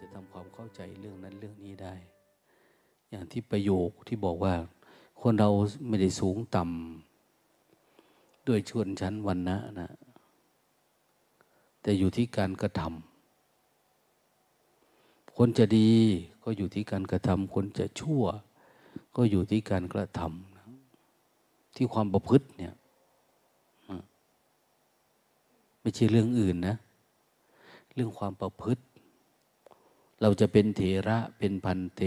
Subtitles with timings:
[0.00, 1.94] จะทำความเข้าใจเรื่องนั้นเรื่องนี้ได้
[3.10, 4.54] อย่างที่ประโยคที่บอกว่า
[5.20, 5.50] คนเรา
[5.88, 9.90] ไม่ได้สูงต่ำด้วยชนชั้นวันนะนะ
[11.82, 15.90] แต่อยู่ที่การกระทำคนจะดี
[16.42, 18.22] ก็อยู่ที่การกระทำคนจะชั่ว
[19.16, 22.74] ก็อยู่ที่การกระทำที่ความประพฤติเนี่ย
[25.80, 26.76] ไม่ใช่เรื่องอื่นนะ
[27.94, 28.82] เรื่องความประพฤติ
[30.20, 32.02] เราจะเป็นเถระเป็นพันเต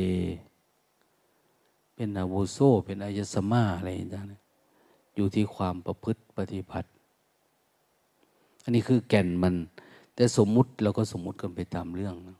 [1.95, 4.41] เป็นอาวุโสเป็นอายสมาอะไรอย่างเงี้ย
[5.15, 6.89] อยู่ที่ความประพฤติปฏิบัติ
[8.63, 9.55] อันนี้คือแก่นมัน
[10.15, 12.37] แต่สมมุติเราก็สมมุติกันไปตามเรื่องนะ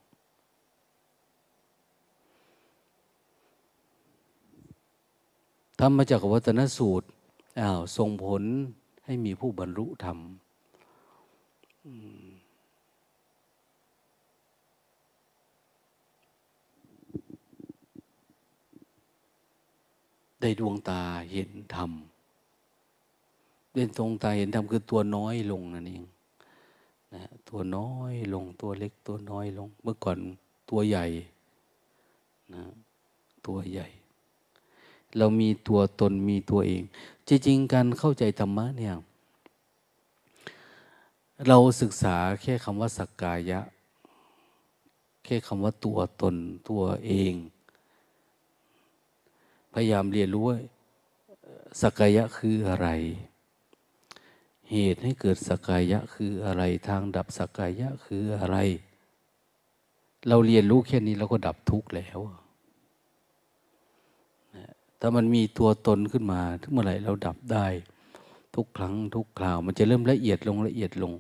[5.80, 7.08] ธรรมจักวัตนสูตร
[7.60, 8.44] อ้าวส่งผล
[9.06, 10.18] ให้มีผู้บรรลุธรรม
[20.42, 21.92] ได้ดวงตาเห็นธรรม
[23.74, 26.04] เด่นดวงตาเห็นธรรมคือตัวน้อยลงนั่นเอง
[27.14, 30.18] นะตัวน้อยลงตัวเล็กตัวน้อยลง เมื่อก่อน
[30.70, 31.06] ตัวใหญ่
[32.54, 32.64] นะ
[33.46, 33.88] ตัวใหญ่
[35.18, 36.84] เรามีตัวตนมีตัวเอง
[37.28, 38.96] จริงๆการเข้าใจธรรมะเนี่ย
[41.48, 43.60] เราศึกษาแค่คำว่าสักกายะ
[45.26, 46.36] แค่คำว่าตัวตน
[46.70, 47.34] ตัวเอง
[49.74, 50.60] พยายามเรียนรู้ว่า
[51.82, 52.88] สักายะคืออะไร
[54.72, 58.58] เหตุให้เกิดสักายะคืออะไร ทางดับสักกายะคืออะไร
[60.28, 62.20] เราเรียนรู้แค่นี้เราก็ดับทุกข์แล้ว
[65.00, 67.68] ถ้ามันมีตัวตนขึ้นมาทุกเมื่อไหร่เราดับได้
[68.56, 71.14] ทุกครั้งทุกคราว มันจะเริ่มละเอียดลงละเอียดลง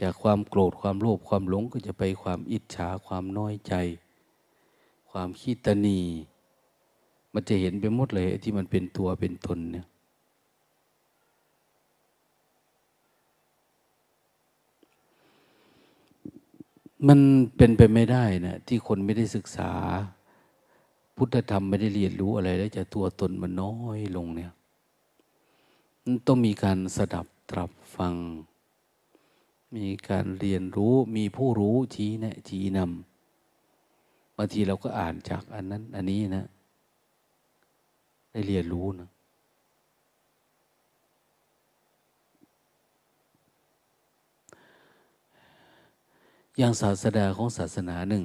[0.00, 3.74] จากความโกรธความโลภความหลงก็จะไปความอิจฉาความน้อยใจ
[5.10, 6.00] ความขี้ตนี
[7.34, 9.86] มันจะเห็นไปหมดเลยที่มันเป็นตัวเป็นตนเนี่ย
[17.08, 17.20] มัน
[17.56, 19.72] เป็นไปไม่ได้นะที่คนไม่ได้ศึกษา
[21.16, 24.52] พุทธธรรมไม่ได้เรียนรู้อะไร แล้วจะตัวตนมันน้อยลงเนี่ย
[26.26, 28.14] ต้องมีการสดับตรับฟัง
[29.76, 36.46] มีการเรียนรู้มีผู้รู้ชี้แนะชี้นำบางทีเราก็อ่านจากอันนั้น อันนี้นะ
[38.32, 39.08] ได้เรียนรู้นะ
[46.58, 48.24] อย่างศาสดาของศาสนาหนึ่ง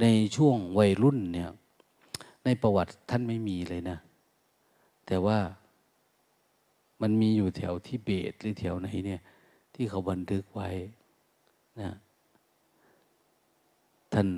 [0.00, 0.06] ใน
[0.36, 1.50] ช่วงวัยรุ่นเนี่ย
[2.44, 3.98] ในประวัติท่านไม่มีเลยนะ
[5.06, 5.38] แต่ว่า
[7.02, 9.20] มันมีอยู่แถวที่เบตหรือแถวไหนเนี่ย
[9.74, 10.68] ที่เขาบันทึกไว้
[11.80, 11.90] นะ
[14.12, 14.28] ท่าน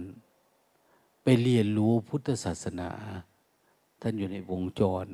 [1.23, 2.91] ไปเรียนรู้พุทธศาสนา
[4.07, 5.07] ท่านอยู่ในวงจร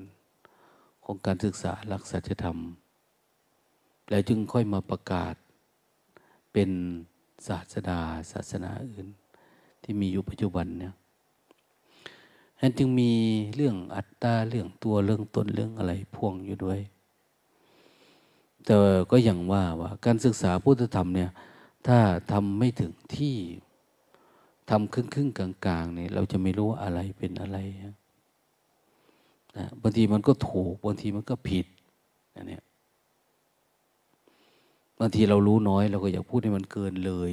[1.05, 2.59] ของการศึกษาหลักสัจธรรม
[4.11, 5.35] แล้วจึงค่อยมาประกาศ
[6.53, 6.71] เป็น
[7.47, 8.01] ศาสดา
[8.33, 9.07] ศาสนาอื่น
[9.83, 10.95] ที่มีอยู่ปัจจุบันเนี่ย
[12.61, 13.13] นั้นจึงมี
[13.55, 16.81] เรื่องอัตตาเรื่องตัวเรื่องตนเรื่องอะไรพ่วงอยู่ด้วย
[18.65, 18.77] แต่
[19.11, 21.31] ก็อย่างว่าว่าการศึกษาพุทธธรรมเนี่ย
[21.87, 21.99] ถ้า
[22.31, 23.37] ทำไม่ถึงที่
[24.71, 27.59] ทำครึ่งครึ่งกลางๆเนี่ยเราจะไม่รู้อะไรเป็นอะไร
[29.57, 31.67] นะบางทีมันก็ถูกบางทีมันก็ผิด
[32.35, 32.63] นะเนี่ย
[34.99, 37.33] บางทีเรารู้น้อยเราก็อยากพูดให้มันเกินเลย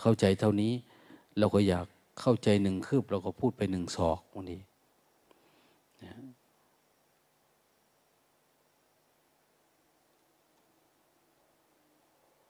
[0.00, 0.72] เข้าใจเท่านี้
[1.38, 1.86] เราก็อยาก
[2.20, 4.58] เข้าใจหนึ่งคืบ เราก็พูดไปหนึ่งศอกบางที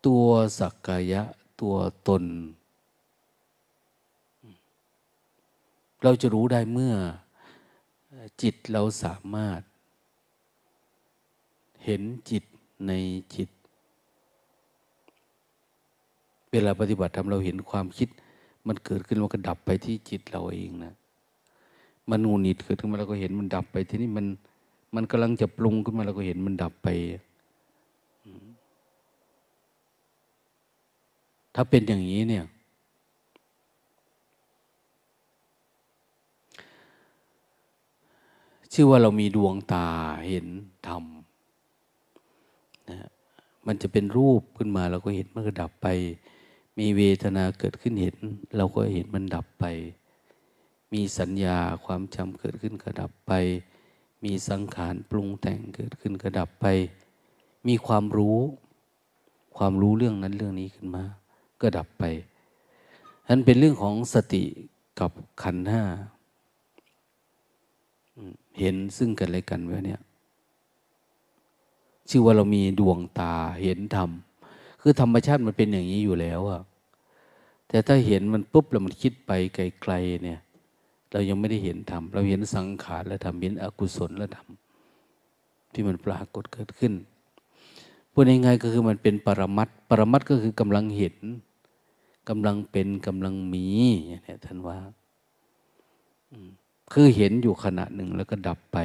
[0.07, 0.27] ตัว
[0.59, 1.23] สักกายะ
[1.61, 1.75] ตัว
[2.09, 2.25] ตน
[6.03, 6.95] เราจะรู้ได้เมื่อ
[8.43, 9.61] จิตเราสามารถ
[11.85, 12.45] เห็นจิต
[12.87, 12.93] ใน
[13.35, 13.49] จิต
[16.51, 18.09] เวลาปฏิบัติทำเราเห็นความคิด
[18.67, 20.95] มันเกิดขึ้นมันก็ดับไปที่จิตเราเองนะ
[22.11, 24.27] มันงูนิดเกิดขึ้นมาเราก็เห็นมันดับไปที่นี้มัน
[24.95, 26.89] มันกำลังจะปรุงขึ้นมาเราก็เห็นมันดับไป
[31.55, 32.45] ถ้าเป็นอย่างนี้เนี่ย
[38.81, 39.87] ชื่อว่าเรามีดวงตา
[40.29, 40.47] เห็น
[40.89, 41.05] ธรรม
[42.91, 43.09] นะ
[43.67, 45.89] มันจะเป็นรูปขึ้นมาเราก็เห็นมันก็ดับไป
[46.79, 48.17] มีเวทนาเกิดขึ้นเห็น
[48.57, 49.65] เราก็เห็นมันดับไป
[50.93, 53.33] มีสัญญาความจำเกิดขึ้นก็ดับไป
[54.25, 56.67] มีสังขารปรุงแต่งเกิดขึ้นก็ดับไป
[57.69, 58.39] มีความรู้
[59.57, 61.05] ความรู้เรื่องนั้นเรื่องนี้ขึ้นมา
[61.61, 62.05] ก็ดับไป
[63.29, 64.45] นั้นเป็นเรื่องของสติ
[65.01, 65.11] กับ
[65.43, 65.85] ขันห้า
[68.59, 70.01] เห็นซึ่งกันและกันไว้เนี่ย
[72.09, 74.11] ชื่อว่าเรามีดวงตาเห็นธรรม
[74.81, 76.63] คือธรรมชาติมันเป็นอย่างนี้อยู่แล้วอะ
[77.69, 80.41] แต่ถ้าเห็นมันปุ๊บแล้วมันคิดไปไกลๆเนี่ย
[81.11, 84.49] เรายังไม่ได้เห็นธรรม เราเห็นสังขารและธรรมเห็นอกุศลและธรรม
[85.73, 86.93] ที่มันปรากฏเกิดขึ้น
[88.13, 91.17] พูดง่ายๆก็คือมันเป็นปรมัตปรมัตก็คือกำลังเห็น
[92.29, 93.67] กำลังเป็นกำลังมี
[94.25, 94.79] เนี่ยท่านว่า
[96.93, 98.79] คือเห็นอยู่ขณะหนึ่งแล้วก็ดับไป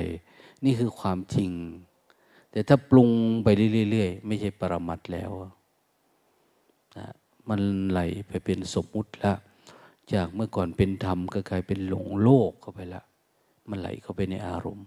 [0.63, 1.51] นี่คือความจริง
[2.51, 3.09] แต่ถ้าปรุง
[3.44, 3.47] ไป
[3.91, 5.31] เรื่อยๆไม่ใช่ปรมัตแล้ว
[6.97, 7.07] นะ
[7.50, 9.33] มันไหลไปเป็นสมมุติละ
[10.13, 13.03] จากเมื่อก่อนเป็นธรรมก็กลายเป็นหลงโลกเข้าไปละ
[13.69, 14.85] มันไหลเข้าไปในอารมณ์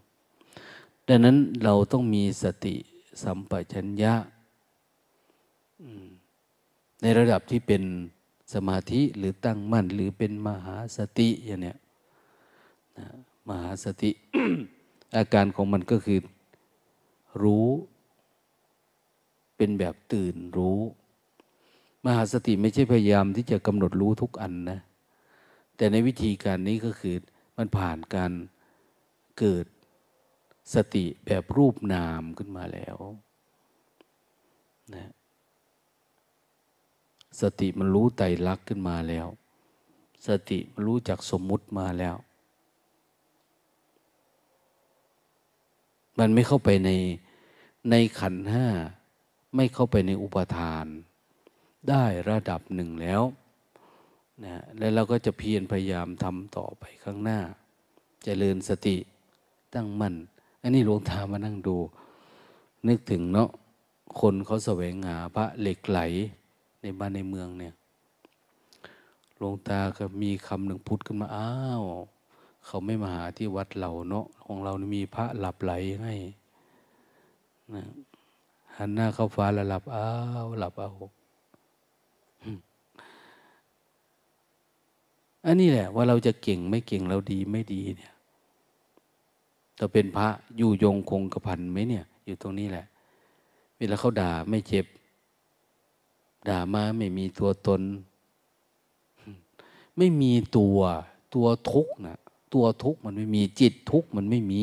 [1.08, 2.74] ดังนั้นเราต้องมีสติ
[3.22, 4.14] สัมปชัญญะ
[7.02, 7.82] ในระดับที่เป็น
[8.54, 11.78] สมาธิหรือตั้งมั่นหรือเป็นมหาสติอย่างเนี้ย
[13.48, 14.10] มหาสติ
[15.16, 16.18] อาการของมันก็คือ
[17.42, 17.68] รู้
[19.56, 20.80] เป็นแบบตื่นรู้
[22.04, 24.80] มหาสติไม่ใช่พยายามที่จะกำหนดรู้ทุกอันนะ
[25.76, 27.16] แต่ในวิธีการนี้ก็คือ
[27.56, 28.32] มันผ่านการ
[29.38, 29.66] เกิด
[30.74, 32.96] สติแบบรูปนามขึ้นมาแล้ว
[34.94, 35.10] นะ
[37.40, 39.26] สติมันรู้ไตรลักษณ์ขึ้นมาแล้ว
[40.28, 42.16] สติมันรู้จักสมมุติมาแล้ว
[46.18, 46.90] มันไม่เข้าไปใน
[47.90, 48.66] ในขันห้า
[49.56, 50.86] ไม่เข้าไปในอุปทาน
[51.88, 53.22] ได้ระดับหนึ่งแล้ว
[54.44, 57.54] นะแล้วเราก็จะเพียรพยายามทำต่อไปข้างหน้าจ
[58.24, 58.96] เจริญสติ
[59.74, 60.14] ตั้งมั่น
[60.62, 61.76] อันนี้หลวงตามานั่งดู
[62.88, 63.50] นึกถึงเนาะ
[64.20, 66.00] คนเขาแสวงหาพระเหล็กไหล
[66.82, 67.74] ในบ้านในเมืองเนี่ย
[69.36, 71.84] หลวงตาก็มีคำหนึ่งพุทธขึ้นมา อ้าว
[72.66, 75.72] เขาไม่มาหาที่วัดเราเนาะของเรานี่มีพระหลับไหล
[76.02, 76.14] ให้
[77.74, 77.82] นะ
[78.76, 80.08] หันหน้าเข้าฟ้าแล้วหลับอ้า
[80.44, 80.90] วหลับเอา
[85.46, 88.12] อันนี้แหละ ว่าเราจะเก่งไม่เก่งเราดีไม่ดีเนี่ย
[89.78, 92.86] เราเป็นพระอยู่ยงคงกระพันไหมเนี่ย อยู่ตรงนี้แหละ
[93.76, 94.86] เวลาเขาด่าไม่เจ็บ
[96.48, 97.82] ด่ามาไม่มีตัวตน
[99.96, 100.78] ไม่มีตัว
[101.34, 102.18] ตัวทุกข์นะ
[102.54, 104.62] ตัวทุกข์มันไม่มีจิตทุกข์มันไม่มี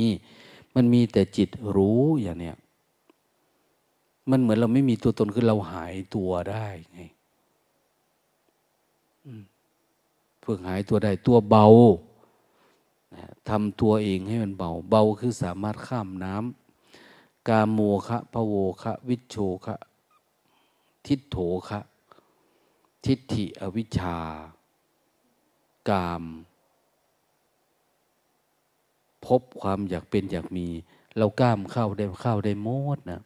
[0.75, 2.57] มันมีแต่จิตรู้อย่างเนี้ย
[4.29, 7.01] มันเหมือนเราไม่มีตัวตนคือเราหายตัวได้ไง
[10.43, 11.67] ฝึกหายตัวได้ตัวเบา
[13.49, 19.35] ทำตัวเองให้มันเบา เบาคือสามารถข้ามน้ำกาโมคะพะโวคะ วิชโช
[19.65, 19.75] คะ
[21.05, 21.37] ทิฏโถ
[21.69, 21.79] คะ
[23.05, 24.17] ทิฏฐิอวิชชา
[25.89, 26.23] กาม
[29.27, 30.67] พบความอยากเป็นอยากมี
[31.17, 33.21] เรากล้ามเข้าได้เข้าได้โมดนะ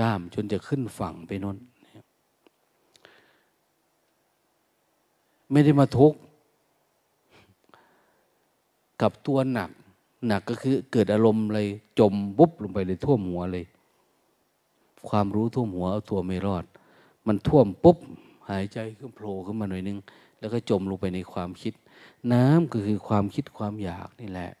[0.00, 1.56] กล้ามจนจะขึ้นฝั่งไปนน
[5.50, 6.18] ไม่ได้มาทุกข์
[9.02, 9.70] กับตัวหนัก
[10.26, 11.60] หนักก็คือเกิดอารมณ์อะไร
[11.98, 13.66] จมปุ๊บลงไปเลยท่วมหัวเลย
[15.08, 16.64] ความรู้ท่วมหัวเอาตัวไม่รอด
[17.26, 17.98] มันท่วมปุ๊บ
[18.48, 19.98] หายใจขึ้นโผล่ขึ้นมาหน่อยนึง
[20.38, 21.74] แล้วก็จมลงไปในความคิด
[22.32, 24.52] น้ำก็คือความคิดความอยากนี่แหละ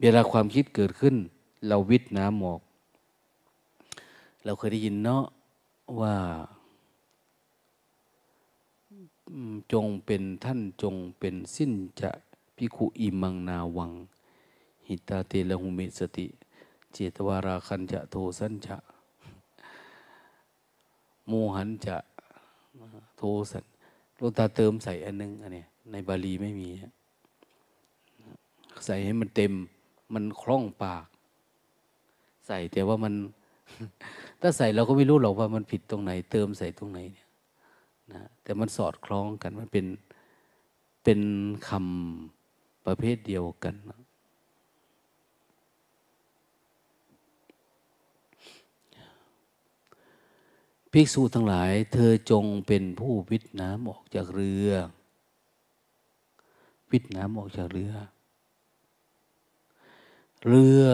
[0.00, 1.16] เวลาความคิดเกิดขึ้น
[1.68, 2.60] เราวิทน้ำหมอก
[4.44, 5.24] เราเคยได้ยินเนาะ
[6.00, 6.14] ว่า
[9.72, 12.10] จงเป็นท่านจงเป็นสิ้นจะ
[12.56, 13.92] พิคุอิมังนาวัง
[14.86, 16.26] หิตาเตละหุเมสติ
[16.92, 18.76] เจตวาราคันจะโทสันจะ
[21.26, 21.96] โมหันจะ
[23.16, 23.64] โทสัน
[24.18, 26.68] ลูตาเติมใส่อันนึงอันนี้ในบาลีไม่มี
[28.86, 29.52] ใส่ให้มันเต็ม
[30.14, 31.06] มันคล่องปาก
[32.46, 33.14] ใส่แต่ว่ามัน
[34.40, 37.28] ถ้าใส่เราก็ไม่รู้หรอกว่ามันผิดตรงไหน เติมใส่ตรงไหนเนี่ย
[38.12, 39.86] นะแต่มันสอดคล้องกันมันเป็น
[41.04, 41.20] เป็น
[41.68, 44.00] คำประเภทเดียวกันนะ
[50.92, 54.70] ภิกษุทั้งหลาย เธอจงเป็นผู้วิทน้ำออกจากเรือ
[56.90, 57.92] วิทน้ำออกจากเรือ
[60.46, 60.84] เรือ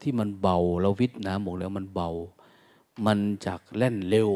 [0.00, 2.10] ที่มันเบาเราวิทย์น้ำบอกแล้วมันเบา
[3.06, 4.30] มันจากแล่นเร็ว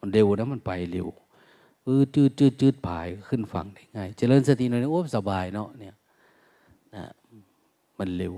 [0.00, 1.08] มันเร็วนะมันไปเร็ว
[1.86, 5.94] อืดจืดจืดจืดผายขึ้นฝั่งได้ง่ายเจริญสติหน่อยนะโอ้สบายเนาะเนี่ย
[6.94, 7.04] นะ
[7.98, 8.34] มันเร็ว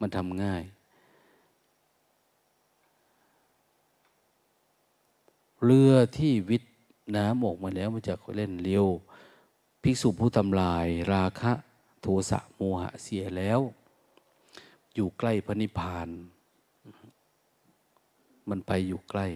[0.00, 0.62] มันทำง่าย
[5.64, 6.74] เรือที่วิทย์
[7.16, 8.86] น้ำออกมาแล้วมันจะเล่นเร็ว
[9.82, 11.52] ภิกษุผู้ทำลายราคะ
[12.04, 13.60] โทสะโมหะเสียแล้ว
[14.94, 16.08] อยู่ใกล้พระนิพพาน
[18.50, 19.26] มันไปอยู่ใกล้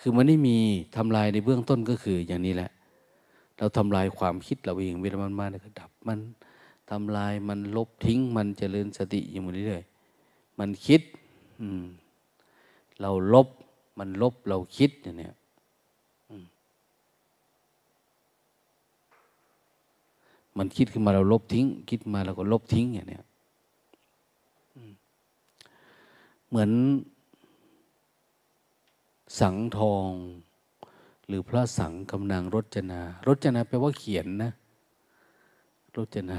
[0.00, 0.58] คือมันไม่มี
[0.96, 2.70] ทำลายในเบื้องต้นก็คืออย่างนี้แหละ
[3.58, 6.18] เราทำลายความคิดเราเองเวลามันมาเนี่ยก็ดับมัน
[6.90, 11.00] ทำลายมันลบทิ้งมันเจริญสติอยู่เรื่อยๆมันคิด
[11.60, 11.82] อืม
[13.00, 13.48] เราลบ
[13.98, 15.34] มันลบเราคิดอย่างเนี้ย
[20.58, 23.24] มันคิดขึ้นมาเราลบทิ้ง คิดมาเราก็ลบทิ้งอย่างเนี้ย
[26.48, 26.70] เหมือน
[29.40, 30.10] สังทอง
[31.26, 34.50] หรือพระสังกำนางรจนารจนาแปลว่าเขียนนะ
[35.96, 36.38] รจนา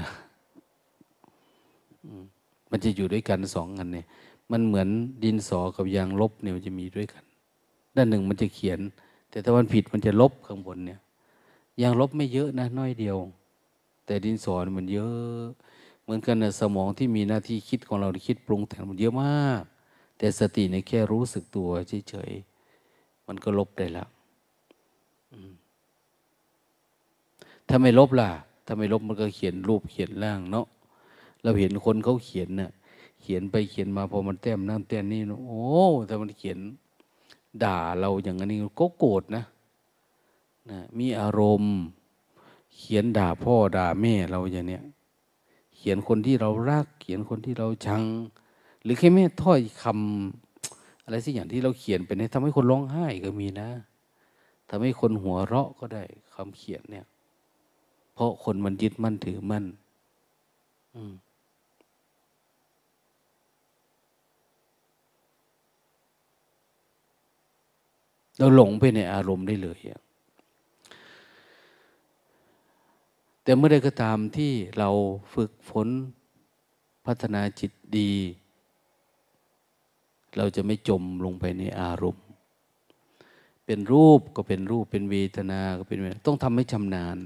[2.70, 4.06] มันจะอยู่ด้วยกันสองอันเนี่ย
[4.50, 4.88] มันเหมือน
[5.24, 7.24] ดินสอกับยางลบเนี่ยมันจะมีด้วยกัน
[7.96, 8.80] ด้านหนึ่งมันจะเขียน
[9.30, 11.00] แต่ถ้ามันผิดมันจะลบข้างบนเนี่ย
[11.82, 13.16] ยางลบไม่เยอะนะน้อยเดียว
[14.04, 15.44] แต่ดินสอนมันเยอะ
[16.02, 19.62] เหมือนกันนะสมองที่มีหน้าที่คิดของเราคิดปรุงแต่งมันเยอะมาก
[20.18, 21.68] แต่สติเนี่ยแค่รู้สึกตัว
[22.08, 24.08] เฉยๆมันก็ลบได้แล้ว
[27.68, 28.30] ถ้าไม่ลบล่ะ
[28.66, 30.66] ถ้าไม่ลบมันก็เขียนรูปเขียนร่างเนาะ
[31.42, 32.70] เราเห็นคนเขาเขียนเนะ่ะ
[33.22, 35.64] เขียนไปเขียนมาพอมันแต้มนั่นแต้มนี่โอ้
[36.08, 36.58] ถ้ามันเขียน
[37.62, 39.44] ด่าเราอย่างนี้ก็โกรธนะ
[40.70, 41.76] นะ มีอารมณ์
[42.76, 44.82] เขียนด่าพ่อด่าแม่เราอย่างเนี้ย
[45.76, 48.02] เขียนคนที่เรารัก เขียนคนที่เราชัง
[48.82, 53.70] หรือแค่แม่ถ้อยคำอะไรสักอย่างที่เราเขียนไปเนี่ยทำให้คนร้องไห้ก็มีนะ
[54.68, 56.04] ทำให้คนหัวเราะก็ได้
[56.34, 57.06] คำเขียนเนี่ย
[58.14, 59.64] เพราะคนมันยึดมั่นถือมั่น
[68.38, 70.03] เราหลงไปในอารมณ์ได้เลยอะ
[73.44, 74.90] แต่เมื่อใดก็ตามที่เรา
[75.34, 75.88] ฝึกฝน
[77.06, 78.12] พัฒนาจิตดี
[80.36, 82.24] เราจะไม่จมลงไปในอารมณ์
[83.66, 87.16] เป็นรูปก็เป็นรูปเป็นเวทนาก็เป็นเวทต้องทำให้ชำนาญ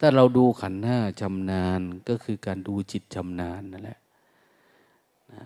[0.02, 3.98] ้าเราดูขันธ์ห้าชำนาญก็คือการดูจิตชำนาญนั่นแหละ
[5.32, 5.44] นะ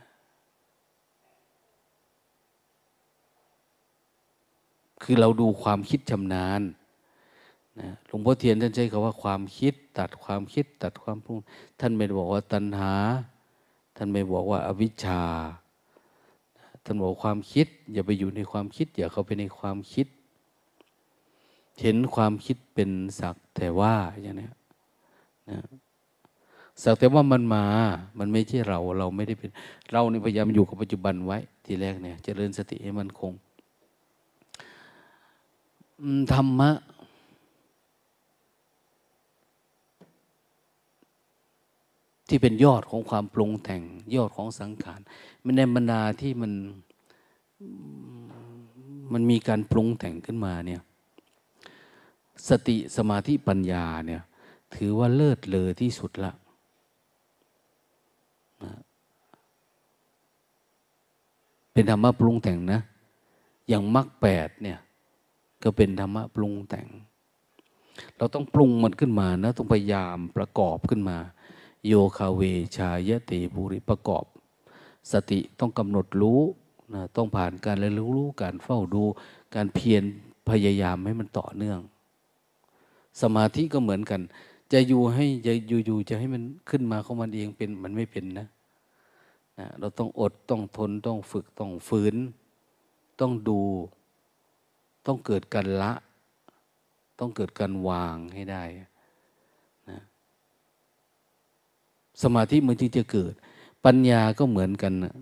[5.03, 6.61] คือเราดูความคิดชำนาญ
[7.81, 11.39] นะหลวงพ่อเทียนท่านใช้คำว่าความคิดตัดความคิดตัดความปรุง
[11.81, 12.93] ท่านไม่บอกว่าตัณหา
[13.97, 15.23] ท่านไม่บอกว่าอวิชชา
[16.85, 20.07] ท่านบอกความคิด อย่าไปอยู่ในความคิด อย่าเข้าไปในความคิด
[21.81, 22.91] เห็นความคิดเป็น
[23.21, 24.49] สักแต่ว่าอย่างนี้
[25.51, 25.63] นะ
[26.83, 27.65] สักแต่ว่ามันมา
[28.19, 29.51] มันไม่ใช่เรา เราไม่ได้เป็น
[29.93, 33.33] เราในพยายามอยู่กับปัจจุบันไว้ ทีแรกเนี่ยจเจริญสติให้มันคง
[36.33, 36.71] ธรรมะ
[42.35, 43.83] ที่เป็นยอดของความปรุงแต่ง
[44.15, 45.01] ยอดของสังขาร
[45.45, 46.53] มันในบรรดาที่มัน
[49.13, 50.81] มันมีการปรุงแต่งขึ้นมาเนี่ย
[52.49, 54.23] สติสมาธิปัญญาเนี่ย
[54.75, 56.33] ถือว่าเลิศเลอที่สุดละ
[61.73, 62.81] เป็นธรรมะปรุงแต่งนะ
[63.69, 64.79] อย่างมรรคแปดเนี่ย
[65.63, 66.89] ก็เป็นธรรมะปรุงแต่ง
[68.17, 71.19] เราต้องปรุงมันขึ้นมานะ ต้องพยายามประกอบขึ้นมา
[71.87, 72.43] โยคาเว
[72.77, 74.25] ชายติบุริประกอบ
[75.13, 76.41] สติต้องกำหนดรู้
[76.95, 79.03] นะต้องผ่านการเรียนรู้รู้การเฝ้าดู
[79.55, 80.03] การเพียร
[80.49, 81.79] พยายามให้มันต่อเนื่อง
[83.23, 84.21] สมาธิก็เหมือนกัน
[84.73, 85.53] จะอยู่ให้จะ
[85.87, 88.47] อยู่ๆจะให้มันขึ้นมาของมันเองเป็นมันไม่เป็นนะ
[89.59, 92.17] นะเราต้องอดต้องทนต้องฝึกต้องฝืน
[93.21, 93.61] ต้องดู
[95.07, 95.93] ต้องเกิดการละ
[97.19, 98.63] ต้องเกิดการวางให้ได้
[102.23, 103.33] สมาธิมันจึงจะเกิด
[103.85, 105.15] ปัญญาก็เหมือนกันนะ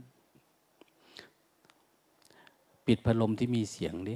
[2.87, 4.15] ปิดพัดลมที่มีเสียงดิ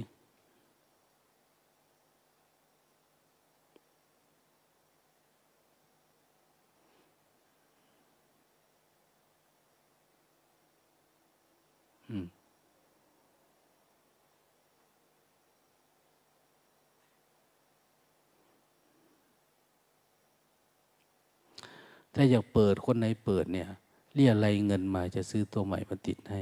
[22.17, 23.69] ถ้าอยากเปิดคนไหนเปิดเนี่ย
[24.13, 26.41] เรียอะไรเงินมาจะซื้อตัวใหม่มาติดให้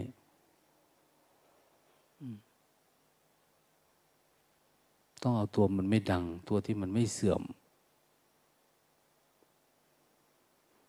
[5.21, 7.41] ต้องเอาตัวมันไม่ดัง ตัวที่มันไม่เสื่อม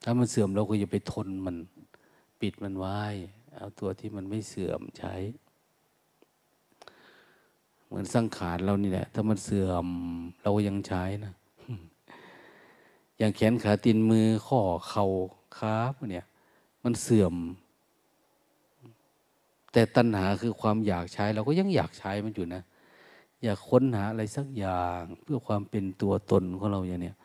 [0.05, 1.57] ถ้ามันเสื่อมเราก็อย่าไปทนมัน
[2.41, 3.01] ปิดมันไว้
[3.57, 5.15] เอาตัวที่มันไม่เสื่อมใช้
[7.87, 9.87] เหมือนสังขารเรานี่แหละ ถ้ามันเสื่อม
[10.43, 11.35] เราก็ยังใช้นะ
[13.19, 15.07] อย่างแขนขาตีนมือข้อเข่า
[15.57, 16.27] ขาพวกเนี้ย
[16.85, 17.35] มันเสื่อม
[19.73, 22.63] แต่ตัณหาคือความอยากใช้ เราก็ยังอยากใช้มันอยู่นะ
[23.45, 27.17] อยากค้นหาอะไรสักอย่างเพื่อความเป็นตัวตนของเราอย่างเนี้ย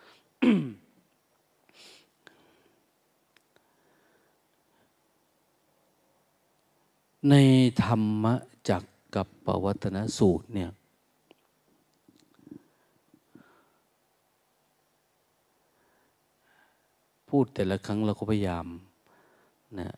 [7.29, 7.35] ใน
[7.83, 8.25] ธรรม
[8.69, 8.83] จัก
[9.15, 10.69] กับปวัตนสูตรเนี่ย
[17.31, 18.65] พูดแต่ละครั้งเราก็พยายาม
[19.79, 19.89] นะ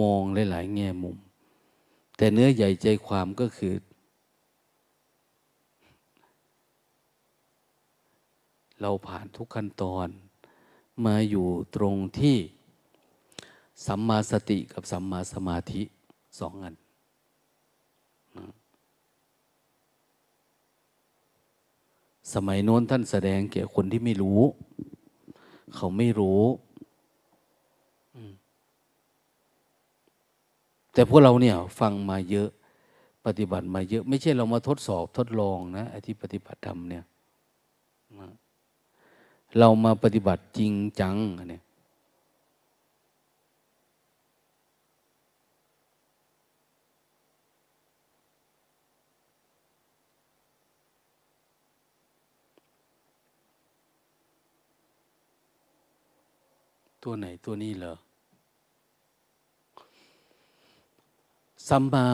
[0.00, 1.16] มองหลายๆแง่มุม
[2.16, 3.74] แต่เนื้อใหญ่ใจความก็คือ
[8.80, 10.08] เราผ่านทุกขั้นตอน
[11.06, 12.36] มาอยู่ตรงที่
[13.86, 15.82] สัมมาสติกับสัมมาสมาธิ
[16.38, 16.74] สองอัน
[22.32, 24.40] สมัยโน้นท่านแสดงเกี่ยวคนที่ไม่รู้
[25.76, 26.42] เขาไม่รู้
[30.92, 32.48] แต่พวกเราเนี่ย ฟังมาเยอะ
[33.26, 37.04] ปฏิบัติมาเยอะ ไม่ใช่เรามาทดสอบทดลองนะไอ้ที่ปฏิบัติธรรมเนี่ย
[39.58, 41.16] เรามาปฏิบัติจริงจัง
[41.48, 41.62] เนี่ย
[57.02, 57.94] ตัวไหนตัวนี้เหรอ
[61.68, 62.06] สัมมา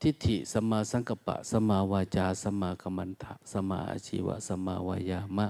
[0.00, 5.46] ทิฏฐิสัมมาสังกัปปะสัมมาวาจาสัมมากัมมันตะสัมมาอาชีวะสัมมาวายามะ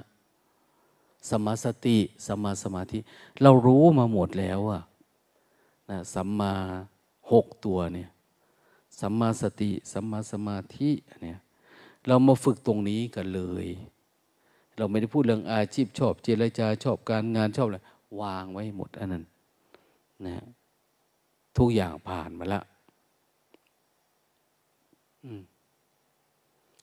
[1.28, 2.98] สัมมาสติสัมมาสมาธิ
[3.42, 4.80] เรารู้มาหมดแล้วอะ
[5.88, 6.52] นะสัมมา
[7.32, 8.08] หกตัวเนี่ย
[9.00, 10.90] สัมมาสติสัมมาสมาธิ
[11.22, 11.38] เนี่ย
[12.06, 13.66] เรามาฝึกตรงนี้กันเลย
[14.76, 17.78] เราไม่ได้พูดเรื่องอาชีพชอบ เจรจาชอบการงานชอบอะไร
[18.20, 19.24] วางไว้หมดอันนั้น
[20.26, 20.44] นะ
[21.58, 22.62] ทุกอย่างผ่านมาและ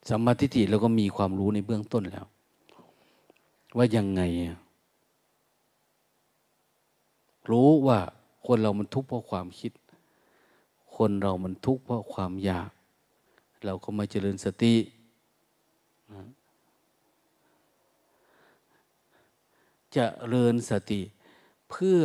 [0.10, 2.26] สัมมาทิฏฐิเราก็มีความรู้ในเบื้องต้นแล้ว
[3.78, 4.22] ว่ายังไง
[7.50, 8.00] รู้ว่า
[8.46, 9.72] คนเรามันทุกข์เพราะความคิด
[10.96, 12.70] คนเรามันทุกข์เพราะความอยาก
[13.66, 14.76] เราก็มาเจริญสติ
[19.98, 21.02] จะเริญสติ
[21.70, 22.04] เพื่อ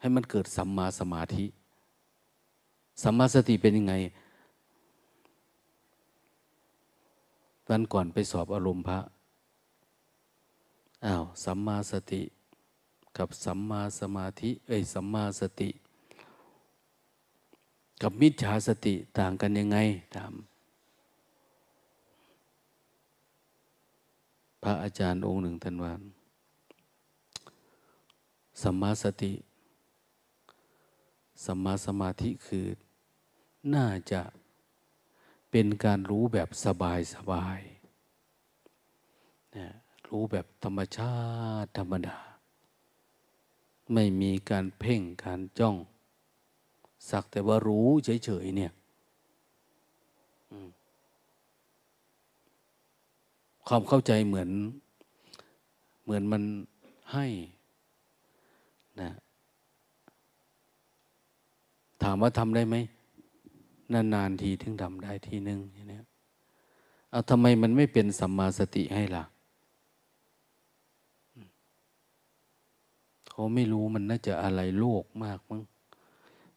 [0.00, 1.46] ให้มันเกิดสัมมาสมาธิ
[3.02, 3.94] สัมมาสติเป็นยังไง
[7.68, 8.98] วันก่อนไปสอบอารมณ์พระ
[11.06, 12.22] อ้าว สัมมาสติ
[13.18, 15.70] กับสัมมาสมาธิ เอ้ย สัมมาสติ
[18.02, 19.78] กับมิจฉาสติต่างกันยังไง
[20.16, 20.32] ถาม
[24.66, 25.92] ระอาจารย์องค์หนึ่งท่านว่า
[28.62, 29.32] สัมมาสติ
[31.44, 32.66] สัมมาสมาธิคือ
[33.74, 34.22] น่าจะ
[35.50, 37.60] เป็นการรู้แบบสบายสบาย
[39.56, 39.68] นะ
[40.08, 41.14] รู้แบบธรรมชา
[41.62, 42.18] ติธรรมดา
[43.92, 45.76] ไม่มีการเพ่งการจ้อง
[47.10, 48.72] สักแต่ว่ารู้เฉยๆเนี่ย
[53.68, 54.50] ความเข้าใจเหมือน
[56.04, 56.42] เหมือนมัน
[57.12, 57.26] ให้
[59.00, 59.10] นะ
[62.02, 62.76] ถามว่าทำได้ไหม
[63.92, 65.98] นานๆทีถึงทำได้ทีหนึ่งอย่างนี้
[67.10, 69.24] เอาทำไมมันไม่เป็นสัมมาสติให้ล่ะ
[73.30, 75.62] เขาไม่รู้มันน่าจะอะไรโลกมากมั้ง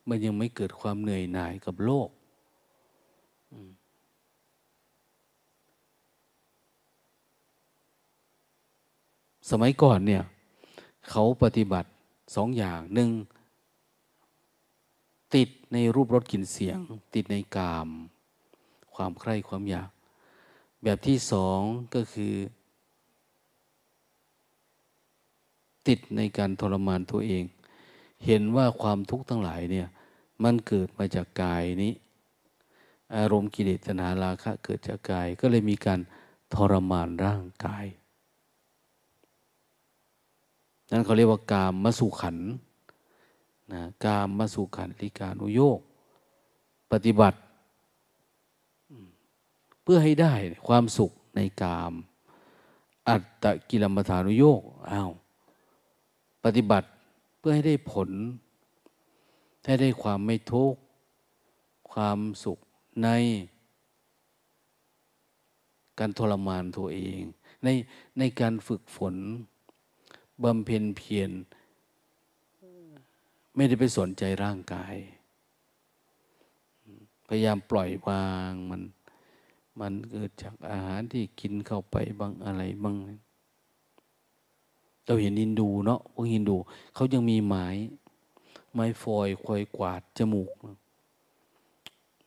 [0.08, 2.10] มันยังไม่เกิดความเหนื่อยหน่ายกับโลก
[9.50, 10.24] สมัยก่อนเนี่ย
[11.10, 11.90] เขาปฏิบัติ
[12.36, 13.10] สองอย่างหนึ่ง
[15.36, 16.80] ติดในรูปรสกลิ่นเสียง
[17.16, 17.90] ติดในกาม
[18.96, 19.90] ความใคร่ความอยาก
[20.84, 21.60] แบบที่สอง
[21.94, 22.34] ก็คือ
[25.88, 27.44] ติดในการทรมานตัวเอง
[28.26, 29.88] เห็นว่าความทุกข์ทั้งหลายเนี่ย
[30.44, 31.94] มันเกิดมาจากกายนี้
[33.16, 36.00] อารมณ์กิเลสนาราคะเกิดจากกาย ก็เลยมีการ
[36.54, 37.86] ทรมานร่างกาย
[40.92, 42.38] นั่นเขาเรียกว่ากามมสุขัน
[43.74, 45.80] นะกามมสุขันลิกานุโยก
[46.92, 47.40] ปฏิบัติ
[49.84, 50.34] เพื่อให้ได้
[50.68, 51.94] ความสุขในกาม
[53.08, 55.12] อัตตกิลมัฐานุโยกอ้าว
[56.44, 56.88] ปฏิบัติ
[57.38, 58.10] เพื่อให้ได้ผล
[59.66, 60.80] ให้ได้ความไม่ทุกข์
[61.92, 62.60] ความสุข
[63.04, 63.10] ใน
[66.00, 67.22] การทรมานตัวเอง
[67.64, 67.68] ใน
[68.20, 69.16] ในการฝึกฝน
[70.44, 71.32] บำเพ็ญเพียร
[73.56, 74.96] ไม่ได้ไปสนใจร่างกาย
[77.28, 78.82] พยายามปล่อยวางมัน
[79.80, 82.96] มันเกิดจากอาหารที่กินเข้าไปบางอะไรบาง
[85.06, 86.58] เราเห็นฮินดูเนาะพวกฮินดู
[86.96, 87.68] เขายังมีไม้
[88.74, 90.52] ไม้ฟอยคอยกวาดจมูก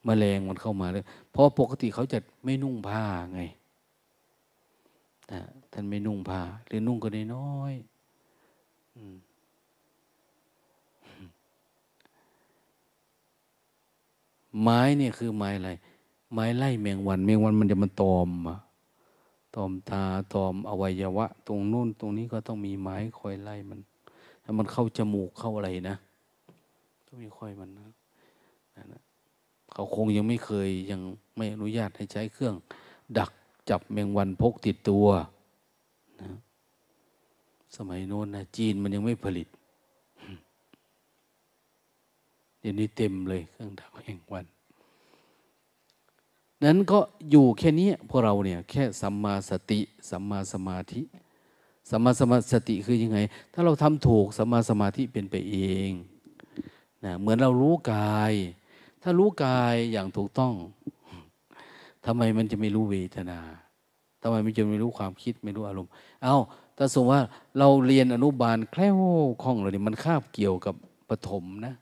[0.06, 3.40] มแมลงมันเข้ามาเลยเพราะปกติเขาจะไม่นุ่งผ้าไง
[5.72, 7.74] ท่านไม่นุ่งผ้า หรือนุ่งก็น้อย
[14.60, 15.72] ไม้เนี่ยคือไม้อะไร
[16.32, 18.28] ไม้ไล่แมงวัน แมงวันมันจะมาตอม
[19.54, 20.02] ตอมตา
[20.34, 23.80] ตอมอวัยวะ ตรงนู้นตรงนี้ก็ต้องมีไม้คอยไล่มัน
[24.42, 25.96] ถ้ามันเข้าจมูกเข้าอะไรนะ
[27.06, 27.88] ต้องมีคอยมันนะ
[28.92, 29.02] นะ
[29.72, 31.00] เขาคงยังไม่เคยยัง
[31.36, 32.54] ไม่อนุญาตให้ใช้เครื่อง
[33.18, 33.30] ดัก
[33.70, 35.06] จับแมงวันพกติดตัว
[36.20, 36.28] นะ
[37.76, 39.48] สมัยโน้นนะจีนมันยังไม่ผลิต
[42.60, 44.46] เดี๋ยวนี้เต็มเลยเครื่องดักแมงวัน
[46.64, 46.98] นั้นก็
[47.30, 49.80] อยู่แค่นี้พวกเราเนี่ย แค่สัมมาสติ
[50.10, 51.02] สัมมาสมาธิ
[51.90, 53.18] สัมมาสมาสติคือยังไง
[53.52, 55.56] ถ้าเราทำถูกสัมมาสมาธิเป็นไปเอ
[55.88, 55.90] ง
[57.04, 58.32] นะเหมือนเรารู้กาย
[59.02, 60.54] ถ้ารู้กายอย่างถูกต้อง
[62.06, 63.40] ทำไมมันจะไม่รู้เวทนา
[64.22, 65.90] ทำไมมันจะไม่รู้ความคิดไม่รู้อารมณ์
[66.22, 66.36] เอา้า
[66.76, 67.20] ถ้าสมมติว่า
[67.58, 68.96] เราเรียนอนุบาลแคล้ว
[69.42, 70.74] คล่องเลยมันคาบเกี่ยวกับ
[71.10, 71.74] ปฐมนะ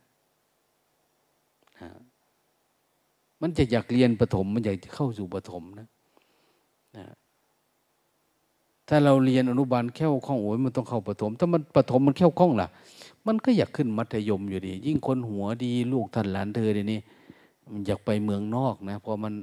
[3.42, 5.88] มันจะอยากเรียนปฐมมันอยากเข้าสู่ปฐมนะ
[6.96, 7.04] นะ
[8.88, 12.68] ถ้าเราเรียนอนุบาลแค่วคล่องโอ้ยมันต้องเข้าปฐมถ้ามันปฐมมันแค่วคล่องล่ะ
[13.26, 17.00] มันก็อยากขึ้นมัธยมอยู่ดี ยิ่งคนหัวดีลูกท่านหลานเธอเดี๋ยวนี้
[17.72, 19.34] มันอยากไปเมืองนอกนะพอมัน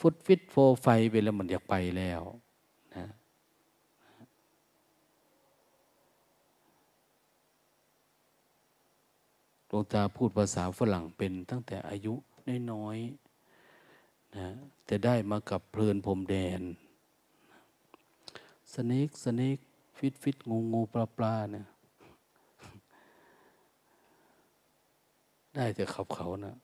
[0.00, 2.22] ฟุตฟิตโฟไฟไปแล้วมันอยากไปแล้ว
[9.68, 12.14] หลวงตาพูดภาษาฝรั่งเป็นตั้งแต่อายุ
[12.72, 14.48] น้อยๆนะ
[14.86, 16.62] แต่ได้มากับเพลินพรมแดน
[18.72, 19.58] สเนกสเนก
[19.98, 21.66] ฟิตฟิตงูงูปลาปลาเนี่ย
[25.54, 26.56] ได้แต่ขับเขานะ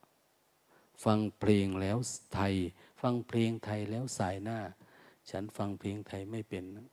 [1.05, 1.97] ฟังเพลงแล้ว
[2.35, 2.55] ไทย
[3.01, 4.59] ฟังเพลงไทยแล้วสายหน้า
[5.31, 6.87] ฉันฟังเพลงไทยไม่เป็นนะ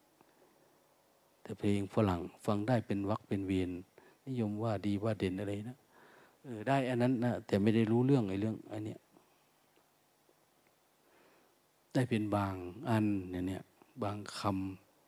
[1.41, 3.69] แต่เพลงฝรั่งฟังได้เป็นวักเป็นเวียน
[4.25, 5.77] นิยมว่าดีว่าเด่นอะไรนะ
[6.43, 8.99] เออได้อันนั้นนะแต่ไม่ได้รู้เรื่องไอ้เรื่องอันเนี้ย
[11.93, 12.55] ได้เป็นบาง
[12.89, 13.61] อันเนี่ยเนี่ย
[14.03, 14.39] บางค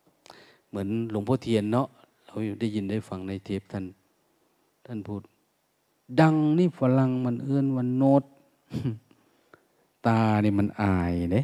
[0.00, 1.88] ำเหมือนหลวงพ่อเทียนเนาะ
[2.26, 3.84] เราได้ยินได้ฟังในเทปท่าน
[4.86, 5.22] ท่านพูด
[6.20, 8.24] ดังนี่ฝรั่งมันเอื้อนวันโนด
[10.06, 11.42] ตานี่มันอายเด้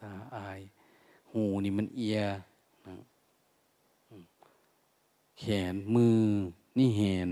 [0.00, 0.60] ตาอาย
[1.32, 2.20] หูนี่มันเอีย
[5.38, 6.18] แขนมือ
[6.78, 7.28] นี่แหน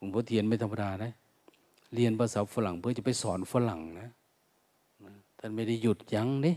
[0.00, 1.08] หลวงพ่อเทียนไม่ธรรมดาได้
[1.94, 4.08] เรียนภาษาฝรั่งเพื่อจะไปสอนฝรั่งนะ
[5.38, 6.54] ท่านไม่ได้หยุดยั้งนี่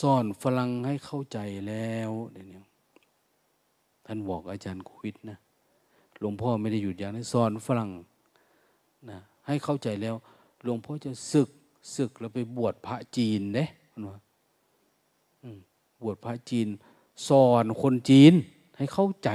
[0.00, 2.62] สอนฝรั่งให้เข้าใจแล้วเดี๋ยวนี้
[4.06, 5.38] ท่านบอกอาจารย์คุวิทนะ
[6.20, 7.90] หลวงพ่อไม่ได้หยุดยั้งนะสอนฝรั่ง
[9.10, 10.14] นะให้เข้าใจแล้ว
[10.62, 11.48] หลวงพ่อจะศึก
[11.96, 13.64] ศึกแล้วไปบวชพระจีนเด้
[14.04, 14.18] นะ
[16.02, 16.68] บวชพระจีน
[17.28, 18.32] สอนคนจีน
[18.76, 19.30] ให้เข้าใจ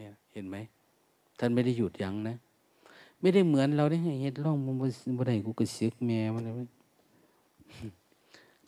[0.00, 0.56] เนี่ยเห็นไหม
[1.38, 2.36] ท่านไม่ได้หยุดยั้งนะ
[3.20, 4.74] ไม่ได้เหมือนเราได้เห็นร่องมัน
[5.18, 6.68] บ่ได้กูก็เสียกแม่มันเลย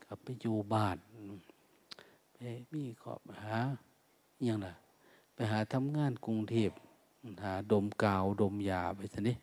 [0.05, 0.97] กลับไปอยู่บ้าน
[2.33, 2.37] ไป
[2.73, 3.57] มีขอบหา
[4.45, 4.69] อย่างไร
[5.35, 6.71] ไปหาทำงานกรุงเทพ
[7.43, 9.37] หาดมกาวดมยาไปสินี่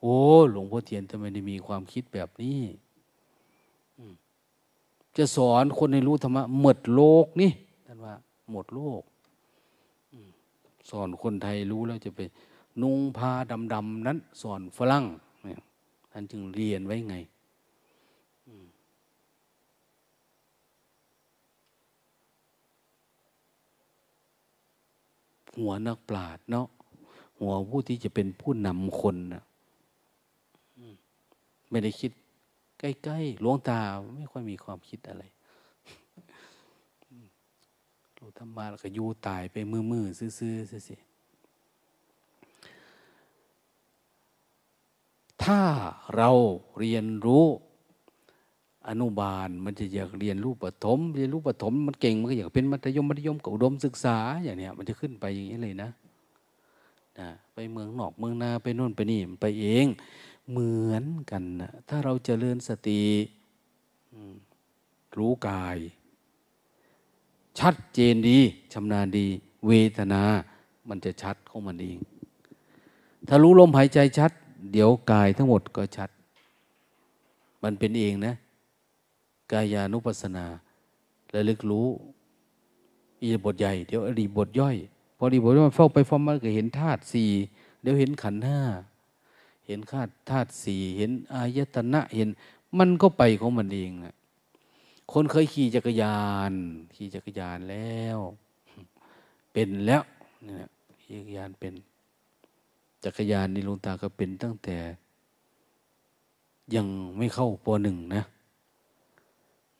[0.00, 0.14] โอ้
[0.52, 2.60] หลวงพ่อเทียนทำไมได้มีความคิดแบบนี้
[5.16, 7.50] จะสอนคนให้รู้ธรรมะหมดโลกนี่
[7.90, 8.14] ท่านว่า
[8.50, 9.02] หมดโลก
[10.90, 12.20] สอนคนไทยรู้แล้วจะไป
[12.82, 13.32] นุ่งผ้า
[13.74, 15.04] ดำๆนั้น สอนฝรั่ง
[16.12, 17.16] ท่านจึงเรียนไว้ไง
[25.56, 26.66] หัวนักปราดเนาะ
[27.38, 29.42] หัวผู้ที่จะเป็นผู้นำคนนะ
[31.70, 32.10] ไม่ได้คิด
[32.78, 33.78] ใกล้ๆหลวงตา
[34.16, 35.24] ไม่ค่อยมีความคิดอะไร
[38.38, 39.56] ธรรมะแล้วก็ยู่ตายไป
[39.90, 40.96] มือๆซื่อๆสิ
[45.42, 45.60] ถ้า
[46.16, 46.30] เรา
[46.78, 47.46] เรียนรู้
[48.88, 55.90] อนุบาลมันจะอยากเรียนรู้ปฐมเรียนรู้ปฐมมันเก่งมันก็อยากเป็นมัธยมมัธยมกับอุดมศึกษาอย่างเนี้ยมันจะขึ้นไปอย่างนี้เลยนะ
[57.18, 59.86] นะไปเมืองนอกเมืองนาไปโน่นไปนี่ไปเอง
[60.50, 63.02] เหมือนกันนะถ้าเราจเจริญสติ
[65.18, 65.78] รู้กาย
[67.58, 68.38] ชัดเจนดี
[68.72, 69.26] ชำนาญดี
[69.66, 70.22] เวทนา
[70.88, 71.98] มันจะชัดของมันเอง
[73.28, 74.30] ถ้ารู้ลมหายใจชัด
[74.72, 76.10] เดี๋ยวกายทั้งหมดก็ชัด
[77.62, 78.34] มันเป็นเองนะ
[79.52, 80.44] กายานุปัสสนา
[81.34, 81.88] ระลึกรู้
[83.22, 84.76] อีบทใหญ่ เดี๋ยวอรีบทย่อย
[85.18, 87.30] พอดีบทย่อยเฝ้าไปฟ้อมมาก็เห็นธาตุสี่
[87.82, 88.60] เดี๋ยวเห็นขันธ์ห้า
[89.66, 92.28] เห็นธาตุธาตุสี่เห็นอายตนะเห็น
[92.78, 94.14] มันก็ไปของมันเองนะ
[95.12, 96.52] คนเคยขี่จักรยาน
[96.94, 98.18] ขี่จักรยานแล้ว
[99.52, 100.02] เป็นแล้ว
[100.44, 100.68] เนี่ย
[101.02, 101.74] ขี่จักรยานเป็น
[103.04, 104.76] จักรยานนี่ลุงตาก็เป็นตั้งแต่
[106.74, 108.22] ยังไม่เข้าปหนึ่งนะ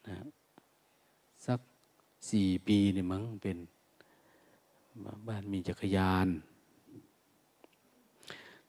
[0.08, 0.16] นะ
[1.46, 1.60] สัก
[2.30, 3.58] สี่ปีนี่มั้งเป็น
[5.28, 6.28] บ้านมีจักรยาน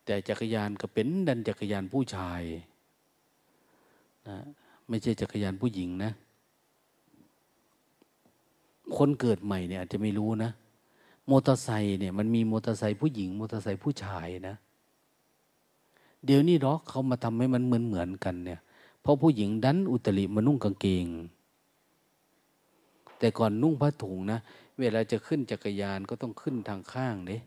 [0.06, 2.42] แต่จักรยานก็เป็นดันจักรยานผู้ชาย
[4.28, 4.38] นะ
[4.88, 6.12] ไม่ใช่จักรยานผู้หญิงนะ
[8.98, 10.52] คนเกิดใหม่เนี่ยอาจจะไม่รู้นะ
[11.30, 14.56] มอเตอร์ไซค์เนี่ยมันมีมอเตอร์ไซค์ผู้หญิงมอเตอร์ไซค์ผู้ชายนะ
[16.26, 18.60] เดี๋ยวนี้หรอกเขามาทำให้มันเหมือนเหมือนกันเนี่ย
[19.02, 21.08] เพราะผู้หญิงดันอุตริมานุ่งกางเกง
[23.20, 24.40] แต่ก่อนนุ่งผ้าถุงนะ
[24.80, 27.38] เวลาจะขึ้นจักรยานก็ต้องขึ้นทางข้างเด้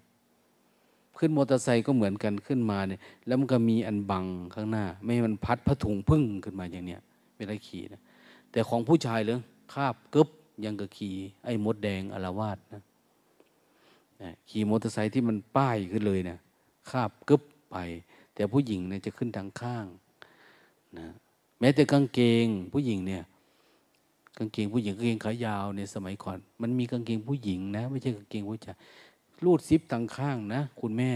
[1.19, 4.25] ขึ้นมอเตอร์ไซค์ก็เหมือนกันขึ้นมาเนี่ย แล้วมันก็มีอันบัง
[4.55, 7.01] ข้างหน้า ไม่ให้มันพัดผ้าถุงพึ่งขึ้นมาอย่างเนี้ย
[7.37, 8.03] เวลาขี่นะ
[8.53, 9.39] แต่ของผู้ชายเลย
[9.73, 10.29] คาบกึบ
[10.65, 12.83] ยังกับขี่ไอ้มดแดงอารวาสนะ
[14.49, 16.38] ขี่มอเตอร์ไซค์ที่มันป้ายขึ้นเลยเนะ
[16.91, 17.77] คาบกึบไป
[18.35, 19.87] แต่ผู้หญิงเนี่ยจะขึ้นทางข้าง
[20.99, 21.07] นะ
[21.61, 23.23] แม้แต่กางเกงผู้หญิงเนี่ย
[24.38, 28.77] กางเกงผู้หญิงกางเกงขายาวในสมัยก่อน มันมีกางเกงผู้หญิงนะ ไม่ใช่กางเกงผู้ชาย
[29.45, 31.12] รูดซิปทางข้างนะ คุณแม่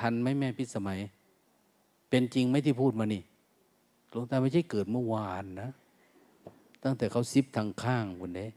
[0.00, 0.98] ทันไหมแม่พิสมัย
[2.08, 3.22] เป็นจริงไหมที่พูดมานี่
[4.10, 5.70] หลวงตาไม่ใช่เกิดเมื่อวานนะ
[6.84, 8.48] ตั้งแต่เขาซิปทางข้างคนนี้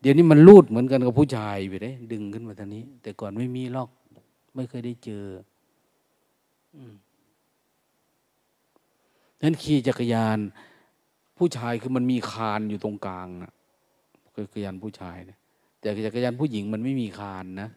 [0.00, 3.90] เดี๋ยวนี้มันรูดเหมือนกันกับผู้ชายไปเลยดึงขึ้นมาทางนี้ แต่ก่อนไม่มีลอก
[4.54, 5.24] ไม่เคยได้เจอ
[9.42, 10.38] นั้นขี่จักรยาน
[11.38, 13.52] ผู้ชายคือมันมีคานอยู่ตรงกลางนะ
[14.36, 15.38] จักรยานผู้ชายนะ
[15.80, 17.68] แต่จักรยานผู้หญิงมันไม่มีคานนะ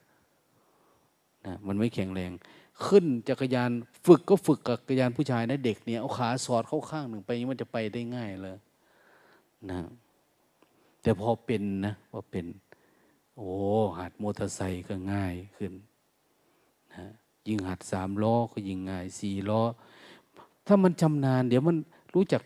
[1.46, 2.32] นะมันไม่แข็งแรง
[2.86, 3.72] ขึ้นจักรยาน
[4.06, 8.58] ฝึกก็ฝึกกับจักรยานผู้ชายนะเด็กเนี่ยเอาขาสอดเข้าข้างหนึ่งไปมันจะไปได้ง่ายเลย
[9.72, 9.80] นะ
[11.02, 12.46] แต่พอเป็นนะพอเป็น
[13.38, 13.50] โอ้
[14.00, 15.74] หัดมอเตอร์ไซค์ก็ง่ายขึ้น
[16.94, 17.06] นะ
[17.48, 19.62] ยิงหัดสามล้อก็ยิงง่ายสี่ล้อ
[20.66, 21.78] ถ้ามันชำนาญ เดี๋ยวมัน
[22.14, 22.42] รู้จัก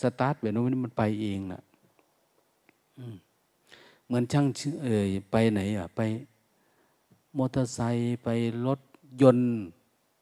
[0.00, 1.62] สตาร์ทแบบนี้มันไปเองนะ
[4.06, 4.46] เหมือนช่าง
[4.84, 6.00] เอ่ยไปไหนอะ ไป
[7.38, 8.28] มอเตอร์ไซค์ไป
[8.66, 8.80] รถ
[9.22, 9.50] ยนต์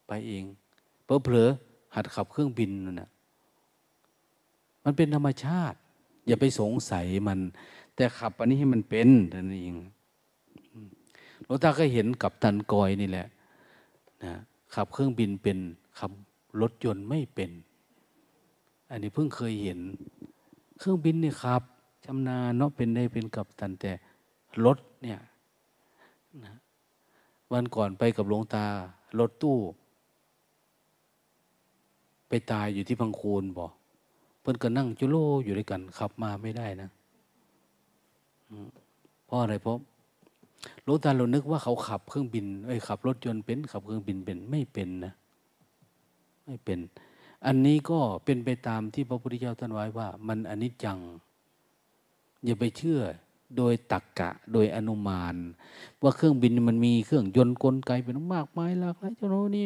[0.07, 0.43] ไปเอง
[1.05, 1.49] เพอเผลอ
[1.95, 3.09] หัดขับเครื่องบินนั่นนะ
[4.83, 5.77] มันเป็นธรรมชาติ
[6.27, 7.39] อย่าไปสงสัยมัน
[7.95, 9.77] แต่ขับอันนี้ให้มันเป็นนั่นเอง
[11.45, 13.27] หลวงตาก็เห็นกับตันกอยนี่แหละ
[14.23, 14.33] นะ
[14.73, 15.57] ขับเครื่องบินเป็น
[15.99, 16.11] ขับ
[16.61, 17.51] รถยนต์ไม่เป็น
[18.89, 19.79] อันนี้เพิ่งเคยเห็น
[20.77, 21.61] เครื่องบินนี่ครับ
[22.05, 23.91] ชำนาญเนาะเป็นได้เป็นกับตันแต่
[24.65, 25.19] รถเนี่ย
[26.43, 26.53] นะ
[27.51, 28.65] วันก่อนไปกับหลวงตา
[29.19, 29.57] รถตู้
[32.27, 33.71] ไปตายอยู่ที่พังคูนบอก
[34.49, 36.89] พิ่นก็นั่งจุโลอยู่ด้วยกันขับมาไม่ได้นะ
[39.25, 39.77] เพราะอะไรเพราะ
[40.83, 45.13] หลวงตาเรานึกว่าเขาขับเครื่องบินไอ้ขับรถยนต์เป็นขับเครื่องบินเป็นไม่เป็นนะ
[46.45, 46.79] ไม่เป็น
[47.45, 50.99] อันนี้ก็เป็นไปตามที่พระพุทธเจ้าท่านไว้ว่า มันอนิจจัง
[52.45, 52.99] อย่าไปเชื่อ
[53.57, 55.35] โดยตักกะ โดยอนุมาน
[56.03, 59.65] ว่าเครื่องบินมันมีเครื่องยนต์กลไกเป็นมากมายหลากหลายเจ้าโน่นี่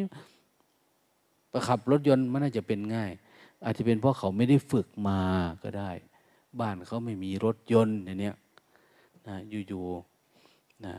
[1.52, 3.12] ประขับรถยนต์มันน่าจะเป็นง่าย
[3.63, 5.19] อาจจะเป็นเพราะเขาไม่ได้ฝึกมา
[5.63, 5.91] ก็ได้
[6.60, 8.36] บ้านเขาไม่มีรถยนต์อย่างเนี้ย
[9.28, 9.36] นะ
[9.67, 10.93] อยู่ๆนะ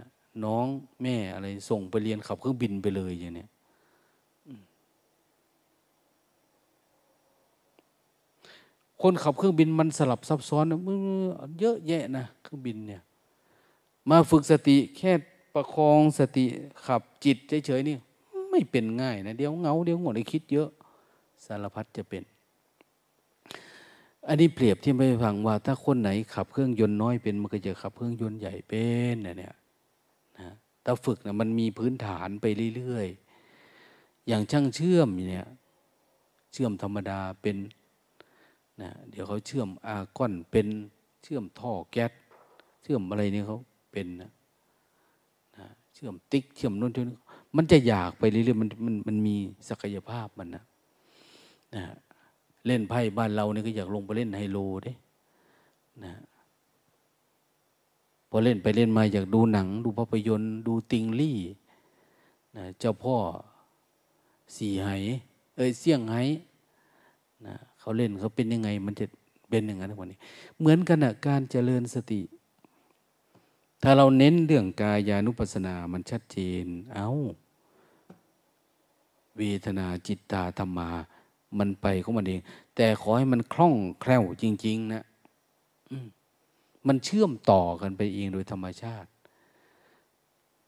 [0.44, 0.66] น้อง
[1.03, 3.48] แม่อะไรส่งไปเรียนขับเครื่องบินไปเลยอย่างเนี้ย
[9.03, 10.98] คนขับเครื่องบินมันสลับซับซ้อนมือ
[11.61, 13.03] เยอะแยะนะเครื่องบินเนี่ย
[14.11, 15.12] มาฝึกสติแค่
[15.55, 16.44] ประคองสติ
[16.87, 17.96] ขับจิตเฉยๆนี่
[18.51, 20.68] ไม่เป็นง่ายนะเดี๋ยวเงาเดี๋ยวงดไอ้คิดเยอะ
[21.44, 22.22] สารพัดจะเป็น
[24.29, 29.55] อันนี้เปรียบที่ไม่ฟังว่า ถ้าคนไหนขับเครื่องยนต์น้อยเป็นมันก็จะขับเครื่องยนต์ใหญ่เป็นเนี่ยนะ
[30.85, 35.47] ถ้าฝึกนะมันมีพื้นฐานไปเรื่อยๆ อย่างช่างเชื่อมเนี่ย
[36.53, 37.57] เชื่อมธรรมดาเป็น
[38.83, 40.67] นะเดี๋ยวเขาเชื่อมอาก้อนเป็น
[41.23, 42.13] เชื่อมท่อแก๊ส
[42.83, 43.59] เชื่อมอะไรนี่เขา
[43.93, 44.31] เป็นนะ
[45.59, 47.19] นะเชื่อมติ๊กเชื่อมนู่นที่นี่
[47.57, 49.37] มันจะอยากไปเรื่อยๆมันมันมันมี
[49.69, 50.65] ศักยภาพมันนะ
[51.75, 51.83] นะ
[52.66, 54.92] เล่นไพ่บ้านเราเนี่ยก็อยากลงไปเล่นไฮโลเด้
[56.05, 56.12] นะ
[58.31, 61.38] พอเล่นไปเล่นมาอยากดูหนัง ดูภาพยนตร์ ดูติงลี่
[62.57, 63.16] นะเจ้าพ่อ
[64.57, 64.88] สี่ไห
[65.57, 66.16] เอ้ยเสี่ยงไห
[67.46, 69.05] นะเขาเล่นเขาเป็นยังไง มันจะ
[69.48, 70.18] เป็นอย่างนั้นทุกวันนี้
[70.59, 72.20] เหมือนกันนะการเจริญสติ
[73.83, 77.09] ถ้าเราเน้นเรื่องกายานุปัสสนา มันชัดเจน เอา้า
[79.37, 80.90] เวทนาจิตตาธรรมา
[81.59, 82.41] มันไปของมันเอง
[82.77, 85.05] แต่ขอให้มันคล่องแคล่วจริง ๆ นะ
[86.88, 89.09] มันเชื่อมต่อกันไปเองโดยธรรมชาติ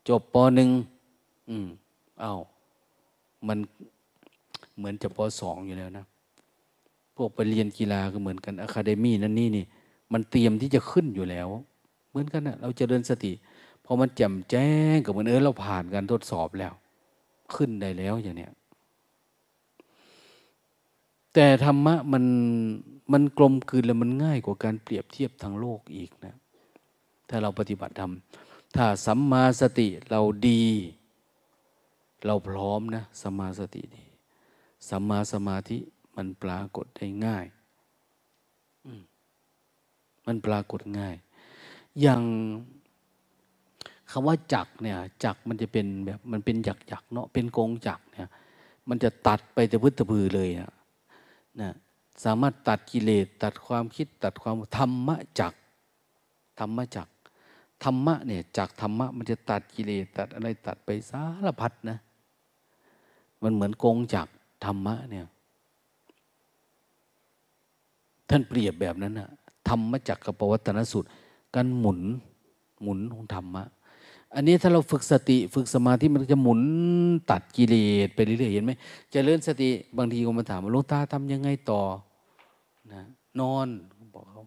[0.08, 0.70] จบปหนึ่ง
[1.48, 1.66] อืม
[2.20, 2.34] เอา้า
[3.48, 3.58] มัน
[4.76, 6.04] เหมือนจะปสองอยู่แล้วนะ
[7.16, 9.64] พวกไปเรียนกีฬาก็เหมือนกันอะคาเดมี่นั่นนี่นี่
[10.12, 11.48] มันเตรียมที่จะขึ้นอยู่แล้ว
[12.10, 13.32] เหมือนกันนะเราจะเดินสติ
[13.84, 16.72] พอมันแจ่มแจ้งกับเหมือนเออเราผ่านการทดสอบแล้ว
[17.54, 18.50] ขึ้นได้แล้วอย่างเนี้ย
[21.34, 22.24] แต่ธรรมะมัน
[23.12, 26.34] มันกลมกลืนแล้วมันง่ายกว่าการเปรียบเทียบทางโลกอีกนะ
[27.28, 28.12] ถ้าเราปฏิบัติธรรม
[28.76, 30.64] ถ้าสัมมาสติเราดี
[32.26, 34.04] เราพร้อมนะสัมมาสติดี
[34.88, 35.78] สัมมาสมาธิ
[36.16, 37.46] มันปรากฏได้ง่าย
[40.26, 41.14] มันปรากฏง่าย
[42.00, 42.22] อย่าง
[44.10, 48.30] คำว่าจักเนี่ยจักมันจะเป็นแบบมันเป็นหยักหยักเนาะเป็นกงจักเนี่ย
[48.88, 50.72] มันจะตัดไปแต่พื้นตะพือเลยนะ
[51.60, 51.70] นะ
[52.24, 55.54] สามารถตัดกิเลสตัดความคิดตัดความธรรมะจัก
[56.58, 57.08] ธรรมะจัก
[57.84, 61.98] ธรรมะเนี่ยจากธรรมะมันจะตัดกิเลสตัดอะไรตัดไปสารพัดนะ
[63.42, 64.28] มันเหมือนกงจัก
[64.64, 65.26] ธรรมะเนี่ย
[68.28, 69.30] ท่านเปรียบแบบนั้นนะ
[69.68, 71.04] ธรรมจักกับปวัตนสุด
[71.54, 72.00] การหมุน
[72.82, 73.62] หมุนของธรรมะ
[74.34, 76.60] อันนี้ถ้าเราฝึกสติฝึกสมาธิมันจะหมุน
[77.30, 78.78] ตัดกิเลสไปเรื่อยๆเห็นไหมจ
[79.12, 81.82] เจริญสติบางทีก็มาถามว่าลุงตาทำยังไงต่อ
[82.92, 83.02] นะ
[83.40, 83.66] นอน
[84.14, 84.42] บอกเขา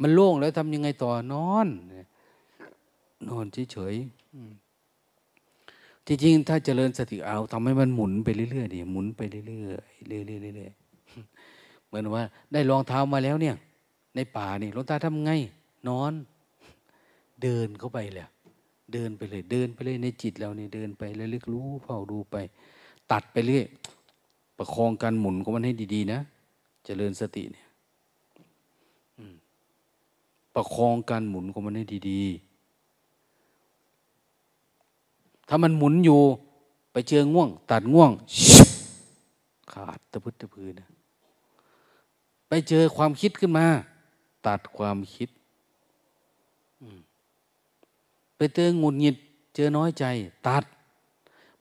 [0.00, 1.66] มันโล่งแล้วทำยังไงต่อนอน
[3.28, 13.56] นอนเฉยๆจริงๆถ้าเจริญสติเอาทำให้มันหมุนไปเรื่อยๆดิหมุนไปเรื่อยๆเรื่อยๆเรื่อยๆเหมือนว่า ได้รองเท้ามาแล้วเนี่ย
[14.14, 15.32] ในป่านี่ลวงตาทำไง
[15.88, 16.12] นอน
[17.42, 18.28] เดินเข้าไปเลย
[18.92, 22.36] เดินไปเลย เดินไปเลยในจิตเราเนี่ยเดินไปแล้วลึกรู้เฝ้าดูไป
[23.12, 23.66] ตัดไปเรื่อย
[24.58, 26.20] ประคองการหมุนของมันให้ดีๆนะ
[26.84, 27.66] เจริญสติเนี่ย
[30.54, 32.40] ประคองการหมุนของมันให้ดีๆ
[35.48, 36.20] ถ้ามันหมุนอยู่
[36.92, 38.10] ไปเจอง่วง ตัดง่วง
[39.72, 40.88] ขาดตะพึดตะพือนะ
[42.48, 43.66] ไปเจอความคิดขึ้นมา
[44.46, 45.28] ตัดความคิด
[48.42, 49.16] ไปเจองุนหงิด
[49.54, 50.04] เจอน้อยใจ
[50.46, 50.64] ตัด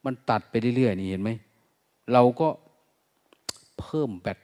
[0.04, 1.30] มันตัดไปเรื่อยๆนี่เห็นไหม
[2.14, 2.48] เราก็
[3.80, 4.40] เพิ่มแบต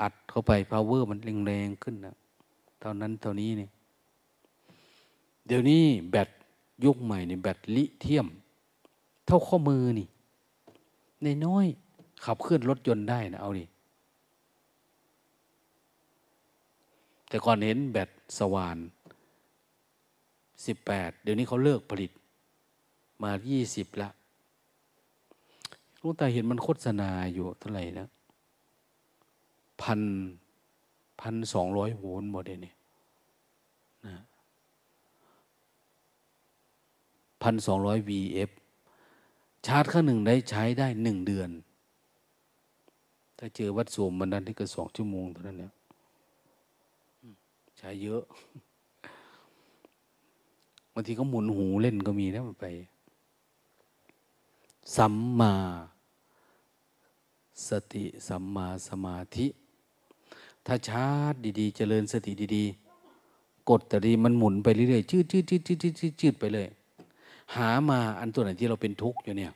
[0.00, 2.14] อัดเข้าไปพาวเวอร์มันแรงๆขึ้นนะ
[2.80, 3.68] เท่านั้นเท่านี้นี่
[5.46, 6.28] เดี๋ยวนี้แบต
[6.84, 8.26] ยุคใหม่นี่แบตลิเทียม
[9.26, 10.08] เท่าข้อมือนี่
[11.22, 11.66] ในน้อย
[12.24, 13.64] ขับเคลื่อนรถยนต์ได้นะเอาดิ
[17.28, 18.78] แต่ก่อนเห็นแบตสว่าน
[20.66, 22.10] สิบแปดเดี๋ยวนี้เขาเลิกผลิต
[23.22, 24.08] มายี่สิบละ
[26.00, 28.08] ลุงตาเห็นมันโฆษณาอยู่เท่าไหร่นะ
[29.82, 30.00] พัน
[31.20, 32.72] พันสองร้อยโวลต์หมดเลยนี่
[34.06, 34.14] นะ
[37.42, 38.50] พันสองร้อย VF
[39.66, 41.50] ชาร์จข้างหนึ่งได้ใช้ได้หนึ่งเดือน
[43.38, 45.72] ถ้าเจอวัดสวมมันนั้นที่ก็สองชั่วโมงเท่านั้นเนี่ย
[47.78, 48.22] ใช้เยอะ
[50.92, 52.66] บางทีก็หมุนหูเล่นก็มีนะมันไป
[54.96, 55.54] สัมมา
[57.68, 59.46] สติสัมมาสมาธิ
[60.66, 66.68] ถ้าชาร์จดีๆ เจริญสติดีๆ กดแต่ดีมันหมุนไปเรื่อยๆจืดจืดจืดจืดจืดจืดไปเลย
[67.54, 69.52] หามาอันตัวไหนที่เราเป็นทุกข์อยู่เนี่ย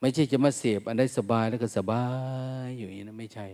[0.00, 2.04] ไม่ใช่จะมาเสพอันได้สบายแล้วก็สบา
[2.66, 3.46] ยอยู่อย่างนี้นะไม่ใช่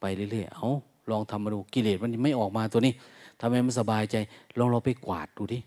[0.00, 0.68] ไปเรื่อยๆ เอา
[1.10, 2.92] ลองทำมาดูกิเลสมันไม่ออกมาตัวนี้
[3.40, 4.16] ทำให้มันสบายใจ
[4.58, 5.58] ลองเราไปกวาดดูดิ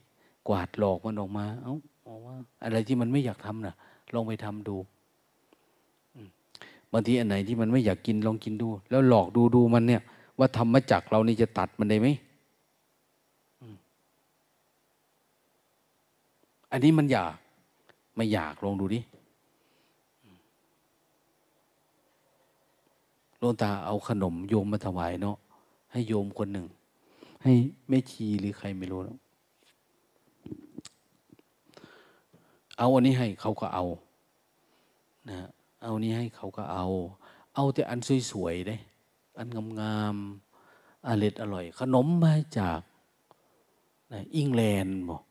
[0.47, 1.75] กวาดหลอกมันออกมาเอา้า
[2.07, 3.75] ออกว่า อะไรที่มันไม่อยากทำนะ่ะ
[4.13, 4.75] ลองไปทำดู
[6.93, 10.01] บางทีอันไหนที่มันไม่อยากกินลองกินดู แล้วหลอกดูดูมันเนี่ย
[10.39, 12.07] ว่าทำมาจากเรานี่จะตัดมันได้ไหม
[16.71, 17.33] อันนี้มันอยาก
[18.15, 18.99] ไม่อยากลองดูดิ
[23.41, 25.37] ลงตาเอาขนมโยมมาถวายเนาะ
[25.91, 26.67] ให้โยมคนหนึ่ง
[27.43, 27.53] ให้
[27.89, 29.17] แม่ชีหรือใครไม่รู้แล้ว
[32.77, 33.85] เอาอันนี้ให้เขาก็เอา
[35.29, 35.37] นะ
[35.83, 36.87] เอานี้ให้เขาก็เอา
[37.55, 37.99] เอาแต่อัน
[38.31, 38.79] สวยๆเลย
[39.37, 39.47] อัน
[39.81, 42.79] งามๆอร่อยอร่อย ขนมมาจาก
[44.11, 45.23] นะอิงแลนด์บอก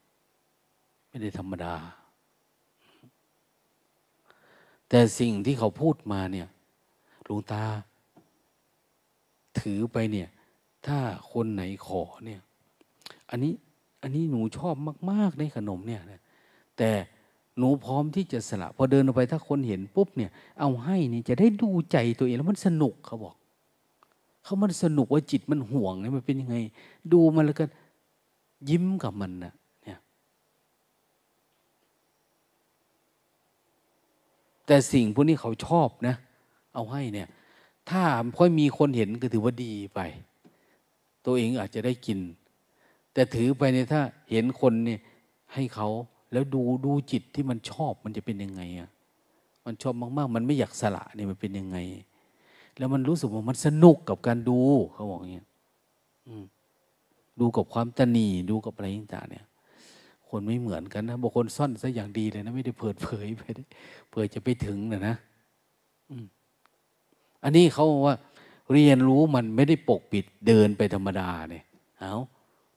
[1.09, 1.75] ไม่ได้ธรรมดา
[4.89, 6.49] แต่สิ่งที่เขาพูดมาเนี่ย
[7.25, 7.65] หลวงตา
[9.61, 10.29] ถือไปเนี่ย
[10.87, 10.99] ถ้า
[11.33, 12.41] คนไหนขอเนี่ย
[13.31, 13.53] อันนี้
[14.03, 14.75] อันนี้หนูชอบ
[15.11, 16.01] มาก ๆ ในขนมเนี่ย
[16.79, 16.91] แต่
[17.59, 23.35] หนูพร้อมที่จะสละพอเดินออกไปถ้าคนเห็นปุ๊บเนี่ย เอาให้นี่จะได้ดูใจตัวเองแล้วมันสนุกเขาบอก
[24.45, 26.57] เขามันสนุกว่าจิตมันห่วงเนี่ยมันเป็นยังไง
[27.13, 27.65] ดูมันแล้วก็
[28.71, 29.53] ยิ้มกับมันนะ
[29.85, 29.99] เนี่ย
[34.67, 36.15] แต่สิ่งพวกนี้เขาชอบนะ
[36.75, 37.29] เอาให้เนี่ย
[37.91, 38.03] ถ้า
[38.39, 40.01] ค่อยมีคนเห็นก็ถือว่าดีไป
[41.27, 42.19] ตัวเองอาจจะได้กิน
[43.13, 44.01] แต่ถือไปเนี่ยถ้า
[44.31, 45.01] เห็นคนเนี่ย
[45.55, 45.89] ให้เขา
[46.33, 48.91] แล้วดูดูจิตที่มันชอบมันจะเป็นยังไงอะ
[49.67, 51.79] มันชอบมาก ๆ มันไม่อยากสละเนี่ยมันเป็นยังไง
[52.79, 54.59] แล้วมันรู้สึกว่ามันสนุกกับการดู
[54.93, 55.47] เขาบอกอย่างเงี้ย
[57.41, 59.47] ดูกับความตนีดูกับอะไรต่างๆเนี่ย
[60.29, 63.43] คนไม่เหมือนกันนะบางคนซ่อนซะอย่างดีเลยนะไม่ได้เปิดเผยไป
[64.09, 65.17] เผื่อจะไปถึงนะนะ
[67.45, 68.17] อันนี้เขาว่า
[68.73, 71.65] เรียนรู้มันไม่ได้ปกปิดเดินไปธรรมดาเนี่ย
[71.99, 72.15] เอา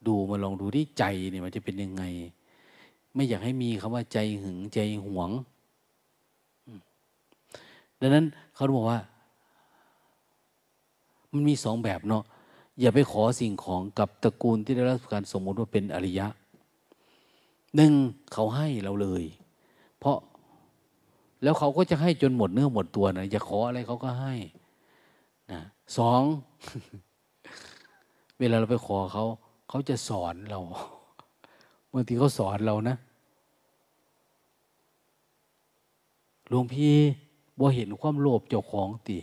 [0.08, 2.04] ดูมาลองดูที่ใจเนี่ยมันจะเป็นยังไง
[3.14, 5.30] ไม่อยากให้มีคำว่าใจหึงใจหวง
[8.00, 8.26] ดังนั้น
[8.56, 9.00] เขาบอกว่า
[11.32, 12.24] มันมีสองแบบเนาะ
[12.80, 16.28] อย่าไปขอสิ่งของกับตระกูลที่ได้รับการสมมติว่าเป็นอริยะ
[17.76, 17.94] หนึ่ง
[18.34, 19.24] เขาให้เราเลย
[20.00, 20.18] เพราะ
[21.44, 24.36] แล้วเขาก็จะให้จนหมดเนื้อหมดตัวนะอย่าขออะไรเขาก็ให้
[25.98, 26.22] สอง
[28.40, 29.26] เวลาเราไปขอเขา
[29.70, 30.60] เขาจะสอนเรา
[31.94, 32.96] บางทีเขาสอนเรานะ
[36.48, 36.94] หลวงพี่
[37.60, 39.18] บ่เห็นความโลภเจ้าของตี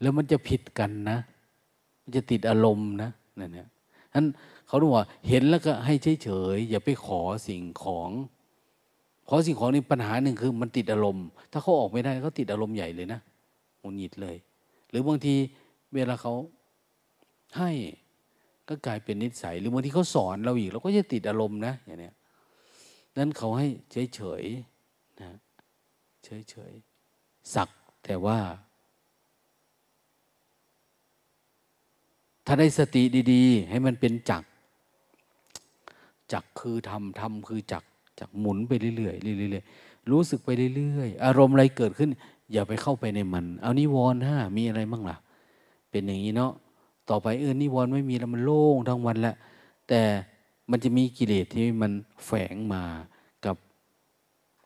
[0.00, 1.18] แล้วมันจะผิดกันนะ
[2.02, 3.68] มันจะติดอารมณ์นะนั่นเนี่ย
[4.12, 4.24] ท่าน
[4.66, 8.10] เขาบอกว่าเห็นแล้วก็ให้เฉยๆอย่าไปขอสิ่งของ
[9.28, 13.20] ขอสิ่งของนี่ปัญหาหนึ่งคือ มันติดอารมณ์ ถ้าเขาออกไม่ได้เขาติดอารมณ์ใหญ่เลยนะ
[13.84, 14.36] งุดหงิดเลย
[14.90, 15.34] หรือบางที
[15.94, 16.34] เวลาเขา
[17.58, 17.70] ให้
[18.68, 22.10] ก็กลายเป็นนิสัย หรือบางทีเขาสอนเราอีกเราก็จะติดอารมณ์นะอย่างนี้
[23.16, 24.44] นั้นเขาให้เฉยเฉย
[25.20, 25.28] นะ
[26.24, 26.72] เฉยเฉย
[27.54, 27.68] สัก
[28.04, 28.38] แต่ว่า
[32.46, 34.44] ถ้าได้สติดี ๆ ให้มันเป็นจัก
[36.32, 37.84] จักคือทำทำคือจัก
[38.20, 42.10] จักหมุนไปเรื่อยๆเรื่อยๆรู้สึกไปเรื่อยๆอารมณ์อะไรเกิดขึ้น
[42.52, 45.16] อย่าไปเข้าไปในมัน เอานิวรณ์ห้ามีอะไรบ้างล่ะ
[45.90, 46.52] เป็นอย่างนี้เนาะ
[47.08, 49.36] ต่อไปเออนิวรณ์ไม่มีแล้วมันโล่งทั้งวันแล้ว
[49.88, 50.00] แต่
[50.70, 51.92] มันจะมีกิเลสที่มัน
[52.26, 52.82] แฝงมา
[53.44, 53.56] กับ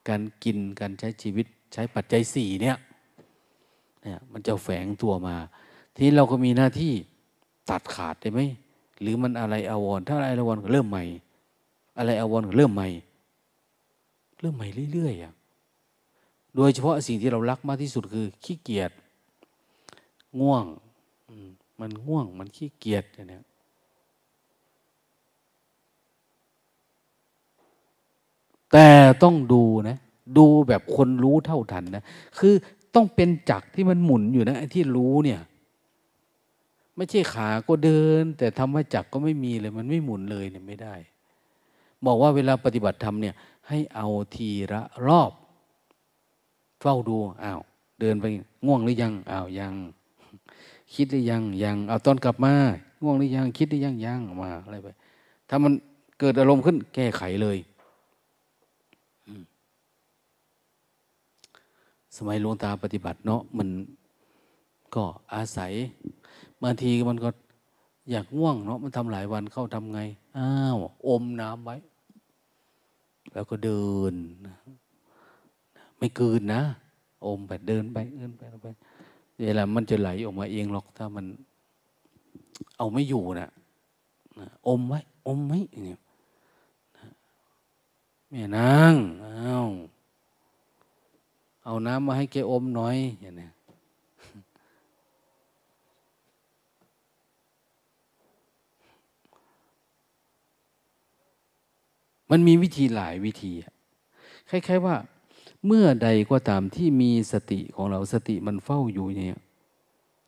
[0.09, 2.77] การกินการใช้ชีวิตใช้ปัจจัยสี่เนี่ย
[4.03, 5.37] เนี่ยมันจะแฝงตัวมา
[5.95, 6.93] ทีนี้เราก็มีหน้าที่
[7.71, 8.41] ตัดขาดได้ไหม
[9.01, 11.05] หรือมันอะไรอาวรถ้าอะไรอาวรก็เริ่มใหม่
[11.99, 12.89] อะไรอาวรก็เริ่มใหม่
[14.41, 15.35] เริ่มใหม่เรื่อยๆอะ
[16.57, 18.91] โดยเฉพาะสิ่งที่เรารักมากที่สุดคือขี้เกียจ
[20.41, 20.65] ง่วง
[21.81, 23.45] มันง่วงมันขี้เกียจเนี่ย
[28.73, 28.89] แต่
[29.23, 29.99] ต้องดูนะ
[30.39, 32.05] ดูแบบคนรู้เท่าทันนะ
[32.39, 32.55] คือ
[32.95, 35.41] ต้องเป็นจักที่มันหมุนอยู่นะไอ้ที่รู้เนี่ย
[36.97, 40.95] ไม่ใช่ขาก็เดิน แต่ทำให้จักก็ไม่มีเลย มันไม่หมุนเลยเนี่ยไม่ได้
[42.07, 43.35] บอกว่าเวลาปฏิบัติธรรมเนี่ย
[43.69, 45.33] ให้เอาทีละรอบ
[46.81, 47.61] เฝ้าดูอ้าว
[48.01, 48.27] เดินไป
[48.67, 49.75] ง่วงหรือยังอ้าวยัง
[50.95, 52.55] คิดหรือยังยังเอาตอนกลับมา
[53.03, 54.89] ง่วงหรือยังคิดหรือยังยังมาอะไรไป
[55.49, 55.73] ถ้ามัน
[56.19, 57.59] เกิดอารมณ์ขึ้น แก้ไขเลย
[62.17, 63.69] สมัยหลวงตาปฏิบัติเนาะมัน
[64.95, 65.05] ก็
[65.35, 65.73] อาศัย
[66.63, 67.31] บางทีมันก็
[68.11, 70.01] อยากง่วงเนาะมันทำหลายวันเข้าทำไง
[70.39, 71.77] อ้าว อมน้ำไว้
[73.33, 74.15] แล้วก็เดิน
[75.99, 76.63] ไม่กืนนะ
[77.25, 78.67] อมไปเดินไปเดินไปไป
[79.41, 81.27] เวลามันจะไหลออกมาเองหรอกถ้ามัน
[82.77, 83.51] เอาไม่อยู่นะ
[84.67, 86.01] อมไว้ อมไว้เนี่ย
[88.29, 89.59] แม่นางเอา
[91.65, 93.49] เอาน้ำมาให้แกอมหน่อยอย่างนี้
[102.31, 103.53] มันมีวิธีหลายวิธี
[104.51, 104.95] คล้ายๆว่า
[105.67, 109.41] เมื่อใดก็ตามที่มีสติของเราสติมันเฝ้าอยู่เนี่ย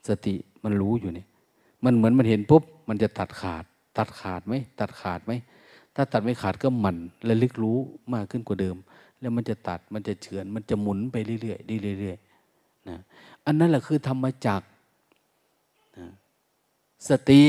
[0.08, 1.28] สติมันรู้อยู่เนี่ย
[1.84, 3.64] มันเหมือนมันเห็นปุ๊บมันจะตัดขาด
[3.98, 5.32] ตัดขาดไหมตัดขาดไหม
[5.94, 7.78] ถ้าตัดไม่ขาดก็หมั่นและลึกรู้
[8.14, 8.76] มากขึ้นกว่าเดิม
[9.20, 12.96] แล้วมันจะตัดมันจะเฉือนมันจะหมุนไปเรื่อยๆเรื่อยๆนะ
[13.46, 14.62] อันนั้นแหละคือธรรมจัก
[15.98, 16.06] นะ
[17.08, 17.42] สติ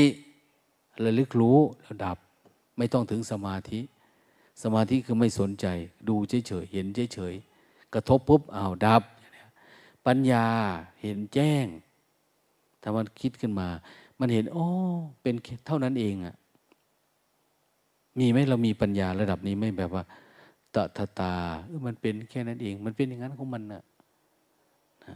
[1.04, 2.18] ระลึกรู้แล้วดับ
[2.78, 3.80] ไม่ต้องถึงสมาธิ
[4.62, 5.66] สมาธิคือไม่สนใจ
[6.08, 7.51] ดูเฉยๆเห็นเฉยๆ
[7.94, 9.02] กระทบปุ๊บอ้าวดับ
[10.06, 10.46] ปัญญา
[11.02, 11.66] เห็นแจ้ง
[12.82, 13.68] ถ้ามันคิดขึ้นมา
[14.20, 14.66] มันเห็นโอ้
[15.22, 15.34] เป็น
[15.66, 16.34] เท่านั้นเองอะ
[18.18, 20.04] มีไหมเรามีปัญญาระดับนี้ไม่แบบว่า
[20.74, 21.34] ตะทตา
[21.66, 23.82] เออมันเป็นแค่นั้นเอง มันเป็นอย่างนั้นของมันนะ
[25.04, 25.14] นะ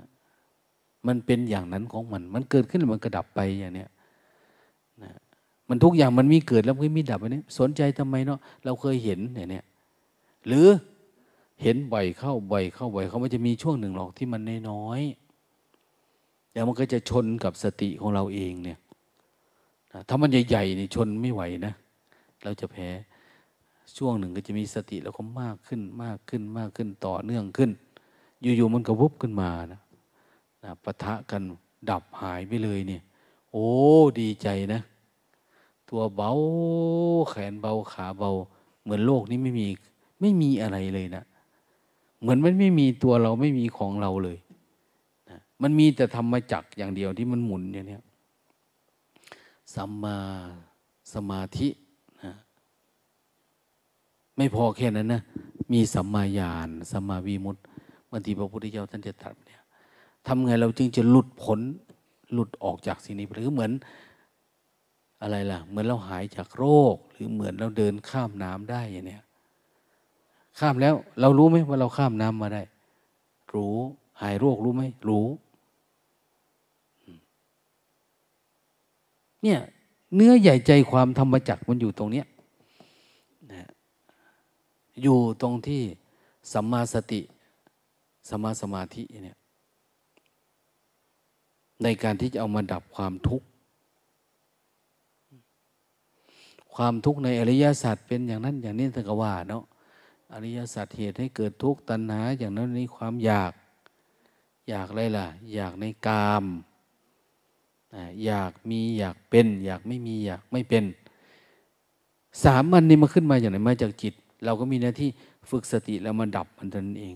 [1.07, 3.91] มันเป็นอย่างนั้นของมัน มันเกิดขึ้นมันกระดับไปอย่างเนี้ย
[5.03, 5.13] นะ
[5.69, 9.65] มันทุกอย่างมันมีเกิดแล้วก็มีดับอันนี้สนใจทำไมเนาะเราเคยเห็นเนี่ยเนี่ย
[10.47, 10.67] หรือ
[11.63, 14.41] เห็นบ่อยเข้าบ่อยเข้าบ่อยเข้ามันจะมีช่วงหนึ่งหรอกที่มัน
[14.71, 18.79] น้อยๆแล้วมันก็จะชนกับสติของเราเองเนี่ย
[20.09, 21.73] ถ้ามันใหญ่ๆนี่ชนไม่ไหวนะ
[22.43, 22.89] เราจะแพ้
[23.97, 27.71] ช่วงหนึ่งก็จะมีสติแล้วก็มากขึ้นมากขึ้นมากขึ้นต่อเนื่องขึ้น
[28.41, 29.81] อยู่ๆมันก็วุบขึ้นมานะ
[30.65, 31.43] นะปะทะกัน
[31.91, 33.03] ดับหายไปเลยเนี่ย
[33.53, 33.69] โอ้
[34.21, 34.81] ดีใจนะ
[35.89, 36.33] ตัวเบา
[37.31, 38.31] แขนเบาขาเบา
[38.83, 39.67] เหมือนโลกนี้ไม่มี
[40.21, 41.25] ไม่มีอะไรเลยนะ
[42.21, 44.39] เหมือนมันไม่มีตัวเราไม่มีของเราเลย
[45.31, 47.99] นะมันมีแต่ธรรมจักอย่างเดียวที่มันหมุนอย่างนี้
[49.75, 50.19] สัมมา
[51.15, 51.69] สมาธิ
[54.37, 55.23] ไม่พอแค่นั้นนะ
[55.73, 57.61] มีสัมมาญาณสัมมาวีมุตติ
[58.11, 59.63] บางทีพระพุทธเจ้าท่านจะตรัสเนี่ย
[60.27, 61.61] ทำไงเราจึงจะหลุดพ้น
[62.33, 63.73] หลุดออกจากสิ่งนี้หรือเหมือน
[65.23, 66.65] อะไรล่ะ เหมือนเราหายจากโร
[66.95, 69.25] ค หรือเหมือนเราเดินข้ามน้ำได้อย่างเนี้ย
[70.59, 72.63] ข้ามแล้ว เรารู้ไหมว่าเราข้ามน้ำมาได้
[73.55, 73.77] รู้
[74.21, 75.27] หายโรครู้ไหมรู้
[79.43, 79.61] เนี่ย
[80.15, 82.27] เนื้อใหญ่ใจความธรรมจักมันอยู่ตรงเนี้ย
[85.03, 85.83] อยู่ตรงที่
[86.53, 87.21] สัมมาสติ
[88.29, 89.39] สัมมาสมาธิเนี่ย
[91.83, 93.47] ในการที่จะเอามาดับความทุกข์
[96.75, 99.65] ความทุกข์ในอริยสัจเป็นอย่างนั้นอย่างนี้ท่านก็ว่าเนาะ
[100.33, 103.53] อริยสัจเหตุให้เกิดทุกข์ตัณหา อย่างนั้นนี้ความอยาก
[104.69, 106.45] อยากอะไรล่ะ อยากในกาม
[108.25, 110.85] อยากมีอยากเป็น อยากไม่มีอยากไม่เป็น
[112.45, 114.15] สามมันนี้มาขึ้นมาอย่างไรมาจากจิต
[114.45, 115.11] เราก็มีหน้าที่
[115.51, 117.15] ฝึกสติแล้วมาดับมันตนเอง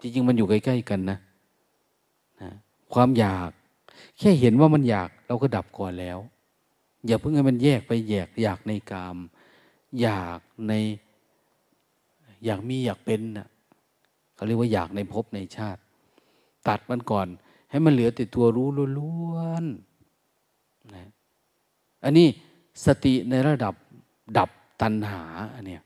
[0.00, 1.18] จริงๆมันอยู่ใกล้ๆกันนะ
[2.40, 2.50] นะ
[2.94, 3.50] ความอยาก
[4.18, 6.18] แค่เห็นว่ามันอยากเราก็ดับก่อนแล้ว
[7.06, 9.16] อย่าเพิ่งให้มันแยกไปแยกอยากในกาม
[10.00, 10.72] อยากใน
[12.44, 13.48] อยากมีอยากเป็นนะ่ะ
[14.34, 15.80] เขาเรียกว่าอยากในภพในชาติ
[16.68, 17.28] ตัดมันก่อน
[17.70, 18.68] ให้มันเหลือแต่ตัวรู้
[18.98, 21.08] ล้วนๆนะ
[22.04, 22.28] อันนี้
[22.86, 23.74] สติในระดับ
[24.38, 24.50] ดับ
[24.82, 25.22] ตัณหา
[25.54, 25.82] อันเนี้ย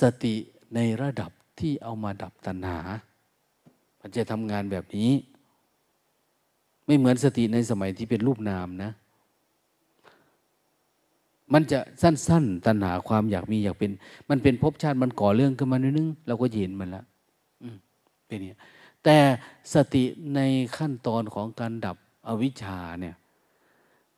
[0.00, 0.34] สติ
[0.74, 1.30] ในระดับ
[1.60, 2.78] ที่เอามาดับตัณหา
[4.00, 5.10] มันจะทำงานแบบนี้
[6.86, 8.92] ไม่เหมือนสติในสมัยที่เป็นรูปนามนะ
[11.52, 13.90] มันจะสั้น ๆ ตัณหาความอยากมีอยากเป็น
[14.30, 17.04] มันเป็นภพชาติมันก่อเรื่องขึ้นมานิดนึงเราก็เห็นมันละ
[18.26, 18.60] เป็นอย่าง
[19.04, 19.16] แต่
[19.74, 20.40] สติใน
[20.76, 21.96] ขั้นตอนของการดับ
[22.28, 23.14] อวิชชาเนี่ย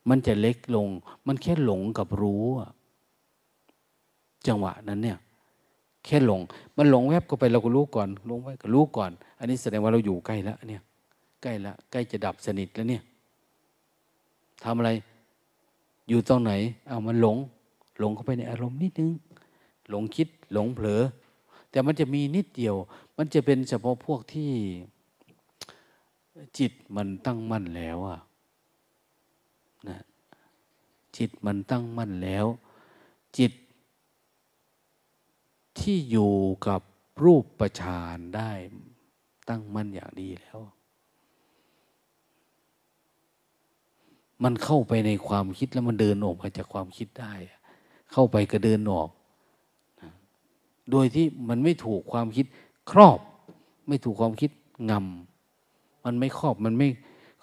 [0.09, 0.89] มันจะเล็กลง
[1.27, 2.47] มันแค่หลงกับรู้
[4.47, 5.19] จังหวะนั้นเนี่ย
[6.05, 6.41] แค่หลง
[6.77, 10.83] มันหลงแวบก็ไปเราก็รู้ก่อนลงไว้ก็รู้ก่อน อันนี้แสดงว่าเราอยู่ใกล้แล้วเนี่ย
[11.43, 13.03] ใกล้ละใกล้จะดับสนิทแล้วเนี่ย
[14.65, 14.91] ทำอะไร
[16.09, 16.53] อยู่ตรงไหน
[16.89, 17.37] เอามันหลง
[17.99, 19.11] หลงเข้าไปในอารมณ์นิดนึง
[19.91, 21.03] หลงคิดหลงเผลอ
[21.71, 22.77] แต่มันจะมีนิดเดียว
[23.17, 24.53] มันจะเป็นเฉพาะพวกที่
[26.59, 28.21] จิตมันตั้งมั่นแล้วอะ
[29.89, 29.99] นะ
[31.17, 32.47] จิตมันตั้งมั่นแล้ว
[33.39, 33.53] จิต
[35.81, 36.35] ที่อยู่
[36.67, 36.83] กับ
[37.25, 38.51] รูปประชานได้
[39.49, 40.59] ตั้งมั่นอย่างดีแล้ว
[44.45, 47.33] มันเข้าไปในความคิดแล้วมันเดินออกมาจากความคิดได้
[48.13, 49.09] เข้าไปก็เดินออก
[50.91, 52.47] โดยที่มันไม่ถูกความคิด
[52.91, 53.19] ครอบ
[53.89, 54.51] ไม่ถูกความคิด
[54.91, 56.89] งำมันไม่ครอบมันไม่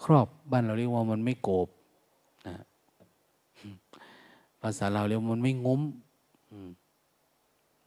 [0.03, 1.67] ครอบบ้านเราเรียกว่ามันไม่โกบ
[2.47, 2.55] นะ
[4.61, 5.81] ภาษาเราเรียกว่ามันไม่งุ้ม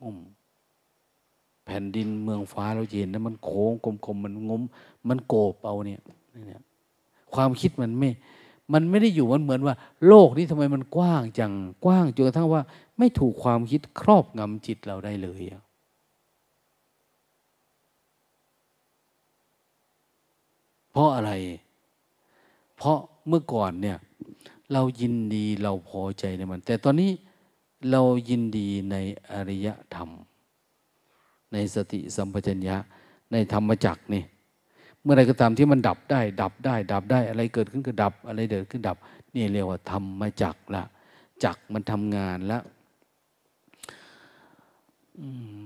[0.03, 0.17] งุ้ม
[1.65, 4.63] แผ่นดินเมืองฟ้าเราเห็นนะมันโค้งกลมๆมันงม
[5.09, 6.03] มันโกบเอาเนี่ย
[7.35, 8.11] ความคิดมันไม่
[8.73, 9.75] มันไม่ได้อยู่มันเหมือนว่า
[10.07, 11.53] โลกนี้ทำไมมันกว้างจัง
[11.85, 12.63] กว้างจนกระทั่งว่า
[12.99, 15.43] ไม่ถูกความคิดครอบงำจิตเราได้เลย
[20.91, 21.31] เพราะอะไร
[22.77, 22.99] เพราะ
[23.29, 23.97] เมื่อก่อนเนี่ย
[24.73, 27.11] เรายินดีเราพอใจในมัน แต่ตอนนี้
[27.91, 28.97] เรายินดีใน
[29.33, 30.11] อริยธรรม
[31.53, 32.77] ในสติสัมปชัญญะ
[33.33, 34.23] ในธรรมจักนี่
[35.11, 38.97] มื่อไรก็ตามที่มันดับได้ ดับได้ ดับได้ อะไรเกิดขึ้นก็ดับ อะไรเกิดขึ้นดับ
[39.35, 40.85] นี่เรียกว่าธรรมจักละ
[41.45, 42.63] จักมันทำงานแล้ว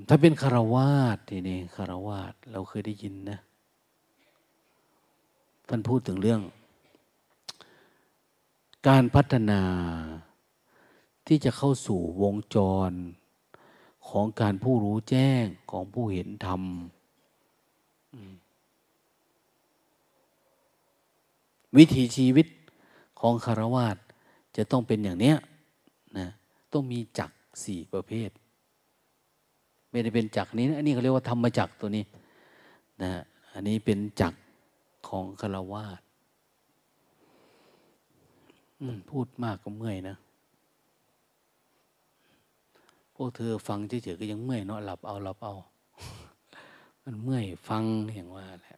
[0.09, 3.39] ถ้าเป็นคารวาสทีนี้คารวาสเราเคยได้ยินนะ
[5.69, 6.41] ท่านพูดถึงเรื่อง
[8.89, 9.63] การพัฒนา
[11.27, 12.57] ที่จะเข้าสู่วงจ
[12.91, 12.93] ร
[14.09, 16.63] ของการผู้รู้แจ้งของผู้เห็นธรรม
[21.77, 22.47] วิถีชีวิต
[23.21, 23.97] ของคารวาส
[24.57, 25.37] จะต้องเป็นอย่างเนี้ย
[26.19, 26.29] นะ
[26.73, 27.31] ต้องมีจัก
[27.65, 28.31] สี่ประเภท
[29.91, 32.05] ไม่ได้เป็นจักนี้นะอันนี้เขาเรียกว่าธรรมจักตัวนี้
[33.03, 33.11] นะ
[33.53, 34.35] อันนี้เป็นจัก
[35.09, 36.01] ของคารวาส
[39.11, 40.17] พูดมากก็เมื่อยนะ
[43.15, 45.55] พวกเธอฟังเฉยๆก็ยังเมื่อยเนาะหลับเอาหลับเอา
[47.05, 47.83] มันเมื่อยฟัง
[48.15, 48.77] อย่างว่าแหละ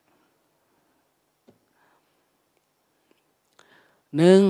[4.17, 4.41] หนึ่ง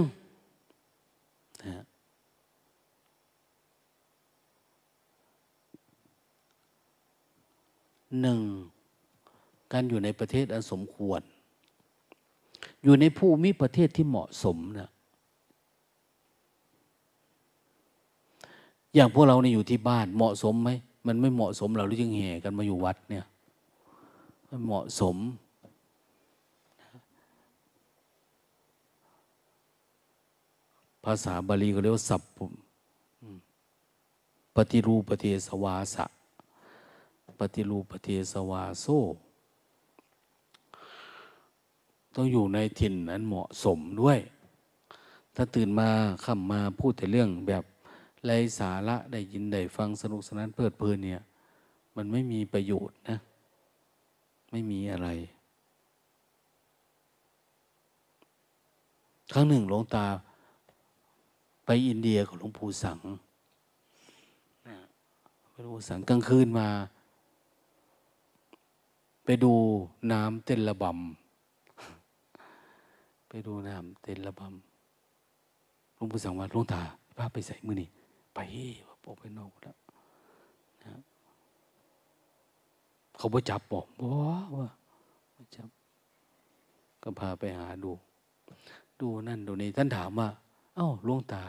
[8.21, 8.41] หนึ่ง
[9.73, 11.21] การอยู่ในประเทศอันสมควร
[12.83, 14.91] อยู่ในภูมิประเทศที่เหมาะสมนะ
[18.95, 20.71] อย่างพวกเราเนี่ยอยู่ที่บ้านเหมาะสมไหม
[21.07, 23.27] มันไม่เหมาะสมเราหรือจึงแห่กันมาอยู่วัดเนี่ย
[24.49, 25.17] มันเหมาะสม
[31.05, 32.45] ภาษาบาลีก็เรียกว่าสัพพุ
[34.57, 36.05] ปฏิรูปเทสวาสะ
[37.39, 38.87] ปฏิรูปเทสวาโซ
[42.15, 44.19] ต้องอยู่ในถิ่นนั้นเหมาะสมด้วย
[45.35, 45.89] ถ้าตื่นมา
[46.25, 47.65] ค่ำมาพูดแต่เรื่องแบบ
[48.27, 51.21] ไรสาระได้ยินได้ฟังสนุกสนานเพลิดเพลินเนี่ย
[51.97, 53.17] มันไม่มีประโยชน์นะ
[54.51, 55.09] ไม่มีอะไร
[59.33, 60.07] ครั้งหนึ่งหลวงตา
[61.65, 62.99] ไปอินเดียกับหลวงปู่สัง
[65.51, 66.69] ไปหลวงปู่สังกลางคืนมา
[69.25, 69.53] ไปดู
[70.13, 76.83] น้ำเต้นระบำไปดูน้ำเต้นระบำหลวงปู่สังว่าหลวงตา
[77.17, 77.89] พาไปใส่มือนี่
[78.35, 78.39] ไป
[78.87, 79.77] ว่าออกไปนอกแล้ว
[80.83, 81.01] นะ
[83.17, 84.09] เขาบ่จับบอกบ่
[84.55, 84.67] ว่า
[85.35, 85.69] บ่จับ
[87.03, 87.93] ก็พาไปหาดู
[89.01, 90.29] ดูนั่นดูนี่ท่านถามว่า
[90.77, 91.45] เอ้าลวงตา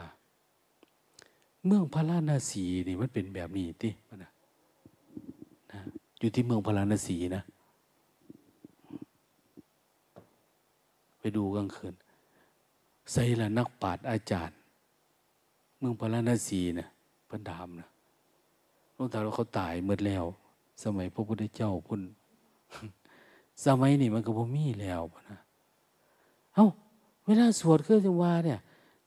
[1.66, 4.30] เมืองพระราณสีนี่มันเป็นแบบนี้ตินะ
[5.72, 5.80] นะ
[6.18, 7.42] อยู่ที่เมืองพระราณสีนะ
[11.18, 11.94] ไปดูกลางคืน
[13.12, 14.56] ใส่ละนักปราชญ์อาจารย์
[15.78, 16.88] เมืองพาราณสีนะ
[17.28, 17.88] พันดามนะ
[18.94, 20.24] หลวงตาเราเขาตายเมื่อแล้ว
[20.82, 22.02] สมัยพระพุทธเจ้าพุ่น
[23.64, 25.38] สมัยนี้มันก็บ่มีแล้วนะ
[26.54, 26.66] เอา้า
[27.26, 28.58] เวลาสวดเครื่องจังวาเนี่ย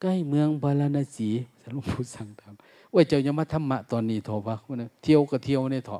[0.02, 1.30] ใกล้เมืองพาราณสี
[1.62, 4.56] สรุปผู้สั่งทำว่าเจ้ายังมาธรรมะตอนนี้ทอะวะ
[5.04, 5.97] เที่ยวก็เที่ยวในถอ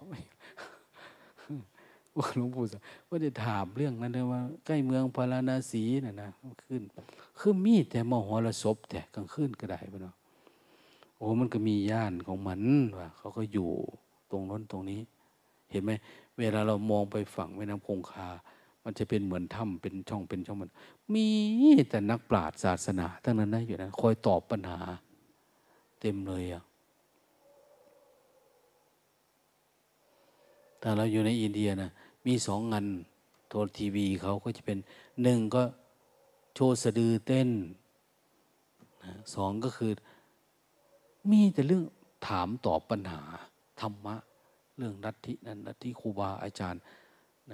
[2.18, 6.30] ว่าหลวงปู่สั่งว่าจะถามเรื่องนั้นเลยว่า ใกล้เมืองพาราณสีน่ะนะ
[6.64, 6.82] ขึ้น
[7.40, 10.16] คือมีแต่มหรสพแต่กลางคืนก็ได้ปะเนาะ
[11.18, 12.62] โอ้มันก็มีย่านของมัน
[12.98, 13.70] ว่าเขาก็อยู่
[14.32, 15.02] ตรงนั้นตรงนี้
[15.72, 15.92] เห็นไหม
[16.38, 18.28] เวลาเรามองไปฝั่งแม่น้ำคงคา
[18.90, 20.72] มันจะเป็นเหมือนถ้ำเป็นช่องเป็นช่องมัน
[21.14, 21.26] มี
[21.90, 24.80] แต่นักปราชญ์ศาสนาทั้งนั้นนะอยู่นะคอยตอบปัญหา
[26.00, 26.64] เต็มเลยอะ
[30.80, 31.90] แต่เราอยู่ในอินเดียนะ
[32.26, 32.86] มีสองงาน
[33.50, 34.78] โทรทีวีเขาก็จะเป็น
[35.22, 35.64] หนึ่งก็
[36.56, 37.50] โชว์สะดือเต้น
[39.36, 39.92] สองก็คือ
[41.32, 41.84] มีแต่เรื่อง
[42.28, 43.22] ถามตอบปัญหา
[43.82, 44.16] ธรรมะ
[44.78, 46.82] เรื่องนัตถินั้นนัตถิครูบาอาจารย์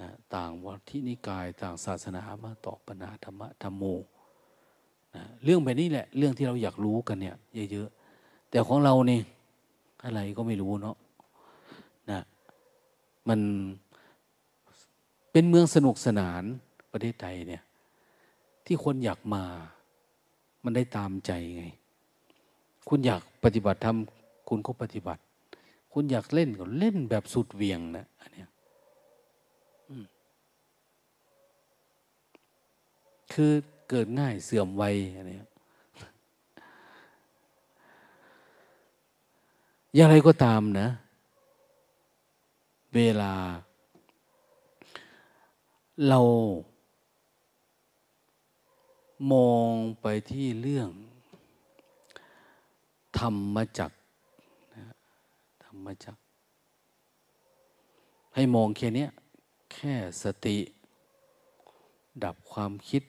[0.06, 3.84] ะต่างวัฒนิกายต่างศาสนามาตอบปัญหาธรรมะธรรมโม
[5.14, 7.36] นะเรื่องแบบนี้แหละ เรื่องที่เราอยากรู้กันเนี่ย
[7.72, 9.20] เยอะๆแต่ของเรานี่
[10.04, 10.96] อะไรก็ไม่รู้เนาะ
[12.10, 12.20] นะ
[13.28, 13.40] มัน
[15.32, 16.42] เป็นเมืองสนุกสนาน
[16.92, 17.62] ประเทศไทยเนี่ย
[18.66, 19.44] ที่คนอยากมา
[20.64, 21.64] มันได้ตามใจไง
[22.88, 25.22] คุณอยากปฏิบัติทำคุณก็ปฏิบัติ
[25.92, 28.44] คุณอยากเล่นก็เล่นแบบสุดเวียงนะอันนี้
[33.32, 33.52] คือ
[33.88, 34.84] เกิดง่ายเสื่อมไว
[35.16, 35.38] อันนี้
[39.94, 40.88] อย่างไรก็ตามนะ
[42.94, 43.32] เวลา
[46.08, 46.20] เรา
[49.32, 49.70] มอง
[50.00, 50.90] ไปที่เรื่อง
[53.18, 53.90] ธรรมจัก
[55.64, 56.16] ธรรมจัก
[58.34, 59.06] ให้มองแค่นี้
[59.72, 60.58] แค่สติ
[62.24, 63.02] ดับความคิด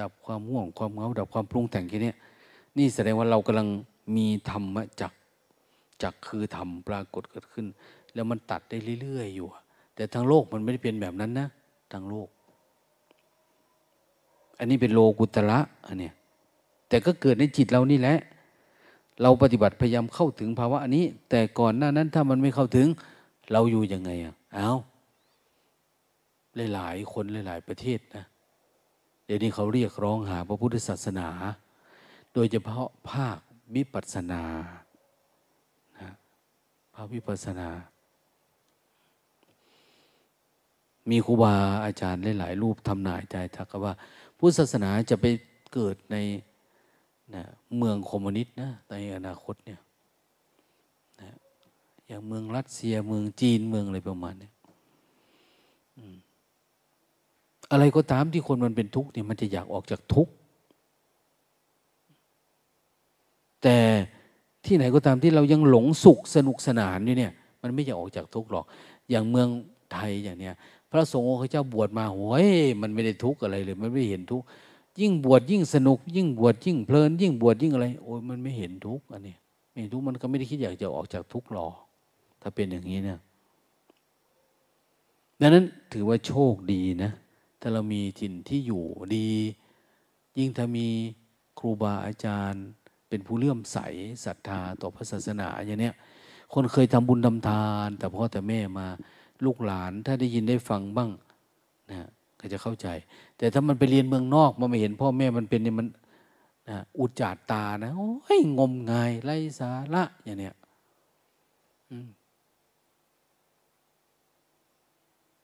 [0.00, 2.12] ดับความห่วงความเงาดับความปรุงแต่งแค่นี้
[2.78, 3.68] นี่แสดงว่าเรากำลัง
[4.16, 5.12] มีธรรมจัก
[6.02, 7.66] จักคือธรรมปรากฏเกิดขึ้น
[8.14, 9.48] แล้วมันตัดได้เรื่อยๆอยู่
[9.94, 11.48] แต่ทางโลกมันไม่ได้เป็นแบบนั้นนะ
[11.92, 12.28] ทางโลก
[14.58, 16.14] อันนี้เป็นโลกุตระอันเนี้ย
[16.88, 18.18] แต่ก็เกิดในจิตเรานี่แหละ
[19.22, 22.86] เราปฏิบัติพยายามเข้าถึงภาวะอันนี้ แต่ก่อนหน้านั้นถ้ามันไม่เข้าถึง
[23.52, 24.70] เราอยู่ยังไงอะเอา
[26.72, 28.24] หลายๆคนหลาย ๆ ประเทศนะ
[29.24, 31.28] เดี๋ยวนี้เขาเรียกร้องหาพระพุทธศาสนา
[32.34, 33.38] โดยเฉพาะภาค
[33.74, 34.42] วิปัสสนา
[35.98, 36.10] นะ
[36.94, 37.68] ภาควิปัสสนา
[41.10, 41.54] มีครูบา
[41.84, 43.92] อาจารย์หลายๆรูปทำนายใจทักว่า
[44.38, 45.26] พุทธศาสนาจะไป
[45.72, 46.16] เกิดใน
[47.34, 47.44] นะ
[47.76, 49.80] เมืองคอมมิวนิสต์นะในอนาคตเนี่ย
[51.20, 51.30] นะ
[52.06, 54.50] อย่างเมืองรัสเซียเมืองจีนเมืองอะไรประมาณนี้
[57.74, 60.32] อะไรก็ตามที่คนมันเป็นทุกข์เนี่ยมันจะอยากออกจากทุกข์
[63.62, 63.76] แต่
[64.64, 68.64] ที่ไหนก็ตามที่เรายังหลงสุขสนุกสนานอยู่เนี่ย มันไม่อยากออกจากทุกข์หรอก
[69.10, 69.48] อย่างเมือง
[69.92, 70.54] ไทยอย่างเนี้ย
[70.90, 72.48] พระสงฆ์องค์เจ้าบวชมาโอ้ย
[72.82, 74.46] มันไม่ได้ทุกข์อะไรเลย มันไม่เห็นทุกข์
[75.00, 79.34] ยิ่งบวชยิ่งสนุก ยิ่งบวชยิ่งเพลิน ยิ่งบวชยิ่งอะไร โอ้ยมันไม่เห็นทุกข์อันนี้
[79.72, 81.74] ไม่ทุกข์มันก็ไม่ได้คิดอยากจะออกจากทุกข์หรอก
[82.42, 83.18] ถ้าเป็นอย่างนี้เนี่ย
[85.40, 87.12] ดังนั้นถือว่าโชคดีนะ
[87.66, 88.84] ถ้าเรามีถิ่นที่อยู่
[89.16, 89.30] ดี
[90.38, 90.88] ยิ่งถ้ามี
[91.58, 92.64] ครูบาอาจารย์
[93.08, 93.78] เป็นผู้เลื่อมใส
[94.24, 95.94] ศรัทธาต่อพระศาสนาอย่างเนี้ย
[96.52, 98.86] คนเคยทำบุญทำทาน แต่พ่อแต่แม่มา
[99.44, 101.10] ลูกหลานถ้าได้ยินได้ฟังบ้าง
[101.90, 102.08] นะ
[102.40, 102.88] ก็จะเข้าใจ
[103.38, 105.86] แต่ถ้ามันไปเรียนเมืองนอกมันไม่เห็นพ่อแม่มันเป็นเนี่ยมัน
[106.70, 110.54] นะอุจจาดตานะโอ้ยงมงายไร้สาระอย่างเนี้ย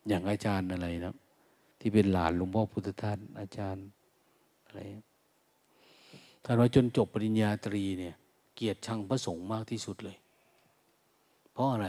[0.08, 1.14] อย่างอาจารย์อะไรนะ
[1.80, 3.86] ที่เป็นหลานหลวงพ่อพุทธทาสอาจารย์
[4.64, 4.80] อะไร
[6.44, 8.14] ท่านว่าจนจบปริญญาตรีเนี่ย
[8.54, 10.16] เกียรติชังพระสงฆ์มากที่สุดเลย
[11.52, 11.88] เพราะอะไร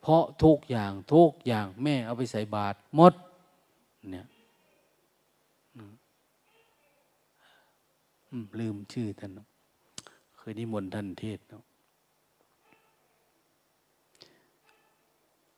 [0.00, 3.12] เพราะทุกอย่างทุกอย่างแม่เอาไปใส่บาตรหมด
[4.10, 4.26] เนี่ย
[8.60, 9.32] ลืมชื่อท่าน
[10.36, 11.62] เคยนิมนต์ท่านเทศเนาะ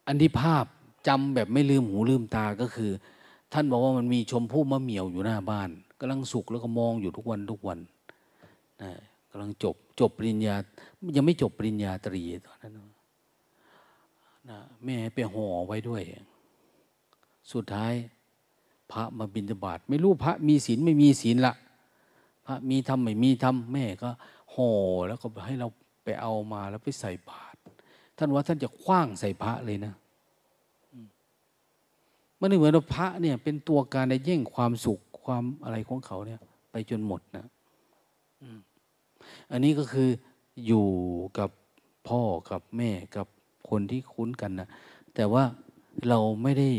[0.07, 0.67] อันที่ภาพ
[1.09, 2.91] จำแบบไม่ลืมหูลืมตาก็คือ
[3.53, 5.71] ท่านบอกว่ามันมีชมพู่มะเหมี่ยวอยู่หน้าบ้าน
[6.01, 7.79] กำลังสุกแล้วก็มองอยู่ทุกวันทุกวัน
[8.83, 8.91] นะ
[9.31, 10.55] กำลังจบจบปริญญา
[11.17, 12.75] ยังไม่จบปริญญาตรีตอนนั้น
[14.51, 16.03] นะแม่ไปห่อไว้ด้วย
[17.53, 17.93] สุดท้าย
[18.93, 21.55] พระมาบิณฑบาตไม่รู้พระมีศีลไม่มีศีลละ
[22.47, 24.11] พระมีทำไม่มีทำแม่ก็
[24.55, 24.71] ห่อ
[25.09, 25.69] แล้วก็ให้เรา
[26.05, 27.59] ไปเอามาแล้วไปใส่บาตร
[28.19, 29.95] ท่านว่าท่านจะคว้างใส่พระเลยนะ
[32.41, 37.47] มันเหมือนว่าพระเนี่ยเป็นตัวการในแย่งความสุขความอะไรของเขาเนี่ย ไปจนหมดนะ
[39.51, 40.09] อันนี้ก็คือ
[40.67, 40.89] อยู่
[41.39, 41.51] กับ
[42.09, 43.27] พ่อกับแม่กับ
[43.69, 44.69] คนที่คุ้นกันนะ
[45.15, 45.45] แต่ว่า
[46.09, 46.71] เราไม่ได้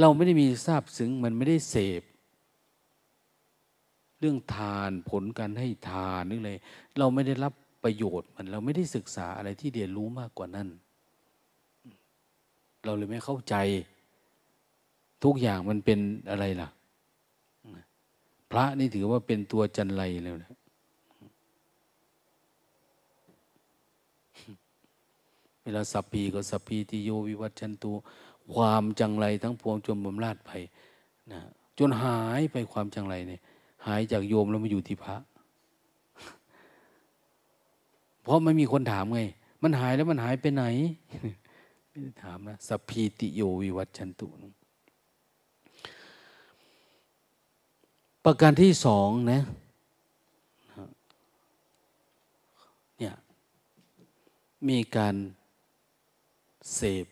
[0.00, 2.02] เราไม่ได้มีทราบซึ้งมันไม่ได้เสพ
[4.18, 6.58] เรื่องทานผลการให้ทานนึกเลย
[6.98, 7.52] เราไม่ได้รับ
[7.84, 10.68] ประโยชน์มันเราไม่ได้ศึกษาอะไรที่เรียนรู้มากกว่านั้น
[12.84, 13.54] เราเลยไม่เข้าใจ
[15.24, 15.98] ทุกอย่างมันเป็น
[16.30, 16.68] อะไรล่ะ
[18.50, 20.52] พระนี่ถือว่าเป็นตัวจันไรแล้วนะ
[25.62, 27.92] เวลาสัพพีก็สัพพีติโยวิวัตชันตู
[28.54, 30.50] ความจังไรทั้งพวงจมบำราดไป
[31.32, 31.40] นะ
[31.78, 33.40] จนหายไปความจังไรเนี่ย
[33.86, 35.16] หายจากโยมแล้วมาอยู่ที่พระ
[38.22, 39.20] เพราะไม่มีคนถามไง
[39.62, 40.64] มันหายแล้วมันหายไปไหน
[41.90, 44.26] ไม่ได้ถามนะสพพีติโยวิวัตชันตุ
[48.24, 49.40] ประการที่สองนะ
[52.98, 53.14] เนี่ย
[54.68, 55.14] มีการ
[56.74, 57.06] เสพ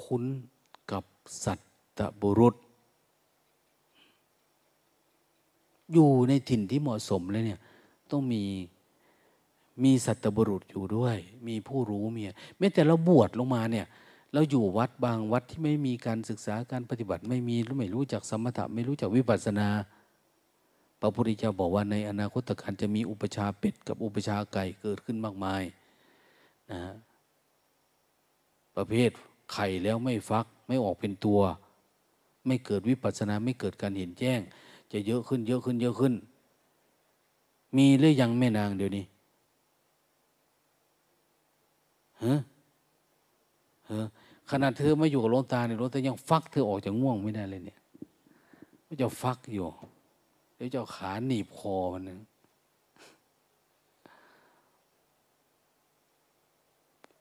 [0.00, 0.24] คุ้น
[0.90, 1.04] กับ
[1.44, 1.58] สัต
[1.98, 2.54] ตบุรุษ
[5.92, 7.60] อยู่ในถิ่นที่เหมาะสมเลยเนี่ย
[8.10, 8.42] ต้องมี
[9.84, 11.16] มีสัตบุรุษอยู่ด้วย
[11.48, 12.22] มีผู้รู้มี
[12.58, 13.86] แม้แต่เราบวชลงมาเนี่ย
[14.32, 19.68] เราอยู่วัดบางวัดที่ไม่มีการศึกษาการปฏิบัติไม่มีไม่รู้จักสมถะไม่รู้จักวิปัสสนา
[21.00, 25.62] พระพุทธเจ้าบอกว่าในอนาคตการจะมีอุปชาเป็ดกับอุปชาไก่เกิดขึ้นมากมาย
[26.72, 26.80] นะ
[28.76, 29.10] ประเภท
[29.52, 31.40] ไข่แล้วไม่ฟักไม่ออกเป็นตัว
[32.46, 34.40] ไม่เกิดวิปัสสนาไม่เกิดการเห็นแจ้ง
[34.92, 36.14] จะเยอะขึ้นเยอะขึ้นเยอะขึ้น
[37.76, 39.04] มีหรือยังแม่นางเดี๋ยวนี้
[42.24, 42.34] ฮะ
[43.90, 44.00] ฮะ
[44.50, 47.78] ขนาดเธอมาอยู่กับหลวงตาเนี่ยหลวงตายังฟักเธอออกจากง่วงไม่ได้เลยเนี่ย
[48.84, 49.66] ไม่จะฟักอยู่
[50.56, 52.18] เดี๋ยวจะขาหนีบคอมันนึง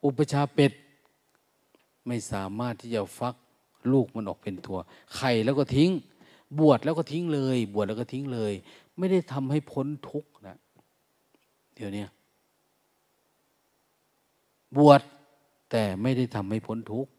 [0.06, 0.72] อุปชาเป็ด
[2.08, 3.36] ไม่สามารถที่จะฟัก
[3.92, 4.78] ลูกมันออกเป็นตัว
[5.16, 5.92] ไข่แล้วก็ทิ้ง
[6.60, 8.54] บวชแล้วก็ทิ้งเลย บวชแล้วก็ทิ้งเลย
[8.98, 10.58] ไม่ได้ทำให้พ้นทุกข์นะ
[11.76, 12.06] เดี๋ยวนี้
[14.78, 15.02] บวช
[15.72, 17.12] แต่ไม่ได้ทำให้พ้นทุกข์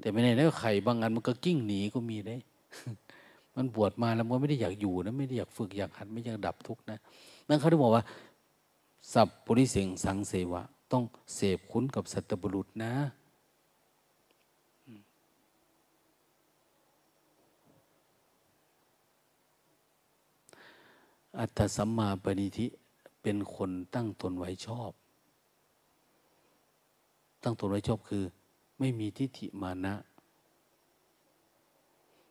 [0.00, 2.36] แต่ไม่ได้แล้วไข่บางอันมันก็กิ้งหนีก็มีได้
[3.56, 6.98] มันบวชมาแล้วมันไม่ได้อยากอยู่นะไม่ได้อยากฝึกอยากหัดไม่อยากดับทุกข์นะ
[7.48, 8.04] นั่นเขาถึงบอกว่า
[9.12, 10.62] สัพปุริสิงสังเสวะ
[10.92, 11.02] ต้อง
[11.34, 12.92] เสพคุ้นกับสัตบุรุษนะ
[21.38, 22.66] อัตตสัมมาปณิธิ
[23.22, 24.92] เป็นคนตั้งตนไว้ชอบ
[27.42, 28.24] ตั้งตนไว้ชอบคือ
[28.78, 29.94] ไม่มีทิฏฐิมานะ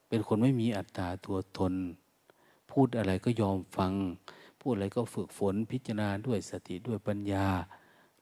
[0.07, 1.73] เป็นคนไม่มีอัตตาตัวตน
[2.71, 3.93] พูดอะไรก็ยอมฟัง
[4.61, 7.47] พูดอะไรก็ฝึกฝนพิจารณาด้วยสติด้วยปัญญา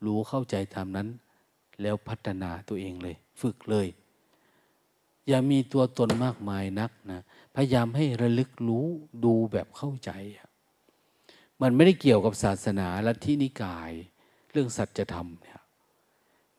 [0.06, 1.08] รู้เข้าใจตามนั้น
[1.82, 3.88] แล้วพัฒนาตัวเองเลย ฝึกเลย
[5.28, 7.22] อย่ามีตัวตนมากมายนักนะ
[7.56, 8.86] พยายามให้ระลึกรู้
[9.24, 10.12] ดูแบบเข้าใจ
[11.62, 13.92] มันไม่ได้เกี่ยวกับศาสนาลัทธินิกาย
[14.52, 15.57] เรื่องสัจธรรมเนี่ย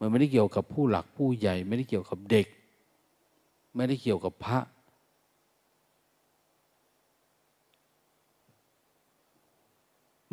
[0.01, 2.47] มันไม่ได้เกี่ยวกับผู้หลักผู้ใหญ่ ไม่ได้เกี่ยวกับเด็ก
[3.75, 4.59] ไม่ได้เกี่ยวกับพระ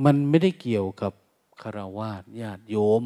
[0.05, 1.13] มันไม่ได้เกี่ยวกับ
[1.61, 3.03] คารวาสญาติโยม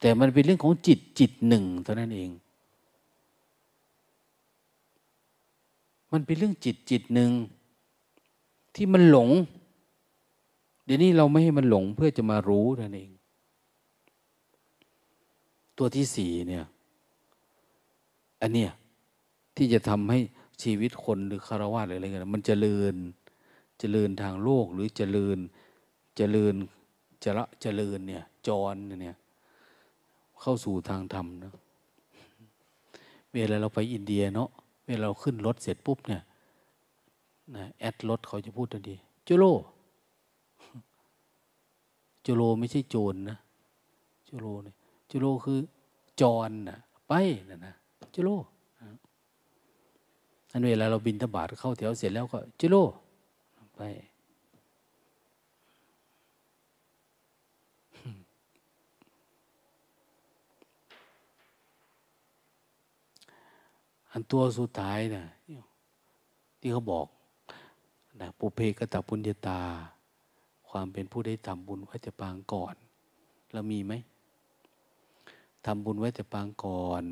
[0.00, 2.30] แต่มันเป็นเรื่องของจิตจิตหนึ่งเท่านั้นเอง
[6.12, 7.30] มันเป็นเรื่องจิตจิตหนึ่ง
[8.74, 9.30] ที่มันหลง
[10.84, 13.10] เดี๋ยวนี้เราไม่ให้มันหลงเพื่อจะมารู้นั่นเอง
[15.78, 16.64] ตัวที่สี่เนี่ย
[18.42, 18.70] อันเนี้ย
[19.56, 20.20] ที่จะทำให้
[20.62, 22.94] ชีวิตคนหรือคารวะหรืออะไรกันมันจเจริญ
[23.78, 25.38] เจริญทางโลกหรือเจริญ
[26.16, 26.54] เจริญ
[27.24, 29.16] จะละเจริญเนี่ยจรเนี่ย
[30.40, 31.52] เข้าสู่ทางธรรมนะ
[33.32, 34.48] เวลาเราไปอินเดียเนาะ
[34.86, 36.22] เวลาเราขึ้นรถเสร็จปุ๊บเนี่ย
[37.56, 38.96] นะแอดรถเขาจะพูดทันที
[39.26, 39.44] จโล
[42.26, 43.38] จโลไม่ใช่โจรนะ
[44.28, 44.76] จโลเนี่ย
[45.16, 45.60] จุโลคือ
[46.20, 47.12] จรนะไป
[47.50, 47.74] นะนะ
[48.14, 48.30] จุโล
[50.52, 52.76] อันเวลาเราบินทบาทเข้าแถวเสร็จแล้วก็จุโล
[53.76, 53.80] ไป
[64.10, 65.24] อันตัวสุดท้ายนะ
[66.60, 67.06] ที่เขาบอก
[68.20, 69.60] นะปุเพกตปุญญาตา
[70.68, 72.74] ความเป็นผู้ได้ทำบุญไว้แต่ปางก่อน
[73.54, 73.94] เรามีไหม
[75.66, 77.04] ทำบุญไว้แต่ปางก่อน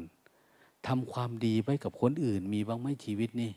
[0.87, 3.53] ทำความดีไว้กับคนอื่น มีบ้างไหมชีวิตนี่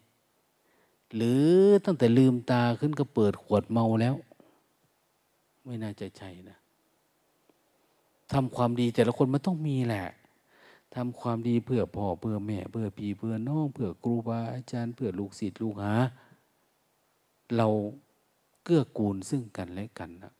[1.16, 1.46] หรือ
[1.86, 4.16] ตั้งแต่ลืมตาขึ้นก็เปิดขวดเมาแล้ว
[5.66, 6.58] ไม่น่าจะใช่นะ
[8.34, 10.06] ทำความดีแต่ละคนมันต้องมีแหละ
[10.96, 15.96] ทำความดีเพื่อพ่อเพื่อแม่ เพื่อพี่เพื่อน้องเพื่อครูบาอาจารย์ เพื่อลูกศิษย์ลูกหา
[17.56, 17.68] เรา
[18.64, 20.34] เกื้อกูลซึ่งกันและกันนะ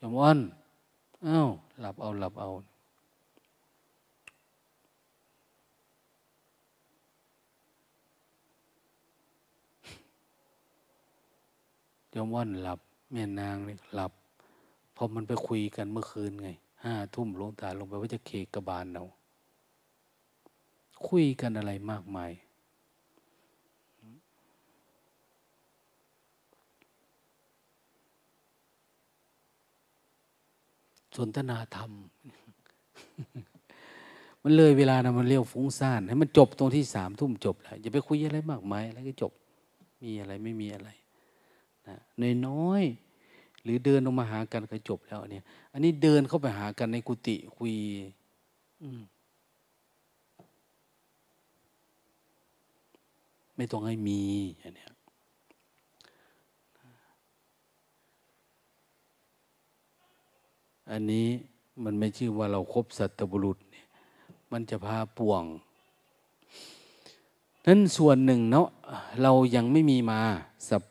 [0.00, 0.38] ยมวัน
[1.26, 1.48] อ้าว
[1.80, 2.50] หลับเอาหลับเอา
[12.14, 12.80] ยมวันหลับ
[13.12, 14.12] แม่นางเลยหลับ
[14.96, 16.48] พอมันไปคุยกันเมื่อคืนไง
[16.84, 19.02] ห้าทุ่มลงตาลงไปว่าจะเคกระบาลเรา
[21.08, 22.30] คุยกันอะไรมากมาย
[31.18, 31.90] สนทนาธรรม
[34.42, 39.32] มันเลยเวลานะมันเรียวฟุ้งซ่านให้มันจบตรงที่สามทุ่มจบแล้วอย่าไปคุยอะไรมากมายแล้วก็จบ
[40.02, 40.88] มีอะไรไม่มีอะไร
[41.86, 41.96] นะ
[42.46, 47.74] น้อยๆหรือเดินลงมาหากันก็จบแล้วเนี่ย อันนี้เดินเข้าไปหากันในกุฏิคุย
[48.82, 49.00] อืม
[53.56, 54.20] ไม่ต้องให้มี
[54.58, 54.97] อย่างนี้ย
[60.90, 61.28] อันนี้
[61.84, 63.86] มันไม่ชื่อว่าเราครบสัตบุรุษเนี่ย
[64.52, 65.44] มันจะพาป่วง
[67.66, 68.68] นั้นส่วนหนึ่งเนาะ
[69.22, 70.20] เรายังไม่มีมา
[70.68, 70.82] สับ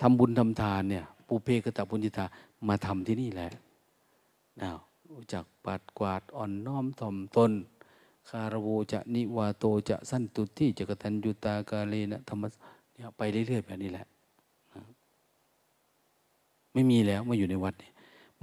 [0.00, 2.24] ทำบุญทำทานเนี่ยปูเพกตะปุญญิตา
[2.68, 3.48] มาทำที่นี่แหละ
[4.60, 4.70] นะ
[5.10, 7.52] รู้จักปัดกวาดอ่อนน้อมถ่อมตน
[8.28, 12.44] คารโวจะนิวาโตจะสั้นตุที่จะกตัญญูตากาเลนะธรรม
[12.92, 14.06] เนี่ยไปเรื่อยๆแบบนี้แหละ
[16.72, 17.91] ไม่มีแล้วมาอยู่ในวัดเนี่ย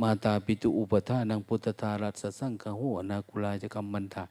[0.01, 4.23] มาตาปิตุอุปทานังพุทธทารัสสังฆโหนาคุลาจะกรรมมันทา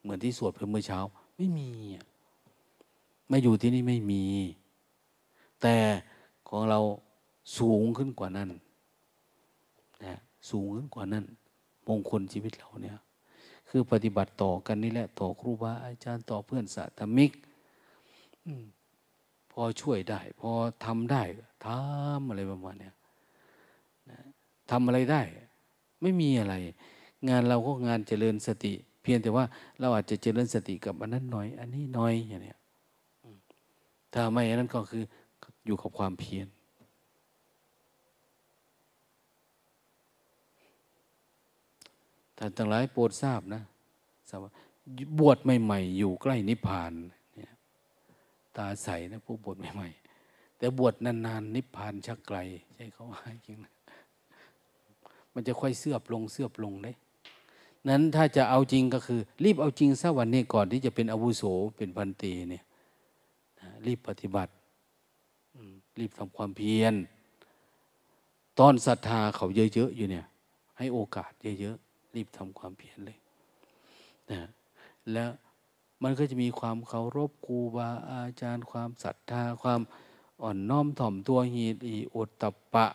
[0.00, 0.98] เหมือนที่สวดเมื่อเช้า
[1.36, 1.68] ไม่มี
[3.28, 4.24] ไม่อยู่ที่นี่ไม่มี
[5.60, 5.76] แต่
[6.48, 6.78] ของเรา
[7.58, 8.50] สูงขึ้นกว่านั้น
[10.04, 10.14] นะ
[10.50, 11.24] สูงขึ้นกว่านั้น
[11.86, 12.98] มงคลชีวิตเราเนี่ย
[13.68, 17.32] คือปฏิบัติต่อกันนี่แหละ ต่อครูบาอาจารย์ต่อเพื่อนสาธมิก
[19.50, 20.50] พอช่วยได้ พอ
[20.84, 21.22] ทำได้
[21.66, 22.94] ทำอะไรประมาณเนี้ย
[24.70, 25.22] ทำอะไรได้
[26.02, 26.54] ไม่มีอะไร
[27.28, 29.44] งานเราก็งานเจริญสติ เพียงแต่ว่า
[29.80, 32.58] เราอาจจะเจริญสติกับอันนั้นน่อย อันนี้น้อยอย่างเนี้ย
[34.14, 35.02] ถ้าไม่อันนั้นก็คือ
[35.66, 36.46] อยู่กับความเพียร
[42.38, 43.62] ท่านทั้งหลายโปรดทราบนะ
[44.28, 44.40] ทราบ
[45.18, 46.92] บวชใหม่ ๆ อยู่ใกล้นิพพาน
[47.36, 47.52] เนี่ย
[48.56, 49.88] ตาใสนะผู้บวชใหม่
[50.24, 52.38] ๆ แต่บวชนานๆนิพพานชักไกล
[52.74, 53.72] ใช่เขาว่าจริงนะ
[55.34, 56.96] มันจะค่อยเสื่อมลงเสื่อมลงเลย
[57.88, 61.42] นั้นถ้าจะเอาจริงก็คือ รีบเอาจริงซะวันนี้ก่อนที่จะเป็นอาวุโส
[61.76, 62.64] เป็นพันตีเนี่ย
[63.86, 64.52] รีบปฏิบัติ
[65.98, 66.94] รีบทำความเพียร
[68.58, 70.26] ตอนศรัทธาเขาเยอะๆอยู่เนี่ย
[70.78, 73.18] ให้โอกาสเยอะๆรีบทำความเพียรเลย
[74.30, 74.40] นะ
[75.12, 75.30] แล้ว
[76.02, 79.80] มันก็จะมีความเคารพครูบาอาจารย์ ความศรัทธา ความ
[80.42, 82.86] อ่อนน้อมถ่อมตัวหีดอีอดตะปะ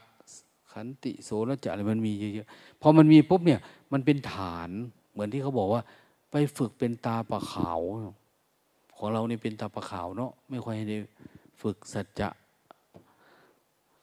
[0.76, 3.60] ขันติโสรจะอะไรมันมีเยอะๆพอมันมีปุ๊บเนี่ย
[3.94, 4.70] มันเป็นฐาน
[5.12, 5.82] เหมือนที่เขาบอกว่า
[6.32, 7.80] ไปฝึกเป็นตาปะขาว
[8.98, 10.98] ของเราเนี่เป็นตาปะขาวเนาะไม่ค่อยได้
[11.62, 12.30] ฝึกสัจจะ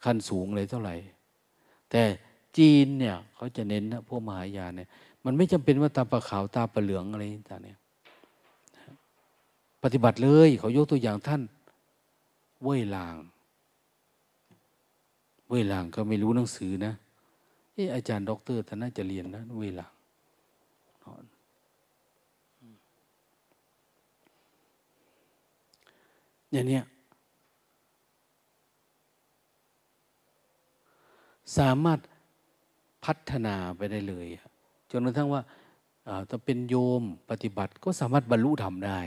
[0.05, 0.95] ขั้นสูงเลยเท่าไหร่
[1.91, 2.03] แต่
[2.57, 4.89] จีนเนี่ยเขาจะเน้นนะพวกมหายานเนี่ย
[5.25, 7.79] มันไม่จำเป็นว่าตาปะขาวตาปะเหลืองอะไรต่างเนี่ย
[9.83, 11.43] ปฏิบัติเลย เขายกตัวอย่างท่าน
[12.63, 13.15] เว่ยหล่าง
[15.53, 16.93] เว่ยหล่างก็ไม่รู้หนังสือนะ
[17.75, 19.93] เอออาจารย์ด็อกเตอร์ท่านน่าจะเรียนนะเว่ยหล่าง
[26.53, 26.81] อย่างนี้
[31.59, 31.99] สามารถ
[33.05, 34.27] พัฒนาไปได้เลย
[34.91, 35.43] จนกระทั่งว่า
[36.29, 39.01] ถ้าเป็นโยมปฏิบัติก็สามารถบรรลุธรรมได้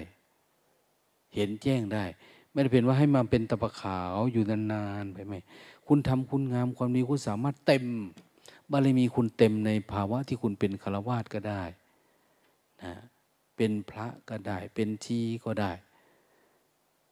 [1.36, 2.04] เห็นแจ้งได้
[2.52, 5.34] ไม่ได้เป็นว่าให้มาเป็นตะปะขาวอยู่นานๆไปไหม
[5.88, 7.86] คุณทำคุณงามความดีคุณสามารถเต็ม
[8.72, 11.64] บารมีคุณเต็มในภาวะที่คุณเป็นฆราวาสก็ได้
[12.84, 12.94] นะ
[13.56, 15.72] เป็นพระก็ได้ เป็นชีก็ได้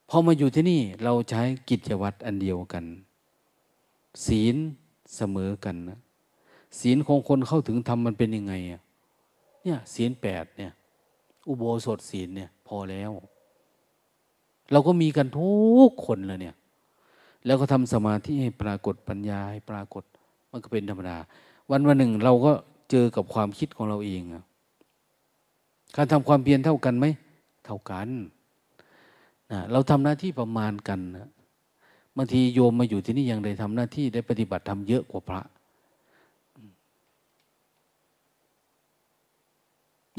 [0.08, 2.84] พอมาอยู่ที่นี่เราใช้กิจวัตรอันเดียวกัน
[4.26, 4.56] ศีล
[5.16, 5.98] เสมอกันนะ
[6.80, 8.80] ศีลของคนเข้าถึงธรรมมันเป็นยังไงอะ
[9.62, 10.72] เนี่ยศีลแปดเนี่ย
[11.48, 13.12] อุโบสถศีลเนี่ย พอแล้ว
[14.72, 15.50] เราก็มีกันทุ
[15.88, 16.56] กคนเลยเนี่ย
[17.46, 20.04] แล้วก็ทำสมาธิให้ปรากฏปัญญาให้ปรากฏ
[20.50, 21.16] มันก็เป็นธรรมดา
[21.70, 22.52] วันวันหนึ่งเราก็
[22.90, 24.22] เจอกับความคิดของเราเอง
[25.96, 27.06] การทำความเพียรเท่ากันไหม
[27.64, 28.08] เท่ากัน
[29.50, 31.28] นะเราทำหน้าที่ประมาณกันนะ
[32.16, 35.42] บางทีโยมมาอยู่ที่นี่ยังได้ทำหน้าที่ได้ปฏิบัติทำเยอะกว่าพระ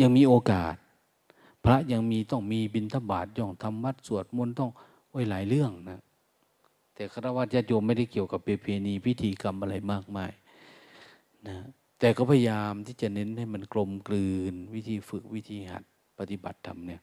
[0.02, 0.76] ยังมีโอกาส
[1.66, 4.72] พระยังมีต้องมีบิณฑบาตย่องทำวัดสวดมนต์ต้อง
[5.12, 6.00] ไว้หลายเรื่องนะ
[6.96, 10.32] แต่ครวญญาติโยมไม่ได้เกี่ยวกับเปเพณีพิธีกรรมอะไรมากมาย
[11.48, 11.56] นะ
[12.00, 15.84] แต่ก็พยายามที่จะเน้นให้มันกลมกลืน วิธีฝึกวิธีหัด
[16.20, 17.02] ปฏิบัติธรรมเนี่ย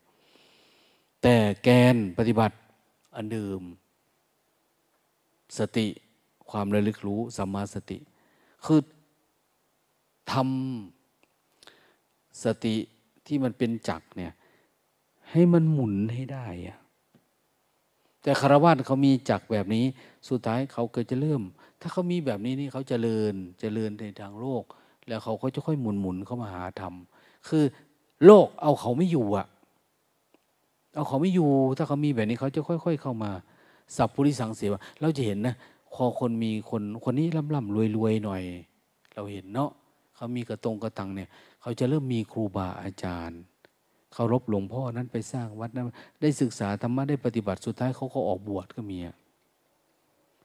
[1.23, 2.57] แต่แกนปฏิบัติ
[3.17, 3.61] อันเดิม
[5.59, 5.87] สติ
[6.51, 7.99] ความระลึกรู้สัมมาสติ
[8.65, 8.81] คือ
[10.33, 12.77] ทำสติ
[13.27, 14.33] ที่มันเป็นจักเนี่ย
[15.31, 16.79] ให้มันหมุนให้ได้อะ
[18.23, 19.85] แต่คารวะเขามีจักแบบนี้
[20.29, 21.43] สุดท้ายเขาเกิดจะเริ่ม
[21.81, 24.65] ถ้าเขามีแบบนี้นี่เขาจเจริญเจริญในทางโลก
[25.09, 26.95] แล้วเขาก็จะค่อยหมุนหมุนเข้ามาหาธรรม
[27.49, 27.65] คือ
[28.27, 29.47] โลกเอาเขาไม่อยู่อะ
[30.95, 33.31] เอาเขาไม่อยู่ ถ้าเขามีแบบนี้เขาจะค่อย ๆ เข้ามา
[33.97, 35.55] สัพพุริสังเสวะเราจะเห็นนะ
[35.95, 38.43] พอคนมีคนคนนี้ร่ำร่ำรวยรวยหน่อย
[39.15, 39.71] เราเห็นเนาะ
[40.15, 41.29] เขามีกระตรงกระตังเนี่ย
[41.61, 43.41] เขาจะเริ่มมีครูบาอาจารย์
[44.13, 45.87] เคารพหลวงพ่อนั้นไปสร้างวัดนั้น
[46.23, 48.99] ได้ศึกษาธรรมะได้ปฏิบัติสุดท้ายเขาก็ออกบวชก็มี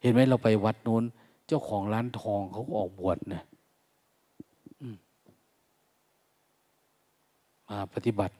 [0.01, 1.03] เห็นไหมเราไปวัดโน้น
[1.47, 3.43] เจ้าของร้านทองเขาก็ออกบวชนะ
[7.69, 8.35] มาปฏิบัติ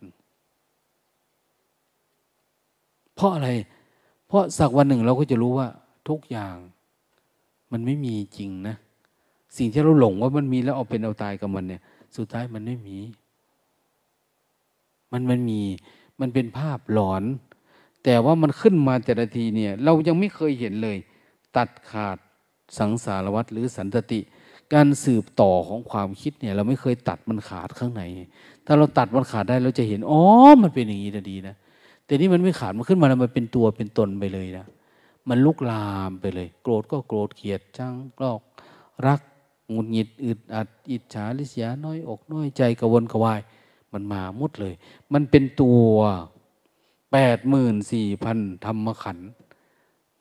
[3.16, 3.50] เพราะอะไร
[4.28, 5.68] เพราะสักวันหนึ่งเราก็จะรู้ว่า
[6.10, 6.56] ทุกอย่าง
[7.72, 8.76] มันไม่มีจริงนะ
[9.58, 11.82] สิ่งที่เราหลงว่ามันมีแล้วเอาเป็นเอาตายกับมันเนี่ย
[12.18, 12.98] สุดท้ายมันไม่มี
[15.12, 15.62] มันมันมี
[16.20, 17.24] มันเป็นภาพหลอน
[18.04, 20.98] แต่ว่ามันขึ้นมาแต่ละทีเนี่ย เรายังไม่เคยเห็นเลย
[21.58, 22.18] ตัดขาด
[22.78, 24.20] สังสารวัตรหรือสันตติ
[24.74, 28.04] การสืบต่อของความคิดเนี่ย เราไม่เคยตัดมันขาดข้างใน
[28.66, 30.22] ถ้าเราตัดมันขาดได้เราจะเห็นอ๋อ
[30.62, 31.56] มันเป็นอย่างนี้นะดีนะ
[32.06, 34.66] แต่นี่มันไม่ขาดมันขึ้นมาแล้วมันเป็นตัวเป็นตนไปเลยนะ
[35.30, 38.42] มันลุกลามไปเลย โกรธก็โกรธเกลียดจังลอก
[39.08, 39.22] รัก
[39.74, 43.42] งุนหงิดอึดอัดอิจฉาลิษยาน้อยอกน้อยใจกระวนกระวาย
[43.94, 44.74] มันมามุดเลย
[45.14, 45.88] มันเป็นตัว
[47.12, 49.20] แปดหมื่นสี่พันธรรมขัน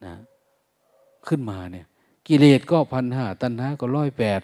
[0.04, 0.14] นะ
[1.28, 1.86] ขึ้นมาเนี่ย
[2.28, 4.40] กิเลสก็พันห้าตัณหาก็ร้อยแปด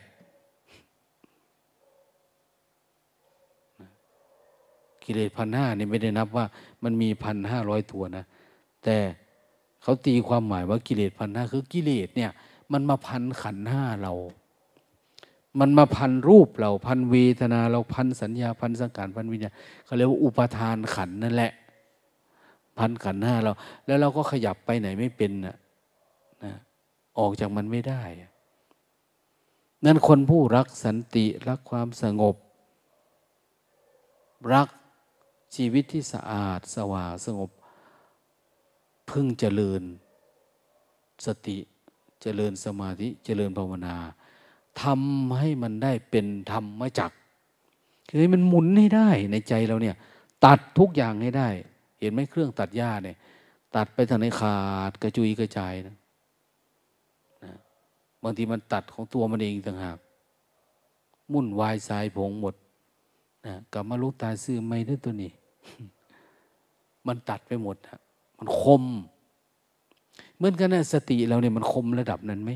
[5.04, 6.46] กิเลสพันห้านี่ไม่ได้นับว่า
[6.82, 8.24] มันมีพันห้าร้อยตัวนะ
[8.84, 8.96] แต่
[9.82, 12.30] เขาตีความหมายว่ากิเลสพันห้าคือกิเลสเนี่ย
[12.72, 14.12] มันมาพันขันห้าเรา
[15.60, 19.52] มันมาพันรูปเราพันเวทนาเราพันสัญญาพันสังขารพันวิญญาณ
[19.84, 21.52] เขาเรียกว่าอุปทานขันนั่นแหละ
[22.78, 23.52] พันขันห้าเรา
[23.86, 25.56] แล้วเราก็ขยับไปไหนไม่เป็นนะ
[27.18, 28.02] ออกจากมันไม่ได้
[29.84, 32.36] นั้นคนผู้รักสันติรักความสงบ
[34.54, 34.68] รัก
[35.54, 37.50] ชีวิตที่สะอาดสว่างสงบ
[39.10, 39.82] พึ่งเจริญ
[41.26, 41.58] สติ
[42.22, 43.96] เจริญสมาธิเจริญภาวนา
[44.82, 47.12] ทำให้มันได้เป็นธรรมมาจัก
[48.08, 49.96] คือมันหมุนให้ได้ในใจเราเนี่ย
[50.44, 51.48] ตัดทุกอย่างให้ได้
[52.00, 53.16] เห็นไหมเครื่องตัดหญ้าเนี่ย
[53.76, 54.58] ตัดไปทางไหนขา
[54.90, 55.96] ดกระจุยกระจายนะ
[57.44, 57.52] นะ
[58.22, 59.98] บางทีมันตัดของตัวมันเองต่างหาก
[61.32, 62.54] มุ่นวายสายผงหมด
[63.46, 65.32] นะกลับมาลูกตาซื้อไม่ได้ตัวนี้
[67.06, 68.00] มันตัดไปหมดฮะ
[68.38, 68.82] มันคม
[70.36, 72.50] เหมือนกันนะสติเราเนี่ยมันคมระดับนั้นไหม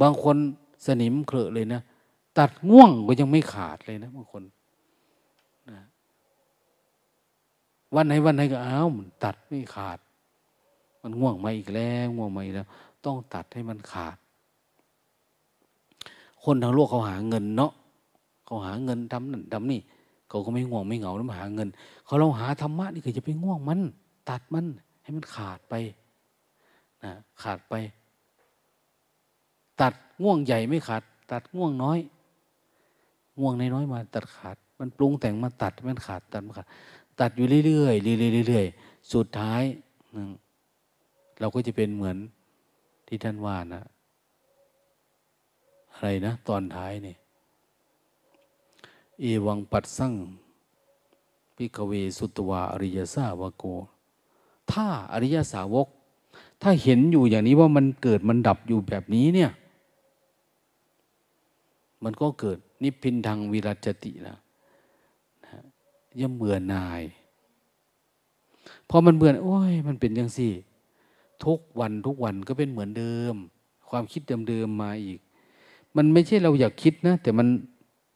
[0.00, 0.36] บางคน
[0.86, 1.80] สนิมเคลอะเลยนะ
[2.38, 4.42] ตัดง่วงก็ยังไม่ขาดเลยนะบางคน
[5.70, 5.80] นะ
[7.94, 9.98] วันไหนวันไหนก็อ้าวมันตัดไม่ขาด
[11.02, 12.66] มันง่วงมาอีกแล้วง่วงมาอีกแล้ว
[13.04, 14.16] ต้องตัดให้มันขาด
[16.44, 17.72] คนทางโลกเขาหาเงินเนาะ
[18.44, 19.80] เขาหาเงินทำนั่นทำนี่
[20.28, 21.68] เขาก็ไม่ง่วงไม่เหงาแล้วมาหาเงิน
[22.04, 23.80] เขาเราหาธรรมะนี่คือจะไปง่วงมัน
[24.30, 24.66] ตัดมัน
[25.02, 25.74] ให้มันขาดไป
[27.04, 27.12] นะ
[27.42, 27.74] ขาดไป
[29.82, 31.02] ตัดง่วงใหญ่ไม่ขาด
[31.32, 31.98] ตัดง่วงน้อย
[33.38, 36.66] ง่วงน้อยมา ตัดขาด มันปรุงแต่งมาตัดมันขาดตัดมันขาด
[37.20, 39.62] ตัดอยู่เรื่อยๆเรื่อยๆเรื่อยๆสุดท้าย
[41.40, 42.16] เราก็จะเป็นเหมือน
[43.06, 43.82] ที่ท่านว่านะ
[45.92, 47.16] อะไรนะ ตอนท้ายเนี่ย
[49.20, 50.12] เอวังปัดสั่ง
[51.56, 53.64] พิกเวสุตวาอริยสาวโก
[54.70, 55.88] ถ้าอริยสาวก
[56.62, 59.50] ถ้าเห็นอยู่อย่างนี้ว่ามันเกิดมันดับอยู่แบบนี้เนี่ย
[62.04, 64.38] มันก็เกิดนิพพินทางวิรัจตินะ
[65.44, 65.60] นะ
[66.20, 67.02] ย่อมเบื่อหน่าย
[68.90, 70.52] พอมันเบื่อโอ้ย มันเป็นยังสี่
[71.44, 73.34] ทุกวันทุกวันก็เป็นเหมือนเดิม
[73.90, 75.18] ความคิดเดิมๆมาอีก
[75.96, 77.46] มันไม่ใช่เราอยากคิดนะ แต่มัน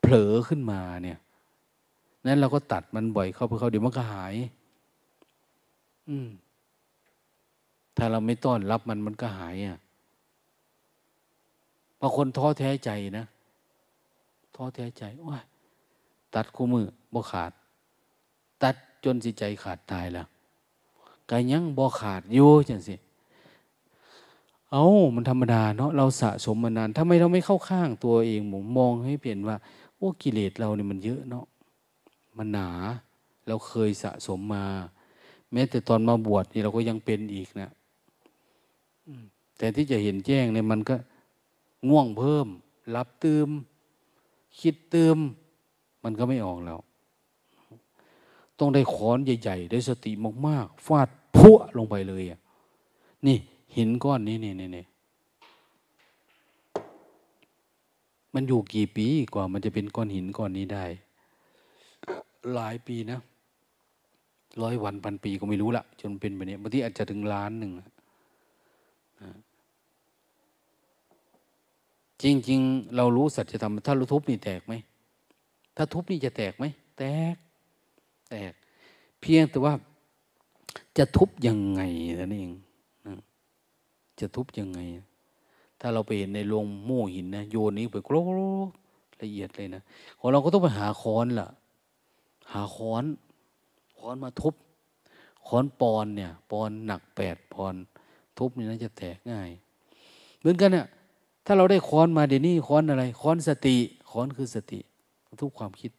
[0.01, 1.19] เผลอขึ้นมาเนี่ย
[2.27, 4.35] นั้นเราก็ตัดมันบ่อยเข้าไปเขาเดี๋ยวมันก็หาย
[6.09, 6.29] อืม
[7.97, 9.79] ถ้าเราไม่ต้อนรับมันมันก็หายอะ
[12.01, 13.25] บางคนท้อแท้ใจนะ
[14.55, 15.39] ท้อแท้ใจว่า
[16.35, 17.53] ตัดคู่มือบ่ขาด
[18.63, 18.75] ตัด
[19.05, 20.27] จนสิใจขาดตายแล้ว
[21.31, 22.95] กายยังบ่ขาดอยู่จังสิ
[24.71, 29.57] เอามันธรรมดาเนาะเราสะสมมานานทำไมเราไม่เข้าข้างตัวเองผมมองให้เปลี่ยนว่า
[29.97, 31.47] โอ้กิเลสเราเนี่ยมันเยอะเนาะ
[32.37, 32.69] มันหนา
[33.47, 34.65] เราเคยสะสมมา
[35.53, 37.71] แม้แต่ตอนมาบวชนี่เราก็ยังเป็นอีกนะ
[39.59, 40.97] แต่ที่จะเห็นแจ้งเนี่ยมันก็
[41.89, 42.47] ง่วงเพิ่ม
[42.95, 43.49] รับเติม
[44.61, 45.19] คิดเติม
[46.05, 46.79] มันก็ไม่ออกแล้ว
[48.59, 50.13] ต้องได้ขอนใหญ่ๆ ได้สติ
[50.47, 52.41] มากๆ ฟาดพุ่ลงไปเลยอะ
[53.27, 53.37] นี่
[53.77, 54.79] หินก้อนนี้นี่นี่น
[58.35, 60.85] มันอยู่กี่ปีกว่ามันจะเป็นก้อนหินก้อนนี้ได้
[62.55, 63.19] หลายปีนะ
[64.63, 67.73] ร้อยวันพันปีก็ไม่รู้ละจนเป็นแบบนี้บางทีอาจจะถึงล้านหนึ่ง
[72.25, 74.75] จริง ๆ เรารู้สัจธรรมถ้ารู้ทุบนี่แตกไหม
[75.77, 76.65] ถ้าทุบนี่จะแตกไหม
[76.99, 77.37] แตก
[78.31, 78.53] แตก
[79.21, 79.75] เพียงแต่ว่า
[80.99, 81.83] จะทุบยังไง
[82.21, 82.53] นั่นเอง
[84.21, 84.81] จะทุบยังไง
[85.81, 88.17] ถ้าเราไปเห็นในโรงโม่หินนะโยนนี้ไปโกร
[89.23, 89.83] ละเอียดเลยนะ
[90.19, 91.49] ของเราก็ต้องไปหาค้อนล่ะ
[92.53, 93.05] หาค้อน
[93.99, 94.55] ค้อนมาทุบ
[95.47, 97.75] ค้อนปอนเนี่ย ปอนหนักแปดปอน
[98.39, 99.51] ทุบนี่นะจะแตกง่าย
[100.39, 100.87] เหมือนกันเนี่ย
[101.45, 103.77] ถ้าเราได้ค้อนมาเดี๋ยวนี้ค้อนอะไรค้อนสติ
[104.11, 104.81] ค้อนคือสติ
[105.43, 105.91] ทุกความคิด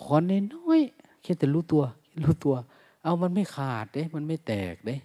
[0.00, 0.22] ขอน
[0.54, 1.82] น้อยๆแค่แต่รู้ตัว
[2.22, 2.54] รู้ตัว
[3.02, 4.96] เอามันไม่ขาดเด้ มันไม่แตกเด้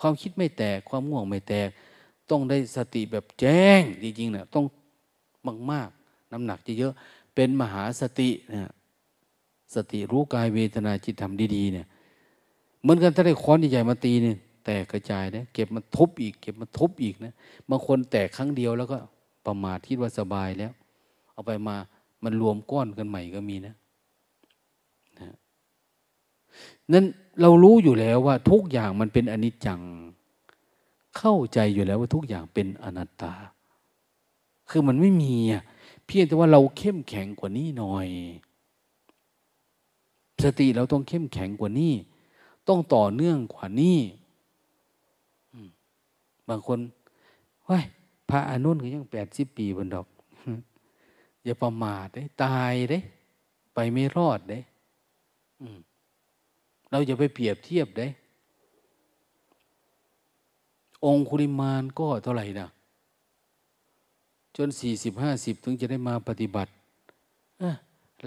[0.00, 1.68] ความคิดไม่แตกความง่วงไม่แตก
[2.30, 4.64] ต้องได้สติแบบแจ้งจริงๆเนะ่ยต้อง
[5.70, 6.92] มากๆน้ำหนักจะเยอะ
[7.34, 8.72] เป็นมหาสตินะ
[9.74, 11.86] สติรู้กายเวทนาจิตธรรมดีๆเนี่ย
[12.80, 14.36] เหมือนกันถ้าได้ค้อนใหญ่ๆมาตีเนี่ย
[14.70, 17.32] แตกกระจายนะเก็บมาทุบอีก เก็บมาทุบอีกนะ
[17.70, 18.96] บางคนแตกครั้งเดียวแล้วก็
[19.46, 20.72] ประมาทคิดว่าสบายแล้ว
[21.32, 21.76] เอาไปมา
[22.24, 23.74] มันรวมก้อนกันใหม่ก็มีนะ
[25.18, 25.36] นะ
[26.92, 27.04] นั้น
[27.40, 29.80] เรารู้อยู่แล้วว่าทุกอย่างมันเป็นอนิจจัง
[31.18, 33.34] เข้าใจอยู่แล้วว่าทุกอย่างเป็นอนัตตา
[34.70, 35.62] คือมันไม่มีอะ
[36.06, 38.08] เพียงแต่ว่าเราเข้มแข็งกว่านี้หน่อย
[40.44, 41.94] สติเราต้องเข้มแข็งกว่านี้
[42.68, 43.98] ต้องต่อเนื่องกว่านี้
[46.48, 46.78] บางคน
[47.68, 47.84] ว้าย
[48.30, 50.06] พระอนุนก็ยังแปดสิบปีบนดอก
[51.44, 52.98] อย่าประมาทได้ตายได้
[53.74, 54.58] ไปไม่รอดได้
[56.90, 58.06] เราจะไปเปรียบเทียบได้
[61.04, 62.68] องคุริมานก็เท่าไหร่นะ
[64.56, 66.70] จนสี่สิบห้าสิบถึงจะได้มาปฏิบัติ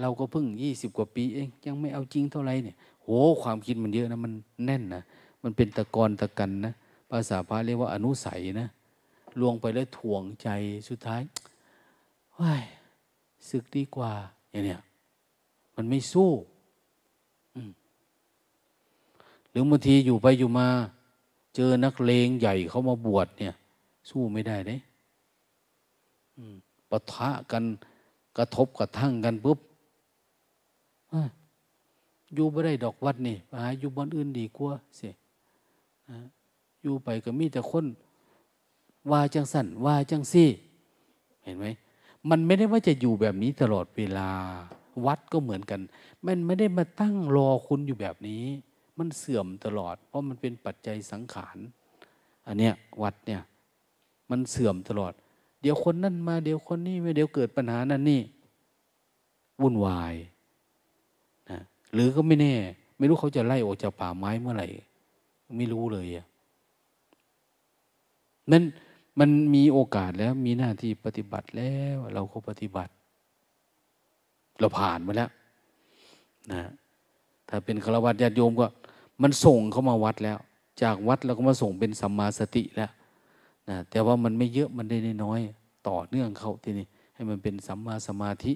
[0.00, 3.08] เราก็เพิ่งยี่สิบกว่าปีเองยังไม่เอาจริงเท่าไหร่เนี่ยโห
[3.42, 4.32] ความคิดมันเยอะนะ มัน
[4.64, 5.02] แน่นนะ
[5.42, 6.72] มันเป็นตะกอนตะกันนะ
[7.12, 8.68] ภาษาพระเรียกว่าอนุสัยนะ
[9.40, 10.48] ลวงไปแล้วถ่วงใจ
[10.88, 11.22] สุดท้าย
[12.38, 12.62] ว้าย
[13.48, 14.12] ศึกดีกว่า
[14.50, 14.80] อย่างเนี้ย
[15.76, 16.30] มันไม่สู้
[19.50, 20.68] หรือบางทีอยู่ไปอยู่มา
[21.56, 23.54] เจอนักเลงใหญ่เขามาบวชเนี่ย
[24.10, 24.76] สู้ไม่ได้เด้
[26.90, 27.64] ปะทะกัน
[28.38, 29.58] กระทบกระทั่งกันปุ๊บ
[32.34, 35.12] อยู่ไม่ได้ดอกวัดนี่หาอยู่บ้านอื่นดีกว่าสีย
[36.82, 37.86] อยู่ไปก็มีแต่คน
[39.10, 40.48] ว่าจังสั่นว่าจังซี่
[41.42, 41.66] เห็นไหม
[42.30, 44.28] มันไม่ได้ว่าจะอยู่แบบนี้ตลอดเวลา
[45.06, 45.80] วัดก็เหมือนกัน
[46.26, 48.44] มันไม่ได้มาตั้งรอคุณอยู่แบบนี้
[48.98, 51.56] มันเสื่อมตลอด เพราะมันเป็นปัจจัยสังขาร
[52.46, 53.42] อันเนี้ยวัดเนี่ย
[54.30, 55.12] มันเสื่อมตลอด
[55.60, 58.20] เดี๋ยวคนนั่นมาเดี๋ยวคนนี้มาเดี๋ยวเกิดปัญหานั่นนี่
[59.60, 60.14] วุ่นวาย
[61.50, 61.58] นะ
[61.92, 62.54] หรือก็ไม่แน่
[62.96, 64.66] ไม่รู้เขาจะไล่ออกจากป่าไม้เมื่อไหร่
[65.56, 66.26] ไม่รู้เลยอะ
[68.50, 68.64] นั้น
[69.20, 72.92] มันมีโอกาสแล้วมีหน้าที่ปฏิบัติแล้ว เราก็ปฏิบัติ
[74.60, 75.30] เราผ่านมาแล้ว
[76.52, 76.62] นะ
[77.48, 78.66] ถ้าเป็นฆราวาสญาติโยมก็
[79.22, 80.38] มันส่งเข้ามาวัดแล้ว
[80.82, 82.90] จากวัดเราก็มาส่งเป็นสัมมาสติแล้ว
[83.68, 85.40] นะแต่ว่ามันไม่เยอะมันได้น้อย
[85.88, 88.52] ต่อเนื่องเข้าทีนี้ให้มันเป็นสัมมาสมาธิ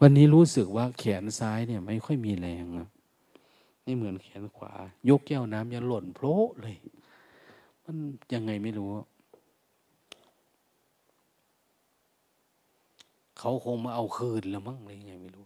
[0.00, 2.64] วันนี้รู้สึกว่าแขนซ้ายเนี่ยไม่ค่อยมีแรง
[3.86, 4.72] นี่เหมือนแขนขวา
[5.08, 6.76] ยกแก้วน้ำยังหล่นโผล่เลย
[7.84, 7.96] มัน
[8.34, 8.90] ยังไงไม่รู้
[13.38, 15.44] เขาคงมาเอาคืนแล้วมั้งอะไรยังไงไม่รู้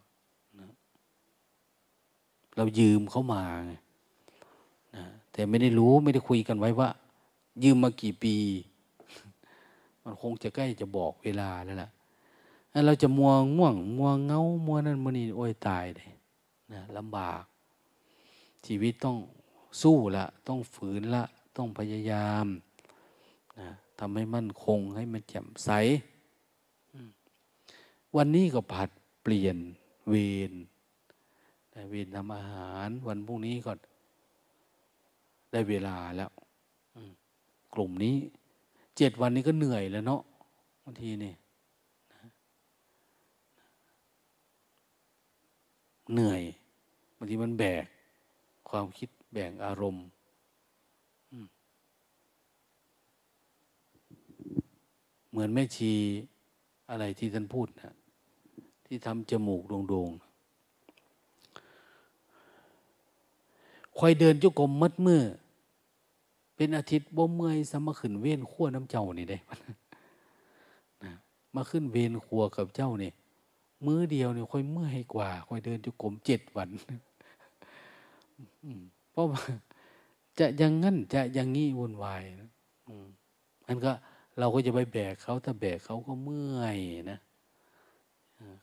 [0.61, 0.71] นะ
[2.57, 3.73] เรายืมเขามาไง
[4.97, 6.89] นะแต่ไม่ได้รู้ไม่ได้คุยกันไว้ว่า
[7.65, 8.37] ยืมมากี่ปี
[10.05, 11.91] มันคงจะใกล้จะบอกเวลาแล้วล่ะ
[12.87, 16.11] เราจะมัวง่วง มัวเงา มัวนั่นมัวนี่โอ้ยตายเลย
[16.73, 17.43] นะลำบาก
[18.67, 19.17] ชีวิตต้อง
[19.83, 21.25] สู้ละต้องฝืนละ
[21.57, 22.47] ต้องพยายาม
[23.59, 23.69] นะ
[23.99, 25.71] ทำให้มั่นคงให้มันแจ่มใส
[28.17, 28.91] วันนี้ก็ผัด
[29.23, 29.57] เปลี่ยน
[30.09, 30.15] เว
[30.51, 30.53] ร
[31.91, 33.73] เวรทำอาหาร วันพรุ่งนี้ก็
[35.53, 36.31] ได้เวลาแล้ว
[37.75, 38.17] กลุ่มนี้
[38.97, 40.23] เจ็ดวันนี้ก็เหนื่อยแล้วเนาะ
[40.85, 41.33] บางทีนี่
[46.13, 46.43] เหนื่อย
[47.17, 47.85] บางทีมันแบก
[48.69, 50.05] ความคิดแบ่งอารมณ์
[55.31, 55.93] เหมือนแม่ชี
[56.91, 57.95] อะไรที่ท่านพูดนะ
[58.87, 60.25] ที่ทำจมูกโด่งๆ
[63.99, 65.23] คอยเดินจุกรมมัดมือ
[66.57, 69.39] เป็นอาทิตย์บ่เมื่อยสมาขึ้นเว้นขั้วน้ำเจ้านี่ได้
[71.55, 73.13] มาขึ้นเวนครัวกับเจ้านี่
[73.87, 76.69] มื้อเดียวเนี่ยค่อยเมื่อยกว่าค่อยเดินจุกรมเจ็ดวัน
[79.13, 79.41] เพราะว่า
[80.39, 82.51] จะยังงั้นจะยังงี้วุ่นวายนะ
[83.67, 83.93] อันก็
[84.39, 86.79] เราก็จะไปแบกเขาถ้าแบกเขาก็เมื่อย
[87.11, 87.19] นะ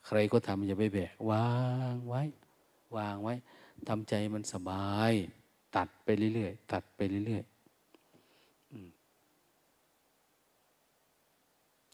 [0.06, 1.50] ใครก็ทำอย่าไปแบกวา
[1.94, 2.22] งไว้
[2.98, 3.34] วางไว้
[3.90, 5.14] ทำใจมันสบาย
[5.76, 7.52] ตัดไปเรื่อยๆตัดไปเรื่อยๆ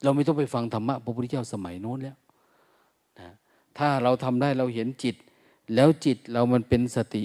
[0.03, 2.17] เราไม่ต้องไปฟังธรรมะพระพุทธเจ้าสมัยโน้นแล้ว
[3.19, 3.29] นะ
[3.77, 5.15] ถ้าเราทำได้เราเห็นจิต
[5.75, 7.23] แล้วจิตเรามันเป็นสติ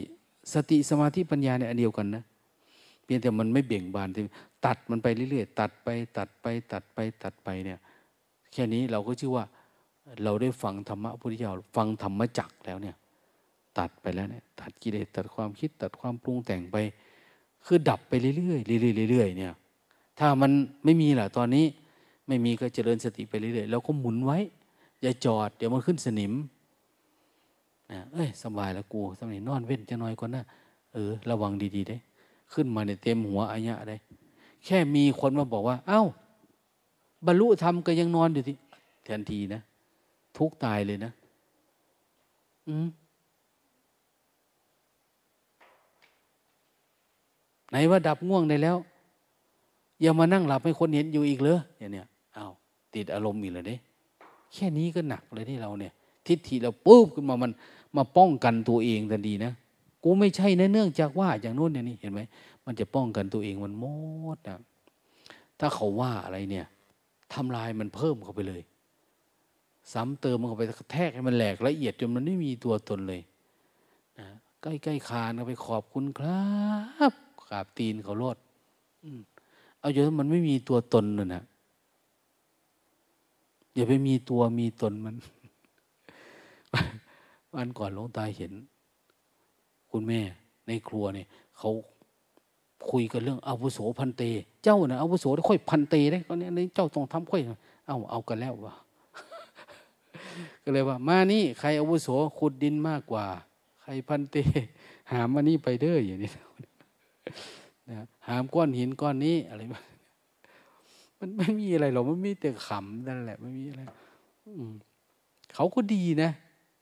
[0.55, 2.25] สติสมาธิปัญญาในอันเดียวกันนะ
[3.05, 4.23] เพียงแต่มันไม่เบี่ยงบานที่
[4.67, 7.79] ตัดมันไปเรื่อยๆตัดไปตัดไปตัดไปตัดไปเนี่ย
[8.53, 9.45] แค่นี้เราก็ชื่อว่า
[10.25, 12.97] เราได้ฟังธรรมะพุทธเจ้าฟังธรรมจักแล้วเนี่ย
[13.79, 16.77] ตัดไปแล้วเนี่ยตัดกิเลสตัดความคิดตัดความปรุงแต่งไป
[17.67, 19.53] คือดับไปเรื่อยๆเรื่อยๆเรื่อยๆเนี่ย
[20.19, 20.51] ถ้ามัน
[20.85, 21.65] ไม่มีล่ะตอนนี้
[22.29, 24.39] ไม่มีก็เจริญสติไปเรื่อยๆแล้วก็หมุนไว้
[25.03, 26.33] อย่าจอด เดี๋ยวมันขึ้นสนิม
[28.13, 30.45] เอ้ยสบายแล้วกูสมัยนอนเว้นจะน้อยกว่านะ
[30.93, 31.97] เออ ระวังดีๆได้
[32.53, 33.97] ขึ้นมาเนี่ยเต็มหัวอายะได้
[34.65, 36.03] แค่มีคนมาบอกว่า เอา้า
[37.27, 38.57] บรรลุธรรมก็ยังนอนอยู่ที่
[39.05, 39.61] แทนทีนะ
[40.37, 41.13] ทุกตายเลยนะ
[42.69, 42.87] อืม
[47.71, 48.77] ไหนว่าดับง่วงได้แล้ว
[50.01, 52.07] อย่ามานั่งหลับให้คนเห็นอยู่อีกเลยอย่างเนี้ย
[52.37, 52.53] อา้าว
[52.95, 53.79] ติดอารมณ์อีกเลยเนี่
[54.55, 55.93] แค่นี้ก็หนักเลยที่เราเนี่ย
[56.27, 57.53] ทิฏฐิเราปุ๊บขึ้นมามัน
[57.97, 59.53] มาป้องกันตัวเองทันทีนะ
[60.03, 62.21] กูไม่ใช่นะเนื่องจากว่าอย่างโน้นอย่างนี้เห็นไหม
[62.67, 63.85] มันจะป้องกันตัวเองมันหม
[64.37, 64.59] ดนะ
[65.59, 66.67] ถ้าเขาว่าอะไรเนี่ย
[67.33, 68.63] ทำลายมันเพิ่มเข้าไปเลย
[69.93, 73.21] ซ้ำเติมมันเข้าไปแทกให้มันแหลกละเอียดจนมันไม่มีตัวตนเลย
[74.19, 74.29] นะ
[74.63, 76.43] ใกล้ๆคานก็ไปขอบคุณครั
[77.11, 77.13] บ
[77.49, 78.37] ขาบตีนเขาลด
[79.79, 81.43] เอาอยู่มันไม่มีตัวตนเลยนะ
[83.75, 85.17] อย่าไปมีตัวมีตนมัน
[87.55, 88.53] วันก่อนหลวงตาเห็น
[89.91, 90.21] คุณแม่
[90.67, 91.27] ในครัวเนี่ย
[91.59, 91.71] เขา
[92.91, 94.23] คุยกันเรื่องอาวุโสพันเต
[94.65, 97.43] เจ้านะอาวุโสค่อยพันเตได้เขาเนี่ยเจ้าต้องทำค่อย
[97.87, 98.75] เอาเอากันแล้ววะ
[100.63, 102.09] ก็เลยว่า มานี่ใครอาวุโส
[102.39, 103.25] ขุดดินมากกว่า
[103.83, 104.37] ใครพันเต
[105.13, 106.31] หามมานี่ไปเด้ออย่างนี้
[107.89, 107.95] นะ
[108.29, 109.83] หามก้อนหินก้อนนี้อะไรบ้าง
[111.25, 113.83] มันไม่มีอะไรหรอกมันมีแต่ขำนั่นแหละ ไม่มีอะไร
[115.55, 116.31] เขาก็ดีนะ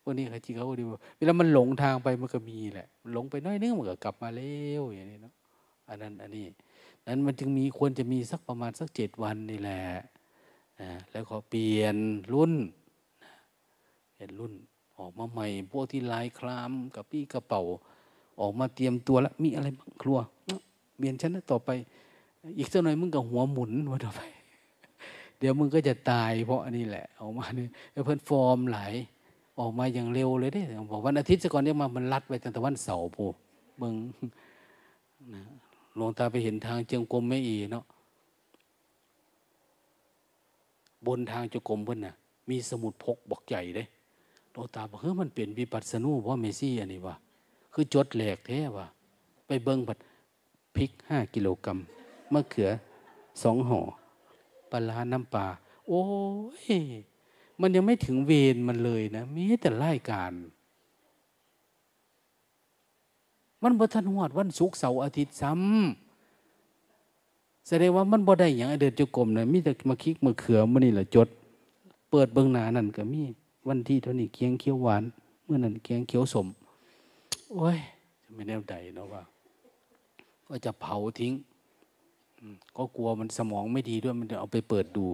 [0.05, 0.85] วันนี้จริงเขาก็ดี
[1.17, 5.35] เวลามันหลงทางไปมันก็มีแหละ หลงไปน้อยนึงมันก็กลับมาเร็วอย่างนี้เนาะ
[5.89, 6.45] อันนั้น อันนี้
[7.07, 9.83] นั้นมันจึงมีควรจะมีสักประมาณสักเจ็ดวันนี่แหละ
[10.81, 11.97] นะแล้วก็เปลี่ยน
[12.33, 12.53] รุ่น
[14.15, 14.53] เปลี่ยนรุ่น
[14.99, 17.62] ออกมาใหม่ พวกที่ลายคลามกับพี่กระเป๋า
[18.41, 20.19] ออกมาเตรียมตัวแล้วมีอะไรบ้างครัว
[20.97, 21.71] เปลี่ยนชั้นต่อไป
[22.59, 24.21] อีกสักหน่อยมึงกับหัวหมุนว่าต่อไป
[25.39, 27.69] เดี๋ยวมึงก็จะตายเพราะอันนี้แหละออกมาเนี่ย
[28.05, 28.79] เพื่อนฟอร์มไหล
[29.59, 30.61] ออกมาอย่างเร็วเลยได้
[30.91, 33.25] บอกวันอาทิตย์ก่อนเนี่ยมามันลัดไปตั้งแต่วันเสาร์ปู
[33.81, 33.95] มึง
[35.35, 35.43] นะ
[35.97, 37.85] หลวงตาไปเห็นทางเจียงกรมไม่อีเนาะ
[41.07, 42.15] บนทางเจียงกรมเพื่นน่ะ
[42.49, 43.87] มีสมุดพกบอกใหญ่เลย
[44.53, 47.15] หลวงตาบอกเฮ้ยมันเปลี่ยนวิปัสสนูเพราะเมซี่อันนี้วะ
[47.73, 48.87] คือจดแหลกแท้วะ
[49.47, 49.99] ไปเบิ้งผัด
[50.77, 51.79] พริกห้ากิโลกรัม
[52.32, 52.70] มะเขือ
[53.43, 53.81] สองห่อ
[54.70, 55.47] ปลาน้ำปลา
[55.89, 56.02] โอ้
[56.73, 56.74] ย
[57.61, 60.32] มันยังไม่ถึงเวรมันเลยนะมีแต่ไล่การ
[63.62, 71.28] มันบ่ทันหวดวันศุกร์เสาร์อาทิตย์ซ้ำแสดงว่ามันบ่ได้อย่างเดินจุกรมนะมีแต่มาคิกมาเขือมันนี่แหละจด
[72.11, 73.23] เปิดเบื้องหน้านั่นก็มี
[73.69, 75.02] วันที่เท่านี้เคียงเคี้ยวหวาน
[75.44, 76.47] เมื่อนั้นเคียงเคี้ยวสม
[77.52, 77.78] โอ้ย
[78.23, 79.23] จะไม่แน่ใจเนาะว่า
[80.47, 81.32] ก็จะเผาทิ้ง
[82.77, 85.07] ก็กลัวมันสมองไม่ดีด้วยมันจะเอาไปเปิดดู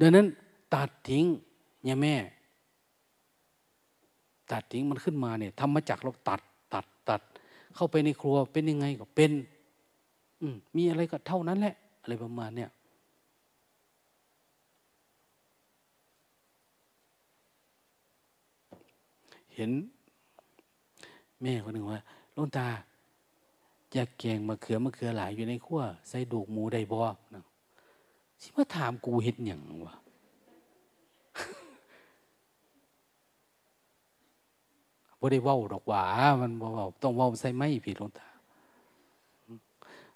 [0.00, 0.26] ดังนั้น
[0.74, 1.24] ตัดทิ้ง
[1.82, 2.14] เนี่ยแม่
[4.52, 6.40] ตัดทิ้งมันขึ้นมาเนี่ยทำมาจากเราตัด
[6.74, 7.20] ตัด ตัด
[7.74, 9.32] เข้าไปในครัวเป็นยังไงก็เป็น
[10.40, 12.70] อืมมีอะไรก็เท่านั้นแหละ อะไรประมาณเนี่ย
[19.54, 19.70] เห็น
[21.40, 22.00] แม่คนหนึ่งว่า
[22.36, 22.66] ลุงตา
[23.92, 26.98] อยากแกงมะเขือมะเขือหลายอยู่ในขั้วใส่ดูกหมูได้บ่
[27.34, 27.42] นะ
[28.40, 29.94] สิมาถามกูเห็ดหยังวะ
[35.20, 36.04] บ่ได้เว้าดอกหว่า
[36.40, 38.28] มันบ่เว้าต้องเว้าใส่ไม้พี่หลวงตา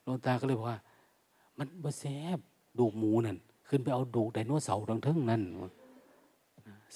[0.03, 0.79] หลวงตาก็เลยบอกว่า
[1.59, 2.05] มันบ่แซ
[2.37, 2.39] บ
[2.79, 3.39] ดูกหมูนั่น
[3.69, 5.43] ขึ้นไปเอาดูกไดโนเสาร์ทั้งทั้งนั่น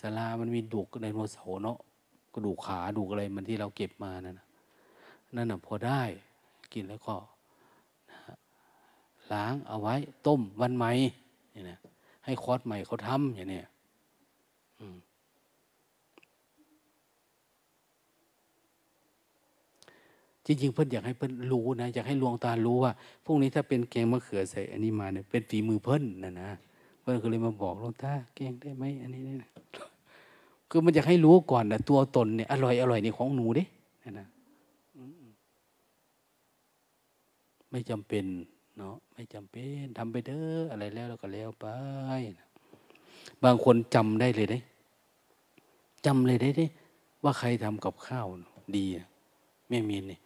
[0.01, 1.78] สารามันมีดูกไดโนเสาร์เนาะ
[2.32, 4.36] กระดูกขาดูกอะไรมันที่เราเก็บมานั่น
[5.36, 6.03] นั่นน่ะพอได้
[6.74, 7.14] กินแล้วก็
[9.32, 9.94] ล้างเอาไว้
[10.26, 10.90] ต้มวันใหม่
[11.52, 11.78] เนี่ยนะ
[12.24, 13.60] ให้คอร์สใหม่เขาทำอย่างนี้
[20.47, 22.93] จริงๆเพื่อนอยากให้เพื่อนรู้นะอยากให้ลวงตารู้ว่า
[23.24, 26.51] พรุ่งนี้ถ้าเป็นแกงมะเขือใส่อันนี้มาเนี่ยเป็นฝีมือเพื่อนนะนะ
[27.01, 29.51] เพื่อนก็เลยมาบอกลวงตาแกงได้ไหมอันนี้เนี่ย
[30.70, 33.64] คือมันอยากให้รู้ก่อนนะตัวตนเนี่ยอร่อยอร่อยในของหนูเด้
[34.05, 34.26] นะนะ
[37.70, 38.24] ไม่จำเป็น
[38.78, 41.66] เนาะไม่จำเป็นทำไปเด้ออะไรแล้วเราก็แล้วไป
[43.44, 44.59] บางคนจำได้เลยได้
[46.06, 46.66] จำเลยได้ได้
[47.24, 48.26] ว่าใครทำกับข้าว
[48.76, 48.86] ดี
[49.68, 50.18] แม่มีนนี่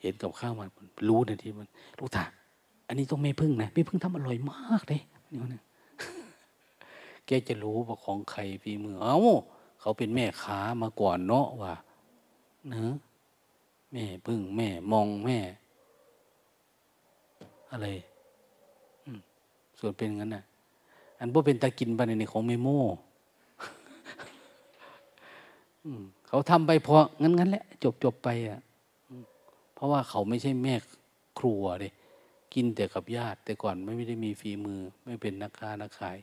[0.00, 0.68] เห็นกับข้าวมัน
[1.08, 1.68] รู้ทันทีมัน
[1.98, 2.24] ลูกตา
[2.86, 5.00] อันนี้ต้องไม่พึ่งนะไม่พึ่งทำอร่อยมากเลย
[5.32, 5.62] นี่นะ
[7.26, 9.18] แกจะรู้ว่าของใครฝีมือเอ้า
[9.80, 11.74] เขาเป็นแม่ค้ามาก่อนเนาะว่า
[12.70, 12.94] เนะ
[13.92, 15.38] แม่พึ่งแม่มองแม่
[17.72, 17.88] อะไร
[19.78, 20.44] ส่วนเป็นงั้นนะ
[21.18, 22.68] อันพวกเป็นตากินไปในของเมโม
[26.28, 28.60] เขาทำไปพองั้นงั้นแหละ จบจบไปอะ
[29.74, 30.74] เพราะว่าเขาไม่ใช่แม่
[31.38, 31.92] ครัวเลย
[32.54, 36.16] กินแต่กับญาติ แต่ก่อนไม่ได้มีฝีมือ ไม่เป็นนักค้านักขาย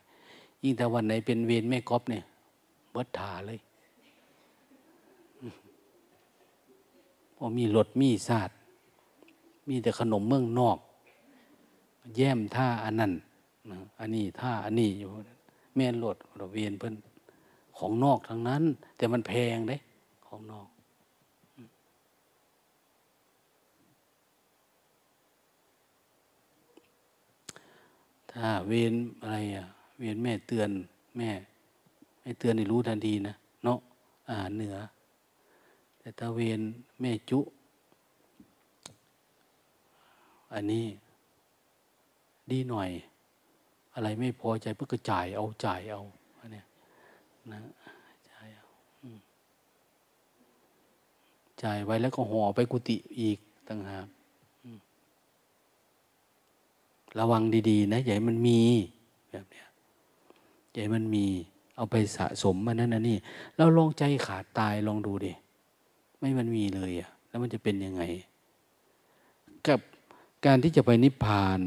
[0.64, 2.24] ยิ่งแต่วันไหนเป็นเวรแม่ก๊อฟเนี่ย
[2.92, 3.60] เบิดถาเลย
[7.36, 8.58] พอมีรถมีศาสตร์
[9.70, 10.78] มีแต่ขนมเมืองนอก
[12.16, 13.14] แย้มท่าอันนั้น
[14.00, 15.10] อันนี้ท่าอันนี้อยู่
[15.76, 16.94] แม่นรถเราเวียนเพิ่น
[17.78, 18.64] ของนอกทั้งนั้น
[18.98, 19.78] แต่มันแพงเด้
[20.28, 20.68] ของนอก
[28.32, 29.66] ถ้าเวียนอะไรอะ
[30.00, 30.70] เวียนแม่เตือน
[31.18, 31.30] แม่
[32.22, 33.80] ไม่เตือนนี่รู้ทันทีนะเนาะ
[34.28, 34.78] อาหาเหนือ
[36.00, 36.60] แต่ถ้าเวียน
[37.02, 37.40] แม่จุ
[40.54, 40.86] อันนี้
[42.54, 42.90] ดีหน่อย
[43.96, 46.02] อะไรไม่พอใจเพื่อก็จ่ายเอาจ่ายเอา
[46.40, 46.64] อันนี้
[47.52, 47.60] นะ
[48.30, 48.66] จ่ายเอา
[51.64, 54.08] จ่ายไว้แล้วก็ห่อไปกุฏิอีกต่างหาก
[57.20, 58.60] ระวังดีๆ นะอย่าให้มันมี
[59.32, 59.68] แบบเนี้ย
[60.72, 61.26] อย่าให้มันมี
[61.76, 63.18] เอาไปสะสมมานั่นนะนี่
[63.58, 65.34] เราลองใจขาดตายลองดูดิ
[66.20, 68.04] ไม่มันมีเลยอะแล้วมันจะเป็นยังไง
[69.68, 69.80] กับ
[70.46, 71.60] การที่จะไปนิพพาน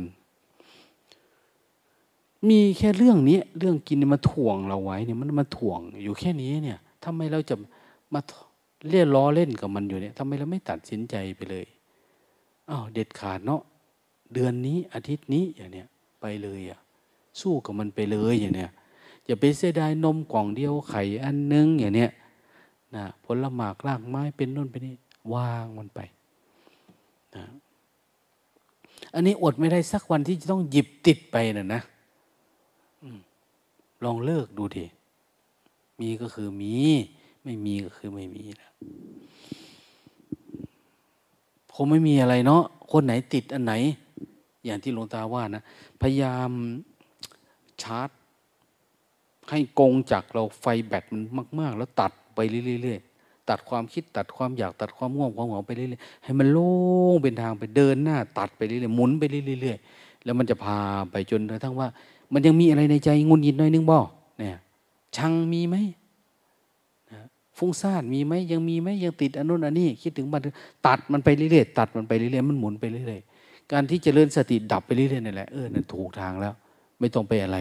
[2.49, 7.55] มีแค่เรื่องนี้เรื่องกินมาถ่วงเราไว้เนี่ยมันมาถ่วงอยู่แค่นี้เนี่ยทำไมเราจะ
[8.15, 8.21] มา
[8.91, 11.67] เล่นล้อเล่นกับมันอยู่เนี่ยทำไมเราไม่ตัดสินใจไปเลย
[12.71, 13.63] อ้าวเด็ดขาดเนาะ
[14.35, 15.87] เดือนนี้อาทิตย์นี้อย่างเนี้ย
[16.21, 16.81] ไปเลยอะ
[17.41, 18.71] สู้กับมันไปเลยอย่างเนี้ย
[19.27, 22.11] อย่าไปเสียดายนมกล่องเดียวไข่อันนึงอย่างเนี้ย
[22.95, 24.95] นะผลหมากรากไม้เป็นน่นเป็นนี่
[25.35, 26.01] วางมันไป
[27.37, 27.45] นะ
[29.15, 31.83] อันนี้อดไม่ได้สักวันที่จะต้องหยิบติดไปน่ะนะ
[34.05, 34.85] ลองเลิกดูดิ
[36.01, 36.75] มีก็คือมี
[37.45, 38.71] ไม่มีก็คือไม่มีนะ
[41.75, 42.63] คงไม่มีอะไรเนาะ
[42.93, 43.75] คนไหนติดอันไหน
[44.65, 45.63] อย่างที่หลวงตาว่านะ
[46.01, 46.51] พยายาม
[47.83, 48.09] ชาร์จ
[49.51, 51.23] ให้กงจากเราไฟแบตมัน
[51.61, 52.39] มาก ๆ แล้วตัดไป
[52.83, 56.73] เรื่อยๆ ตัดความคิดตัดความอยากตัดความง่วงความเหงาไปเรื่อยๆ ให้มันโล่
[57.13, 60.79] งเป็นทางไปเดินหน้า ตัดไปเรื่อยๆ หมุนไปเรื่อยๆ แล้วมันจะพา
[61.11, 61.89] ไปจนกระทั่งว่า
[62.33, 63.99] มันยังมีอะไรในใจงุนยินน้อยนึงบ่
[64.39, 64.59] เนี่ย
[65.17, 65.77] ชังมีไหม
[67.59, 70.43] ฟุ้งซ่านมีไหมยังมีไหมยังติดอันนู้นอันนี้ คิดถึงมัน
[70.87, 76.55] ตัดมันไปเรื่อยๆตัดมันไปเรื่อยๆมันหมุนไปเรื่อยๆการที่จเลื่อนสติดับไปเรื่อยๆนี่แหละเออนั่นถูกทางแล้ว
[76.99, 77.59] ไม่ต้องไปอะไร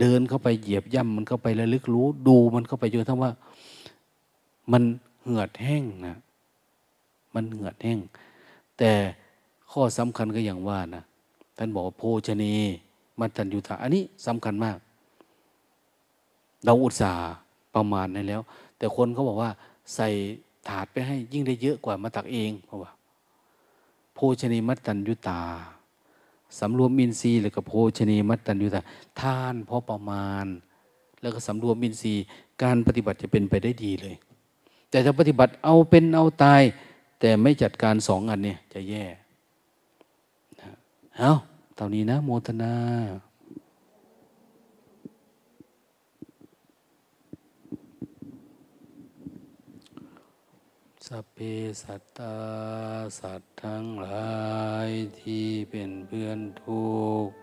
[0.00, 3.30] เดินเข้าไปเหยียบย่ำมันเข้าไประลึกรู้ ดูมันเข้าไปจนทั้งว่า
[4.72, 4.82] มัน
[5.22, 6.16] เหือดแห้งนะ
[7.34, 7.98] มันเหือดแห้ง
[8.78, 8.90] แต่
[9.72, 11.02] ข้อสำคัญก็อย่างว่านะ
[11.56, 12.44] ท่านบอกว่าโภชเน
[13.20, 14.78] มัตตัญญูตา อันนี้สำคัญมาก
[16.64, 17.32] เราอุตส่าห์
[17.74, 18.42] ประมาณนั้นแล้ว
[18.78, 19.50] แต่คนเขาบอกว่า
[19.94, 20.08] ใส่
[20.68, 22.90] ถาดไปให้ยิ่งได้เยอะกว่ามาตักเองเพราะว่า
[24.14, 25.42] โภชนีมัตตัญยุตา
[26.58, 28.80] สำรวมอินทรีย์หรือกับโภชนีมัตตัญยุตา
[29.20, 30.46] ทานพอประมาณ
[31.20, 32.24] แล้วก็สำรวมอินทรีย์
[32.62, 34.14] การปฏิบัติจะเป็นไปได้ดีเลย
[34.90, 36.62] แต่ถ้าปฏิบัติเอาเป็นเอาตาย
[37.20, 39.04] แต่ไม่จัดการสองอันเนี่ยจะแย่
[41.18, 41.32] เอา
[41.76, 42.74] เท่านี้นะโมทนา
[51.06, 51.38] สัพเพ
[51.82, 52.36] สัตตา
[53.18, 54.36] สัตว์ทั้งหลา
[54.86, 54.88] ย
[55.20, 56.86] ที่เป็นเพื่อนทุ
[57.26, 57.36] กข์